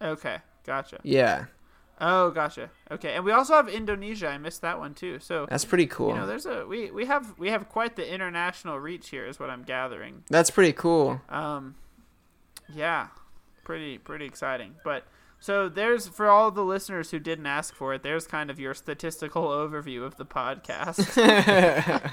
okay, 0.00 0.38
gotcha. 0.64 0.98
Yeah, 1.02 1.46
Oh, 1.98 2.30
gotcha. 2.30 2.70
Okay, 2.90 3.14
and 3.14 3.24
we 3.24 3.32
also 3.32 3.54
have 3.54 3.68
Indonesia. 3.68 4.28
I 4.28 4.36
missed 4.38 4.60
that 4.60 4.78
one 4.78 4.92
too. 4.94 5.18
So 5.18 5.46
that's 5.48 5.64
pretty 5.64 5.86
cool. 5.86 6.10
you 6.10 6.14
know, 6.16 6.26
there's 6.26 6.44
a 6.46 6.66
we 6.66 6.90
we 6.90 7.06
have 7.06 7.38
we 7.38 7.48
have 7.50 7.68
quite 7.68 7.96
the 7.96 8.06
international 8.12 8.78
reach 8.78 9.08
here, 9.08 9.26
is 9.26 9.40
what 9.40 9.48
I'm 9.48 9.62
gathering. 9.62 10.22
that's 10.28 10.50
pretty 10.50 10.72
cool. 10.74 11.20
Um, 11.30 11.74
yeah, 12.74 13.08
pretty 13.64 13.96
pretty 13.96 14.26
exciting. 14.26 14.74
But 14.84 15.04
so 15.40 15.70
there's 15.70 16.06
for 16.06 16.28
all 16.28 16.50
the 16.50 16.64
listeners 16.64 17.10
who 17.12 17.18
didn't 17.18 17.46
ask 17.46 17.74
for 17.74 17.94
it, 17.94 18.02
there's 18.02 18.26
kind 18.26 18.50
of 18.50 18.60
your 18.60 18.74
statistical 18.74 19.44
overview 19.44 20.02
of 20.04 20.16
the 20.16 20.26
podcast, 20.26 21.16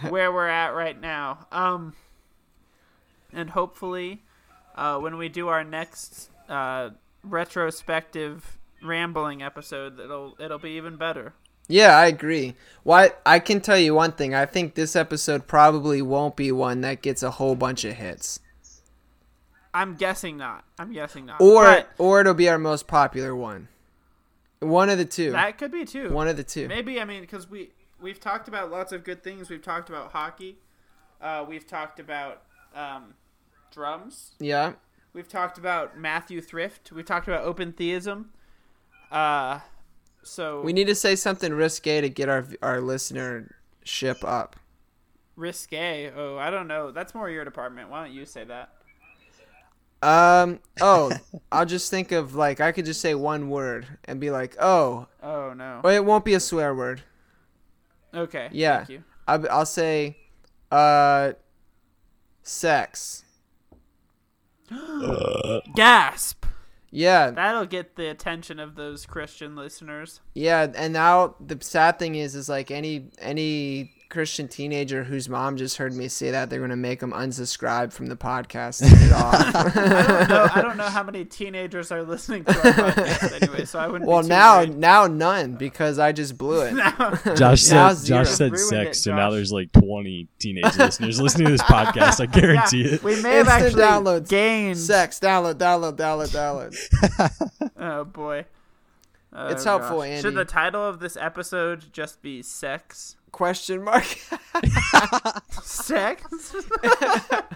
where 0.09 0.31
we're 0.31 0.47
at 0.47 0.69
right 0.69 0.99
now. 0.99 1.45
Um, 1.51 1.93
and 3.34 3.49
hopefully, 3.49 4.23
uh, 4.75 4.97
when 4.99 5.17
we 5.17 5.27
do 5.27 5.49
our 5.49 5.63
next 5.65 6.29
uh, 6.47 6.91
retrospective 7.23 8.57
rambling 8.84 9.41
episode, 9.41 9.99
it'll 9.99 10.36
it'll 10.39 10.59
be 10.59 10.71
even 10.71 10.95
better. 10.97 11.34
Yeah, 11.67 11.97
I 11.97 12.07
agree. 12.07 12.55
What 12.84 13.21
I 13.25 13.39
can 13.39 13.61
tell 13.61 13.77
you 13.77 13.95
one 13.95 14.11
thing. 14.11 14.36
I 14.36 14.45
think 14.45 14.75
this 14.75 14.95
episode 14.95 15.47
probably 15.47 16.01
won't 16.01 16.36
be 16.36 16.51
one 16.51 16.81
that 16.81 17.01
gets 17.01 17.23
a 17.23 17.31
whole 17.31 17.55
bunch 17.55 17.86
of 17.86 17.93
hits, 17.93 18.39
I'm 19.73 19.95
guessing 19.95 20.38
not. 20.38 20.65
I'm 20.77 20.91
guessing 20.93 21.25
not. 21.25 21.41
or 21.41 21.63
But 21.63 21.89
or 21.97 22.21
it'll 22.21 22.34
be 22.34 22.49
our 22.49 22.59
most 22.59 22.88
popular 22.88 23.36
one. 23.36 23.69
One 24.59 24.89
of 24.89 24.97
the 24.97 25.05
two. 25.05 25.31
that 25.31 25.57
could 25.57 25.71
be 25.71 25.86
too. 25.86 26.09
One 26.11 26.27
of 26.27 26.38
the 26.38 26.43
two. 26.43 26.67
Maybe 26.67 26.99
I 27.01 27.05
mean 27.05 27.21
because 27.21 27.49
we 27.49 27.71
we've 27.99 28.19
talked 28.19 28.47
about 28.47 28.69
lots 28.69 28.91
of 28.91 29.03
good 29.03 29.23
things. 29.23 29.49
We've 29.49 29.61
talked 29.61 29.89
about 29.89 30.11
hockey. 30.11 30.57
Uh, 31.19 31.45
we've 31.47 31.65
talked 31.65 31.99
about 31.99 32.43
um, 32.75 33.15
drums. 33.71 34.36
Yeah. 34.39 34.73
We've 35.13 35.27
talked 35.27 35.57
about 35.57 35.97
Matthew 35.97 36.41
Thrift. 36.41 36.91
We've 36.91 37.05
talked 37.05 37.27
about 37.27 37.43
open 37.43 37.71
theism. 37.71 38.31
Uh, 39.14 39.59
so 40.24 40.61
We 40.61 40.74
need 40.74 40.88
to 40.88 40.95
say 40.95 41.16
something 41.16 41.53
risque 41.53 42.01
to 42.01 42.09
get 42.09 42.28
our 42.30 42.45
our 42.61 42.78
listenership 42.80 44.24
up. 44.24 44.55
risque. 45.36 46.11
Oh, 46.16 46.38
I 46.38 46.49
don't 46.49 46.68
know. 46.68 46.91
That's 46.91 47.14
more 47.16 47.30
your 47.30 47.45
department. 47.45 47.89
Why 47.89 48.05
don't 48.05 48.14
you 48.14 48.26
say 48.26 48.43
that? 48.45 48.70
Um. 50.01 50.59
Oh, 50.82 51.11
I'll 51.51 51.66
just 51.66 51.89
think 51.89 52.11
of 52.11 52.36
like 52.36 52.59
I 52.59 52.72
could 52.72 52.86
just 52.86 52.99
say 53.01 53.16
one 53.16 53.49
word 53.49 53.88
and 54.05 54.20
be 54.20 54.32
like, 54.32 54.55
oh, 54.59 55.07
Oh 55.22 55.53
no. 55.53 55.82
well, 55.84 55.95
it 55.95 56.03
won't 56.03 56.26
be 56.26 56.34
a 56.34 56.39
swear 56.39 56.74
word. 56.76 57.03
Okay. 58.14 58.49
Yeah. 58.51 58.78
Thank 58.80 58.89
you. 58.89 59.03
I'll, 59.28 59.49
I'll 59.49 59.66
say, 59.66 60.18
uh, 60.72 61.34
sex. 62.43 63.24
Gasp. 65.76 66.42
Yeah, 66.95 67.31
That'll 67.31 67.65
get 67.65 67.95
the 67.95 68.07
attention 68.11 68.59
of 68.59 68.75
those 68.75 69.07
Christian 69.07 69.55
listeners. 69.55 70.21
yeah. 70.35 70.71
And 70.75 70.93
now 70.93 71.35
the 71.43 71.57
sad 71.59 71.97
thing 71.97 72.13
is, 72.13 72.35
is 72.35 72.47
like 72.49 72.69
any 72.69 73.09
any 73.17 73.91
Christian 74.14 74.47
teenager 74.47 75.03
whose 75.03 75.28
mom 75.28 75.57
just 75.57 75.78
heard 75.78 75.91
me 75.93 76.07
say 76.07 76.30
that, 76.32 76.49
they're 76.49 76.59
gonna 76.61 76.76
make 76.76 76.99
them 76.99 77.11
unsubscribe 77.11 77.91
from 77.91 78.05
the 78.05 78.16
podcast. 78.16 78.84
And 78.84 78.91
get 78.99 79.11
off. 79.11 79.34
I 79.76 80.03
don't 80.03 80.30
know. 80.30 80.47
I 80.53 80.61
don't 80.61 80.78
know 80.78 80.84
how 80.84 81.01
many 81.01 81.26
teenagers 81.26 81.91
are 81.91 82.03
listening 82.03 82.43
to 82.45 82.51
our 82.55 82.74
podcast 82.74 83.41
anyway, 83.41 83.66
so 83.66 83.80
I 83.80 83.88
wouldn't. 83.88 84.07
well, 84.07 84.22
be 84.22 84.28
now 84.28 84.57
worried. 84.59 84.78
now 84.78 85.07
none 85.07 85.55
because 85.55 85.97
I 85.97 86.11
just 86.11 86.38
blew 86.38 86.61
it. 86.61 86.76
Josh 87.38 87.61
said 87.64 87.93
zero. 87.95 88.24
Josh 88.24 88.30
said 88.30 88.57
sex, 88.59 88.99
it, 88.99 89.01
so 89.01 89.16
now 89.16 89.32
there's 89.32 89.51
like 89.51 89.72
20 89.72 90.28
teenage 90.38 90.78
listeners 90.78 91.20
listening 91.20 91.45
to 91.47 91.51
this 91.53 91.64
podcast. 91.64 92.22
I 92.22 92.26
guarantee 92.39 92.84
Yeah, 92.84 92.93
it. 92.93 93.03
we 93.03 93.20
may 93.22 93.38
have 93.38 93.47
Instant 93.47 93.64
actually 93.66 93.82
downloads. 93.82 94.30
gained. 94.30 94.78
Sex. 94.78 95.20
Download. 95.20 95.55
Download. 95.55 95.95
Download. 95.95 96.72
Download. 96.78 97.70
Oh 97.78 98.03
boy. 98.03 98.45
Oh, 99.36 99.47
It's 99.47 99.64
helpful, 99.64 99.97
gosh. 99.97 100.07
Andy. 100.09 100.22
Should 100.22 100.36
the 100.36 100.45
title 100.45 100.88
of 100.88 100.99
this 100.99 101.18
episode 101.18 101.91
just 101.91 102.22
be 102.22 102.43
sex? 102.43 103.16
Question 103.34 103.84
mark. 103.84 104.05
Sex? 105.63 106.23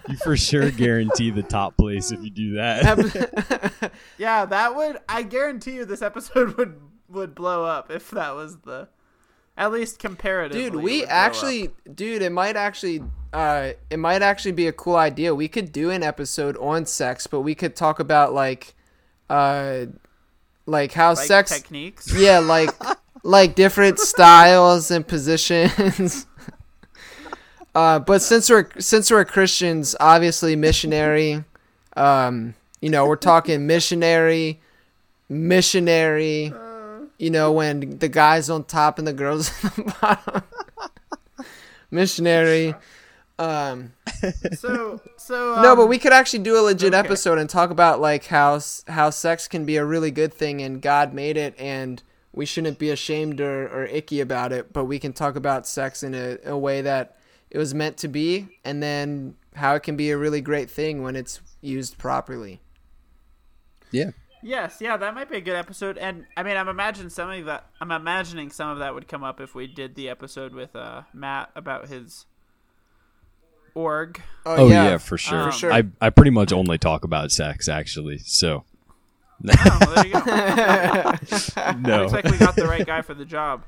You 0.08 0.16
for 0.24 0.36
sure 0.36 0.72
guarantee 0.72 1.30
the 1.30 1.44
top 1.44 1.76
place 1.76 2.10
if 2.10 2.20
you 2.22 2.30
do 2.30 2.54
that. 2.56 3.92
yeah, 4.18 4.44
that 4.44 4.74
would. 4.74 4.98
I 5.08 5.22
guarantee 5.22 5.76
you, 5.76 5.84
this 5.84 6.02
episode 6.02 6.56
would 6.58 6.80
would 7.08 7.34
blow 7.36 7.64
up 7.64 7.92
if 7.92 8.10
that 8.10 8.34
was 8.34 8.58
the, 8.58 8.88
at 9.56 9.70
least 9.70 10.00
comparatively. 10.00 10.70
dude 10.70 10.82
we 10.82 11.04
actually 11.04 11.68
up. 11.68 11.72
dude 11.94 12.22
it 12.22 12.30
might 12.32 12.56
actually 12.56 13.02
uh 13.32 13.70
it 13.88 13.98
might 13.98 14.20
actually 14.20 14.52
be 14.52 14.66
a 14.66 14.72
cool 14.72 14.96
idea 14.96 15.34
we 15.34 15.48
could 15.48 15.72
do 15.72 15.90
an 15.90 16.02
episode 16.02 16.56
on 16.58 16.84
sex 16.84 17.26
but 17.26 17.40
we 17.40 17.54
could 17.54 17.74
talk 17.74 17.98
about 17.98 18.34
like 18.34 18.74
uh 19.30 19.86
like 20.66 20.92
how 20.92 21.14
like 21.14 21.26
sex 21.26 21.50
techniques. 21.50 22.12
yeah 22.14 22.38
like 22.38 22.68
like 23.28 23.54
different 23.54 23.98
styles 24.12 24.90
and 24.90 25.06
positions. 25.06 26.26
Uh 27.74 27.98
but 27.98 28.22
since 28.22 28.48
we're 28.48 28.66
since 28.78 29.10
we're 29.10 29.26
christians 29.26 29.94
obviously 30.00 30.56
missionary 30.56 31.44
um 31.96 32.54
you 32.80 32.88
know 32.88 33.06
we're 33.06 33.14
talking 33.14 33.66
missionary 33.66 34.58
missionary 35.28 36.52
you 37.18 37.30
know 37.30 37.52
when 37.52 37.98
the 37.98 38.08
guys 38.08 38.48
on 38.48 38.64
top 38.64 38.98
and 38.98 39.06
the 39.06 39.12
girls 39.12 39.52
on 39.64 39.72
the 39.76 39.94
bottom. 40.00 40.42
Missionary 41.90 42.74
um 43.38 43.92
So 44.56 45.00
so 45.16 45.60
no 45.62 45.76
but 45.76 45.82
um, 45.82 45.88
we 45.88 45.98
could 45.98 46.12
actually 46.12 46.40
do 46.40 46.58
a 46.58 46.62
legit 46.62 46.94
okay. 46.94 47.06
episode 47.06 47.38
and 47.38 47.48
talk 47.50 47.70
about 47.70 48.00
like 48.00 48.24
how 48.24 48.58
how 48.88 49.10
sex 49.10 49.46
can 49.46 49.66
be 49.66 49.76
a 49.76 49.84
really 49.84 50.10
good 50.10 50.32
thing 50.32 50.62
and 50.62 50.80
god 50.80 51.12
made 51.12 51.36
it 51.36 51.54
and 51.58 52.02
we 52.32 52.44
shouldn't 52.46 52.78
be 52.78 52.90
ashamed 52.90 53.40
or, 53.40 53.68
or 53.68 53.84
icky 53.86 54.20
about 54.20 54.52
it 54.52 54.72
but 54.72 54.84
we 54.84 54.98
can 54.98 55.12
talk 55.12 55.36
about 55.36 55.66
sex 55.66 56.02
in 56.02 56.14
a, 56.14 56.38
a 56.44 56.56
way 56.56 56.80
that 56.80 57.16
it 57.50 57.58
was 57.58 57.74
meant 57.74 57.96
to 57.96 58.08
be 58.08 58.48
and 58.64 58.82
then 58.82 59.34
how 59.54 59.74
it 59.74 59.82
can 59.82 59.96
be 59.96 60.10
a 60.10 60.18
really 60.18 60.40
great 60.40 60.70
thing 60.70 61.02
when 61.02 61.16
it's 61.16 61.40
used 61.60 61.98
properly 61.98 62.60
yeah. 63.90 64.10
Yes, 64.42 64.78
yeah, 64.80 64.96
that 64.96 65.14
might 65.14 65.28
be 65.28 65.38
a 65.38 65.40
good 65.40 65.56
episode. 65.56 65.98
And 65.98 66.24
I 66.36 66.42
mean, 66.42 66.56
I'm 66.56 66.68
imagining 66.68 67.10
some 67.10 67.30
of 67.30 67.44
that. 67.46 67.66
I'm 67.80 67.90
imagining 67.90 68.50
some 68.50 68.70
of 68.70 68.78
that 68.78 68.94
would 68.94 69.08
come 69.08 69.24
up 69.24 69.40
if 69.40 69.54
we 69.54 69.66
did 69.66 69.94
the 69.94 70.08
episode 70.08 70.54
with 70.54 70.76
uh, 70.76 71.02
Matt 71.12 71.50
about 71.56 71.88
his 71.88 72.26
org. 73.74 74.22
Oh 74.46 74.68
yeah, 74.68 74.98
for 74.98 75.18
sure. 75.18 75.42
Um, 75.42 75.50
For 75.50 75.58
sure. 75.58 75.72
I 75.72 75.84
I 76.00 76.10
pretty 76.10 76.30
much 76.30 76.52
only 76.52 76.78
talk 76.78 77.04
about 77.04 77.32
sex 77.32 77.68
actually. 77.68 78.18
So 78.18 78.64
Oh, 79.46 79.78
well, 79.80 79.94
there 79.94 80.06
you 80.06 80.12
go. 80.12 81.72
no. 81.78 82.00
Looks 82.02 82.12
like 82.12 82.24
we 82.24 82.38
got 82.38 82.56
the 82.56 82.66
right 82.66 82.84
guy 82.86 83.02
for 83.02 83.14
the 83.14 83.24
job. 83.24 83.64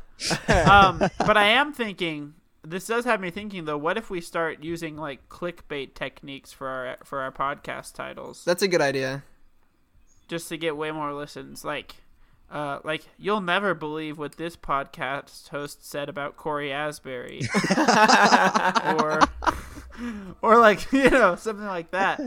Um, 0.48 0.98
but 1.18 1.36
I 1.36 1.44
am 1.46 1.72
thinking 1.72 2.34
this 2.62 2.86
does 2.86 3.04
have 3.04 3.20
me 3.20 3.30
thinking 3.30 3.64
though. 3.64 3.78
What 3.78 3.96
if 3.96 4.10
we 4.10 4.20
start 4.20 4.62
using 4.62 4.96
like 4.96 5.28
clickbait 5.28 5.94
techniques 5.94 6.52
for 6.52 6.68
our 6.68 6.96
for 7.04 7.20
our 7.20 7.32
podcast 7.32 7.94
titles, 7.94 8.44
That's 8.44 8.62
a 8.62 8.68
good 8.68 8.80
idea. 8.82 9.22
just 10.28 10.48
to 10.48 10.56
get 10.56 10.76
way 10.76 10.90
more 10.90 11.12
listens? 11.14 11.64
Like, 11.64 11.96
uh, 12.50 12.80
like 12.84 13.04
you'll 13.18 13.40
never 13.40 13.74
believe 13.74 14.18
what 14.18 14.36
this 14.36 14.56
podcast 14.56 15.48
host 15.48 15.88
said 15.88 16.08
about 16.08 16.36
Cory 16.36 16.72
Asbury, 16.72 17.42
or, 18.98 19.20
or 20.42 20.59
like 20.59 20.90
you 20.92 21.11
know 21.11 21.36
something 21.36 21.66
like 21.66 21.90
that. 21.90 22.20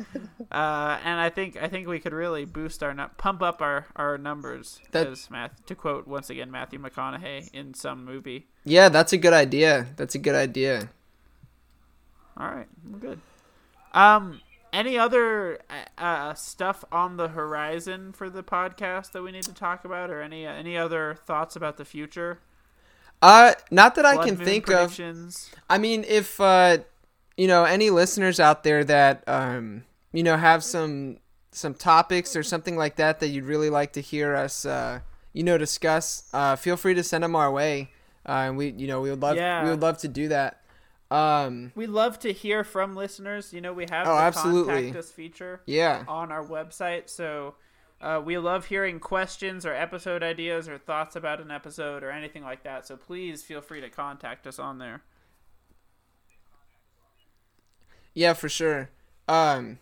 Uh, 0.52 1.00
and 1.04 1.20
I 1.20 1.30
think 1.30 1.62
I 1.62 1.68
think 1.68 1.88
we 1.88 2.00
could 2.00 2.14
really 2.14 2.46
boost 2.46 2.84
our 2.84 2.94
pump 3.18 3.42
up 3.42 3.62
our 3.62 3.88
our 3.96 4.18
numbers. 4.18 4.80
That- 4.92 5.08
as 5.08 5.30
Math 5.30 5.66
to 5.66 5.76
quote 5.76 6.08
once 6.08 6.30
again 6.30 6.52
Matthew 6.52 6.80
McConaughey 6.80 7.50
in 7.54 7.74
some 7.74 8.06
movie. 8.06 8.48
Yeah, 8.66 8.90
that's 8.90 9.14
a 9.14 9.18
good 9.18 9.34
idea. 9.34 9.88
That's 9.96 10.16
a 10.16 10.20
good 10.20 10.36
idea. 10.36 10.90
All 12.38 12.48
right, 12.48 12.68
we're 12.90 13.00
good. 13.00 13.20
Um, 13.94 14.42
any 14.72 14.98
other 14.98 15.60
uh, 15.70 16.02
uh, 16.02 16.34
stuff 16.34 16.84
on 16.92 17.18
the 17.18 17.30
horizon 17.30 18.12
for 18.12 18.30
the 18.30 18.42
podcast 18.44 19.12
that 19.12 19.22
we 19.22 19.32
need 19.32 19.44
to 19.44 19.54
talk 19.54 19.86
about, 19.86 20.10
or 20.10 20.22
any 20.22 20.46
any 20.46 20.76
other 20.76 21.16
thoughts 21.26 21.56
about 21.56 21.78
the 21.78 21.86
future? 21.86 22.40
Uh, 23.22 23.54
not 23.72 23.96
that 23.96 24.06
I 24.06 24.18
can 24.18 24.36
think 24.36 24.70
of. 24.70 25.00
I 25.70 25.78
mean, 25.78 26.04
if 26.06 26.42
uh, 26.42 26.80
you 27.38 27.48
know 27.48 27.64
any 27.64 27.90
listeners 27.90 28.40
out 28.40 28.64
there 28.64 28.84
that 28.84 29.24
um, 29.28 29.84
you 30.12 30.24
know 30.24 30.38
have 30.38 30.64
some 30.64 31.18
some 31.52 31.74
topics 31.74 32.36
or 32.36 32.44
something 32.44 32.76
like 32.78 32.96
that 32.96 33.20
that 33.20 33.28
you'd 33.28 33.46
really 33.46 33.70
like 33.70 33.94
to 33.94 34.02
hear 34.02 34.36
us 34.36 34.66
uh, 34.66 35.00
you 35.34 35.44
know 35.44 35.58
discuss, 35.58 36.30
uh, 36.34 36.56
feel 36.56 36.78
free 36.78 36.94
to 36.94 37.04
send 37.04 37.24
them 37.24 37.36
our 37.36 37.52
way. 37.52 37.92
Uh, 38.28 38.32
and 38.48 38.58
we 38.58 38.70
you 38.72 38.88
know 38.88 39.02
we 39.02 39.10
would 39.10 39.22
love 39.22 39.36
Yeah. 39.36 39.64
we 39.64 39.70
would 39.70 39.82
love 39.82 39.98
to 40.00 40.08
do 40.08 40.28
that. 40.30 40.62
Um, 41.12 41.72
We 41.76 41.86
love 41.86 42.18
to 42.20 42.34
hear 42.34 42.64
from 42.64 42.96
listeners. 42.96 43.54
You 43.54 43.62
know, 43.62 43.72
we 43.74 43.86
have 43.92 44.08
Oh, 44.08 44.16
the 44.16 44.22
absolutely. 44.22 44.74
contact 44.74 44.96
us 44.96 45.12
feature 45.12 45.62
yeah, 45.68 46.04
on 46.08 46.32
our 46.32 46.44
website, 46.44 47.10
so. 47.10 47.56
Uh, 48.02 48.20
we 48.20 48.38
love 48.38 48.66
hearing 48.66 49.00
questions 49.00 49.66
or 49.66 49.74
episode 49.74 50.22
ideas 50.24 50.68
or 50.68 50.78
thoughts 50.78 51.16
about 51.16 51.40
an 51.40 51.50
episode 51.50 52.04
or 52.04 52.12
anything 52.12 52.44
like 52.44 52.62
that. 52.64 52.86
So 52.86 52.98
please 52.98 53.44
feel 53.44 53.62
free 53.62 53.80
to 53.80 53.90
contact 53.90 54.46
us 54.46 54.60
on 54.60 54.78
there. 54.78 55.04
Yeah, 58.14 58.34
for 58.34 58.50
sure. 58.50 58.90
Um, 59.28 59.80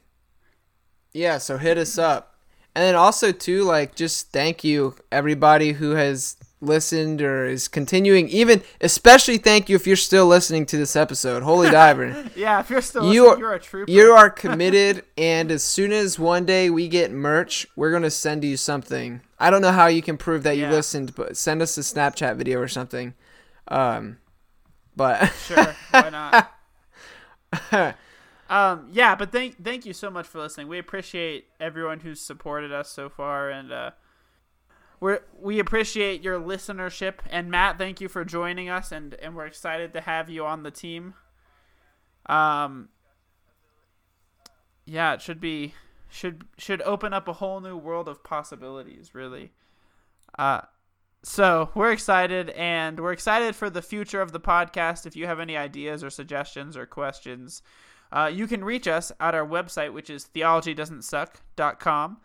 yeah, 1.14 1.38
so 1.38 1.58
hit 1.58 1.78
us 1.78 1.98
up, 1.98 2.36
and 2.76 2.84
then 2.84 2.96
also 2.96 3.32
too 3.32 3.64
like 3.64 3.96
just 3.96 4.32
thank 4.32 4.64
you 4.64 4.96
everybody 5.12 5.74
who 5.74 5.92
has 5.92 6.38
listened 6.62 7.22
or 7.22 7.46
is 7.46 7.68
continuing. 7.68 8.30
Even 8.30 8.62
especially 8.80 9.38
thank 9.38 9.68
you 9.68 9.76
if 9.76 9.88
you're 9.88 9.96
still 9.96 10.28
listening 10.28 10.66
to 10.68 10.78
this 10.78 10.96
episode. 10.96 11.44
Holy 11.44 11.70
diver. 11.72 12.30
Yeah, 12.36 12.60
if 12.60 12.70
you're 12.70 12.82
still 12.82 13.12
you 13.12 13.28
are, 13.28 13.38
you're 13.38 13.54
a 13.54 13.60
trooper. 13.60 13.92
You 13.92 14.12
are 14.12 14.30
committed, 14.44 15.04
and 15.18 15.52
as 15.52 15.64
soon 15.64 15.92
as 15.92 16.18
one 16.18 16.46
day 16.46 16.70
we 16.70 16.88
get 16.88 17.12
merch, 17.12 17.68
we're 17.76 17.92
gonna 17.92 18.12
send 18.12 18.44
you 18.44 18.56
something. 18.58 19.22
I 19.40 19.50
don't 19.50 19.62
know 19.62 19.72
how 19.72 19.88
you 19.88 20.02
can 20.02 20.18
prove 20.18 20.44
that 20.44 20.58
you 20.58 20.68
listened, 20.68 21.16
but 21.16 21.36
send 21.36 21.62
us 21.62 21.78
a 21.78 21.82
Snapchat 21.82 22.36
video 22.38 22.60
or 22.60 22.68
something. 22.68 23.16
Um, 23.68 24.20
but 24.96 25.28
Sure, 25.48 25.76
why 25.90 26.10
not? 26.10 27.96
Um, 28.52 28.90
yeah, 28.92 29.16
but 29.16 29.32
thank 29.32 29.64
thank 29.64 29.86
you 29.86 29.94
so 29.94 30.10
much 30.10 30.28
for 30.28 30.40
listening. 30.40 30.68
We 30.68 30.78
appreciate 30.78 31.46
everyone 31.62 32.02
who's 32.02 32.20
supported 32.20 32.74
us 32.74 32.90
so 32.90 33.08
far, 33.08 33.50
and 33.50 33.72
uh, 33.72 33.92
we 35.00 35.16
we 35.40 35.60
appreciate 35.60 36.22
your 36.22 36.38
listenership. 36.38 37.20
And 37.30 37.50
Matt, 37.50 37.78
thank 37.78 38.02
you 38.02 38.10
for 38.10 38.26
joining 38.26 38.68
us, 38.68 38.92
and 38.92 39.14
and 39.16 39.38
we're 39.38 39.46
excited 39.46 39.94
to 39.94 40.02
have 40.02 40.30
you 40.30 40.46
on 40.46 40.64
the 40.64 40.70
team. 40.70 41.14
Um, 42.26 42.90
yeah, 44.86 45.14
it 45.14 45.22
should 45.22 45.40
be 45.40 45.74
should 46.10 46.44
should 46.58 46.82
open 46.82 47.14
up 47.14 47.30
a 47.30 47.34
whole 47.34 47.62
new 47.62 47.78
world 47.78 48.10
of 48.10 48.22
possibilities, 48.22 49.16
really. 49.16 49.54
Uh, 50.38 50.60
so 51.24 51.70
we're 51.74 51.94
excited, 51.94 52.50
and 52.50 53.00
we're 53.00 53.14
excited 53.14 53.56
for 53.56 53.70
the 53.70 53.82
future 53.82 54.22
of 54.22 54.34
the 54.34 54.42
podcast. 54.42 55.06
If 55.06 55.16
you 55.16 55.26
have 55.26 55.40
any 55.40 55.56
ideas 55.56 56.04
or 56.04 56.10
suggestions 56.10 56.76
or 56.76 56.86
questions, 56.86 57.62
uh, 58.12 58.30
you 58.34 58.48
can 58.48 58.64
reach 58.64 58.88
us 58.88 59.12
at 59.20 59.34
our 59.36 59.46
website, 59.46 59.94
which 59.94 60.10
is 60.10 60.28
theologydoesn'tsuck.com. 60.36 62.18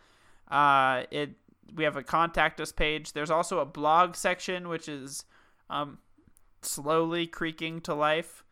Uh, 0.50 1.02
it 1.10 1.30
we 1.74 1.84
have 1.84 1.96
a 1.96 2.02
contact 2.02 2.60
us 2.60 2.72
page. 2.72 3.12
There's 3.12 3.30
also 3.30 3.58
a 3.58 3.64
blog 3.66 4.14
section, 4.14 4.68
which 4.68 4.88
is 4.88 5.24
um, 5.68 5.98
slowly 6.62 7.26
creaking 7.26 7.80
to 7.82 7.94
life. 7.94 8.44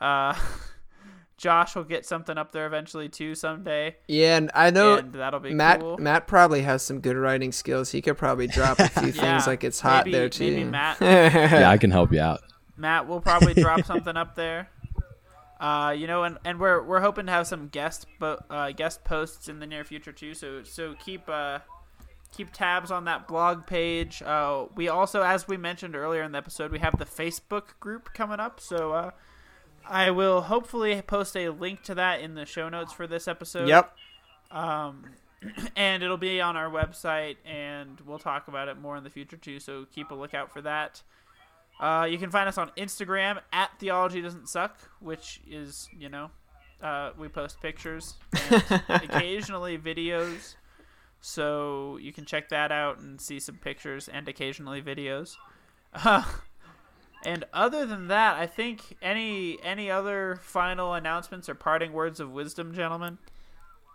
Uh, 0.00 0.34
Josh 1.36 1.74
will 1.76 1.84
get 1.84 2.06
something 2.06 2.38
up 2.38 2.52
there 2.52 2.66
eventually 2.66 3.10
too 3.10 3.34
someday, 3.34 3.96
yeah, 4.08 4.38
and 4.38 4.50
I 4.54 4.70
know 4.70 4.96
and 4.96 5.12
that'll 5.12 5.38
be 5.40 5.52
Matt. 5.52 5.80
cool. 5.80 5.98
Matt 5.98 6.26
probably 6.26 6.62
has 6.62 6.82
some 6.82 7.00
good 7.00 7.16
writing 7.16 7.52
skills. 7.52 7.90
He 7.92 8.00
could 8.00 8.16
probably 8.16 8.46
drop 8.46 8.78
a 8.78 8.88
few 8.88 9.08
Yeah, 9.12 9.20
things 9.20 9.46
like 9.46 9.62
it's 9.62 9.78
hot 9.80 10.06
maybe- 10.06 10.16
there 10.16 10.28
too. 10.30 10.50
maybe 10.50 10.64
Matt- 10.64 10.96
Yeah, 11.02 11.68
I 11.68 11.76
can 11.76 11.90
help 11.90 12.10
you 12.12 12.20
out. 12.20 12.40
Matt 12.78 13.06
will 13.06 13.20
probably 13.20 13.52
drop 13.54 13.84
something 13.84 14.16
up 14.16 14.34
there. 14.34 14.70
Uh, 15.58 15.94
you 15.96 16.06
know, 16.06 16.24
and, 16.24 16.38
and 16.44 16.60
we're 16.60 16.82
we're 16.82 17.00
hoping 17.00 17.26
to 17.26 17.32
have 17.32 17.46
some 17.46 17.68
guest 17.68 18.06
bo- 18.18 18.42
uh, 18.50 18.72
guest 18.72 19.04
posts 19.04 19.48
in 19.48 19.58
the 19.58 19.66
near 19.66 19.84
future 19.84 20.12
too. 20.12 20.34
So 20.34 20.62
so 20.62 20.94
keep 21.02 21.28
uh, 21.28 21.60
keep 22.36 22.52
tabs 22.52 22.90
on 22.90 23.04
that 23.06 23.26
blog 23.26 23.66
page. 23.66 24.22
Uh, 24.22 24.66
we 24.74 24.88
also, 24.88 25.22
as 25.22 25.48
we 25.48 25.56
mentioned 25.56 25.96
earlier 25.96 26.22
in 26.22 26.32
the 26.32 26.38
episode, 26.38 26.70
we 26.70 26.78
have 26.80 26.98
the 26.98 27.06
Facebook 27.06 27.78
group 27.80 28.12
coming 28.12 28.38
up. 28.38 28.60
So 28.60 28.92
uh, 28.92 29.10
I 29.88 30.10
will 30.10 30.42
hopefully 30.42 31.00
post 31.02 31.36
a 31.36 31.48
link 31.48 31.82
to 31.84 31.94
that 31.94 32.20
in 32.20 32.34
the 32.34 32.44
show 32.44 32.68
notes 32.68 32.92
for 32.92 33.06
this 33.06 33.26
episode. 33.26 33.68
yep. 33.68 33.94
Um, 34.50 35.04
and 35.76 36.02
it'll 36.02 36.16
be 36.16 36.40
on 36.40 36.56
our 36.56 36.70
website, 36.70 37.36
and 37.44 38.00
we'll 38.06 38.18
talk 38.18 38.48
about 38.48 38.68
it 38.68 38.78
more 38.78 38.96
in 38.96 39.04
the 39.04 39.10
future 39.10 39.36
too. 39.36 39.60
So 39.60 39.86
keep 39.92 40.10
a 40.10 40.14
lookout 40.14 40.52
for 40.52 40.60
that. 40.62 41.02
Uh, 41.78 42.06
you 42.08 42.18
can 42.18 42.30
find 42.30 42.48
us 42.48 42.56
on 42.56 42.70
Instagram 42.76 43.40
at 43.52 43.70
Theology 43.78 44.22
Doesn't 44.22 44.48
Suck, 44.48 44.78
which 45.00 45.40
is 45.48 45.88
you 45.98 46.08
know, 46.08 46.30
uh, 46.82 47.10
we 47.18 47.28
post 47.28 47.60
pictures 47.60 48.14
and 48.50 48.82
occasionally 48.88 49.78
videos. 49.78 50.54
So 51.20 51.98
you 52.00 52.12
can 52.12 52.24
check 52.24 52.50
that 52.50 52.70
out 52.70 52.98
and 52.98 53.20
see 53.20 53.40
some 53.40 53.56
pictures 53.56 54.08
and 54.08 54.28
occasionally 54.28 54.80
videos. 54.80 55.36
Uh, 55.92 56.22
and 57.24 57.44
other 57.52 57.84
than 57.84 58.08
that, 58.08 58.36
I 58.36 58.46
think 58.46 58.96
any 59.02 59.58
any 59.62 59.90
other 59.90 60.38
final 60.42 60.94
announcements 60.94 61.48
or 61.48 61.54
parting 61.54 61.92
words 61.92 62.20
of 62.20 62.30
wisdom, 62.30 62.74
gentlemen. 62.74 63.18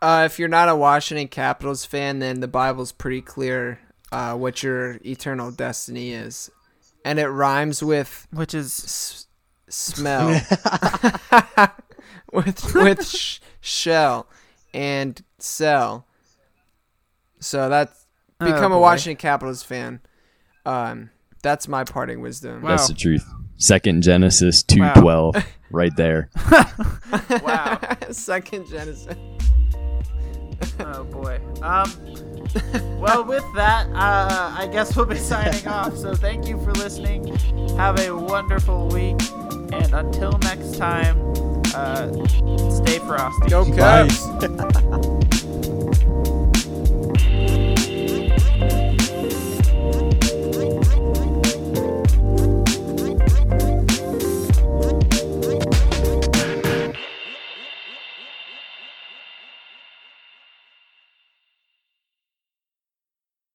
Uh, 0.02 0.24
if 0.26 0.40
you're 0.40 0.50
not 0.50 0.68
a 0.68 0.76
Washington 0.76 1.28
Capitals 1.28 1.86
fan, 1.86 2.20
then 2.20 2.40
the 2.40 2.48
Bible's 2.48 2.92
pretty 2.92 3.22
clear 3.22 3.80
uh, 4.12 4.36
what 4.36 4.64
your 4.64 5.00
eternal 5.06 5.52
destiny 5.52 6.12
is, 6.12 6.50
and 7.06 7.20
it 7.20 7.28
rhymes 7.28 7.82
with 7.84 8.28
Which 8.32 8.54
is 8.54 8.68
s- 8.84 9.28
smell 9.70 10.28
with 12.32 12.74
with 12.76 13.06
sh- 13.16 13.40
shell 13.60 14.28
and 14.74 15.22
sell. 15.40 16.06
So 17.40 17.70
that's 17.70 18.06
become 18.40 18.72
a 18.72 18.76
Oh, 18.76 18.80
boy. 18.80 18.82
Washington 18.82 19.18
Capitals 19.20 19.64
fan. 19.64 20.00
Um, 20.66 21.10
that's 21.44 21.68
my 21.68 21.84
parting 21.84 22.22
wisdom. 22.22 22.62
Wow. 22.62 22.70
That's 22.70 22.88
the 22.88 22.94
truth. 22.94 23.26
Second 23.58 24.02
Genesis 24.04 24.64
two 24.64 24.88
twelve, 24.96 25.36
right 25.72 25.96
there. 25.96 26.30
wow. 27.44 27.80
Second 28.12 28.68
Genesis. 28.68 29.16
Oh 30.80 31.04
boy. 31.06 31.40
Um. 31.62 31.92
Well, 33.02 33.24
with 33.24 33.46
that, 33.56 33.88
uh, 33.96 34.54
I 34.56 34.68
guess 34.72 34.96
we'll 34.96 35.08
be 35.08 35.18
signing 35.32 35.68
off. 35.68 35.98
So 35.98 36.14
thank 36.14 36.48
you 36.48 36.60
for 36.64 36.72
listening. 36.74 37.36
Have 37.78 38.00
a 38.00 38.12
wonderful 38.12 38.90
week, 38.90 39.20
and 39.74 39.92
until 39.92 40.38
next 40.44 40.78
time, 40.78 41.18
uh, 41.74 42.12
stay 42.70 43.00
frosty. 43.00 43.50
Go 43.50 43.66
Cubs. 43.76 45.18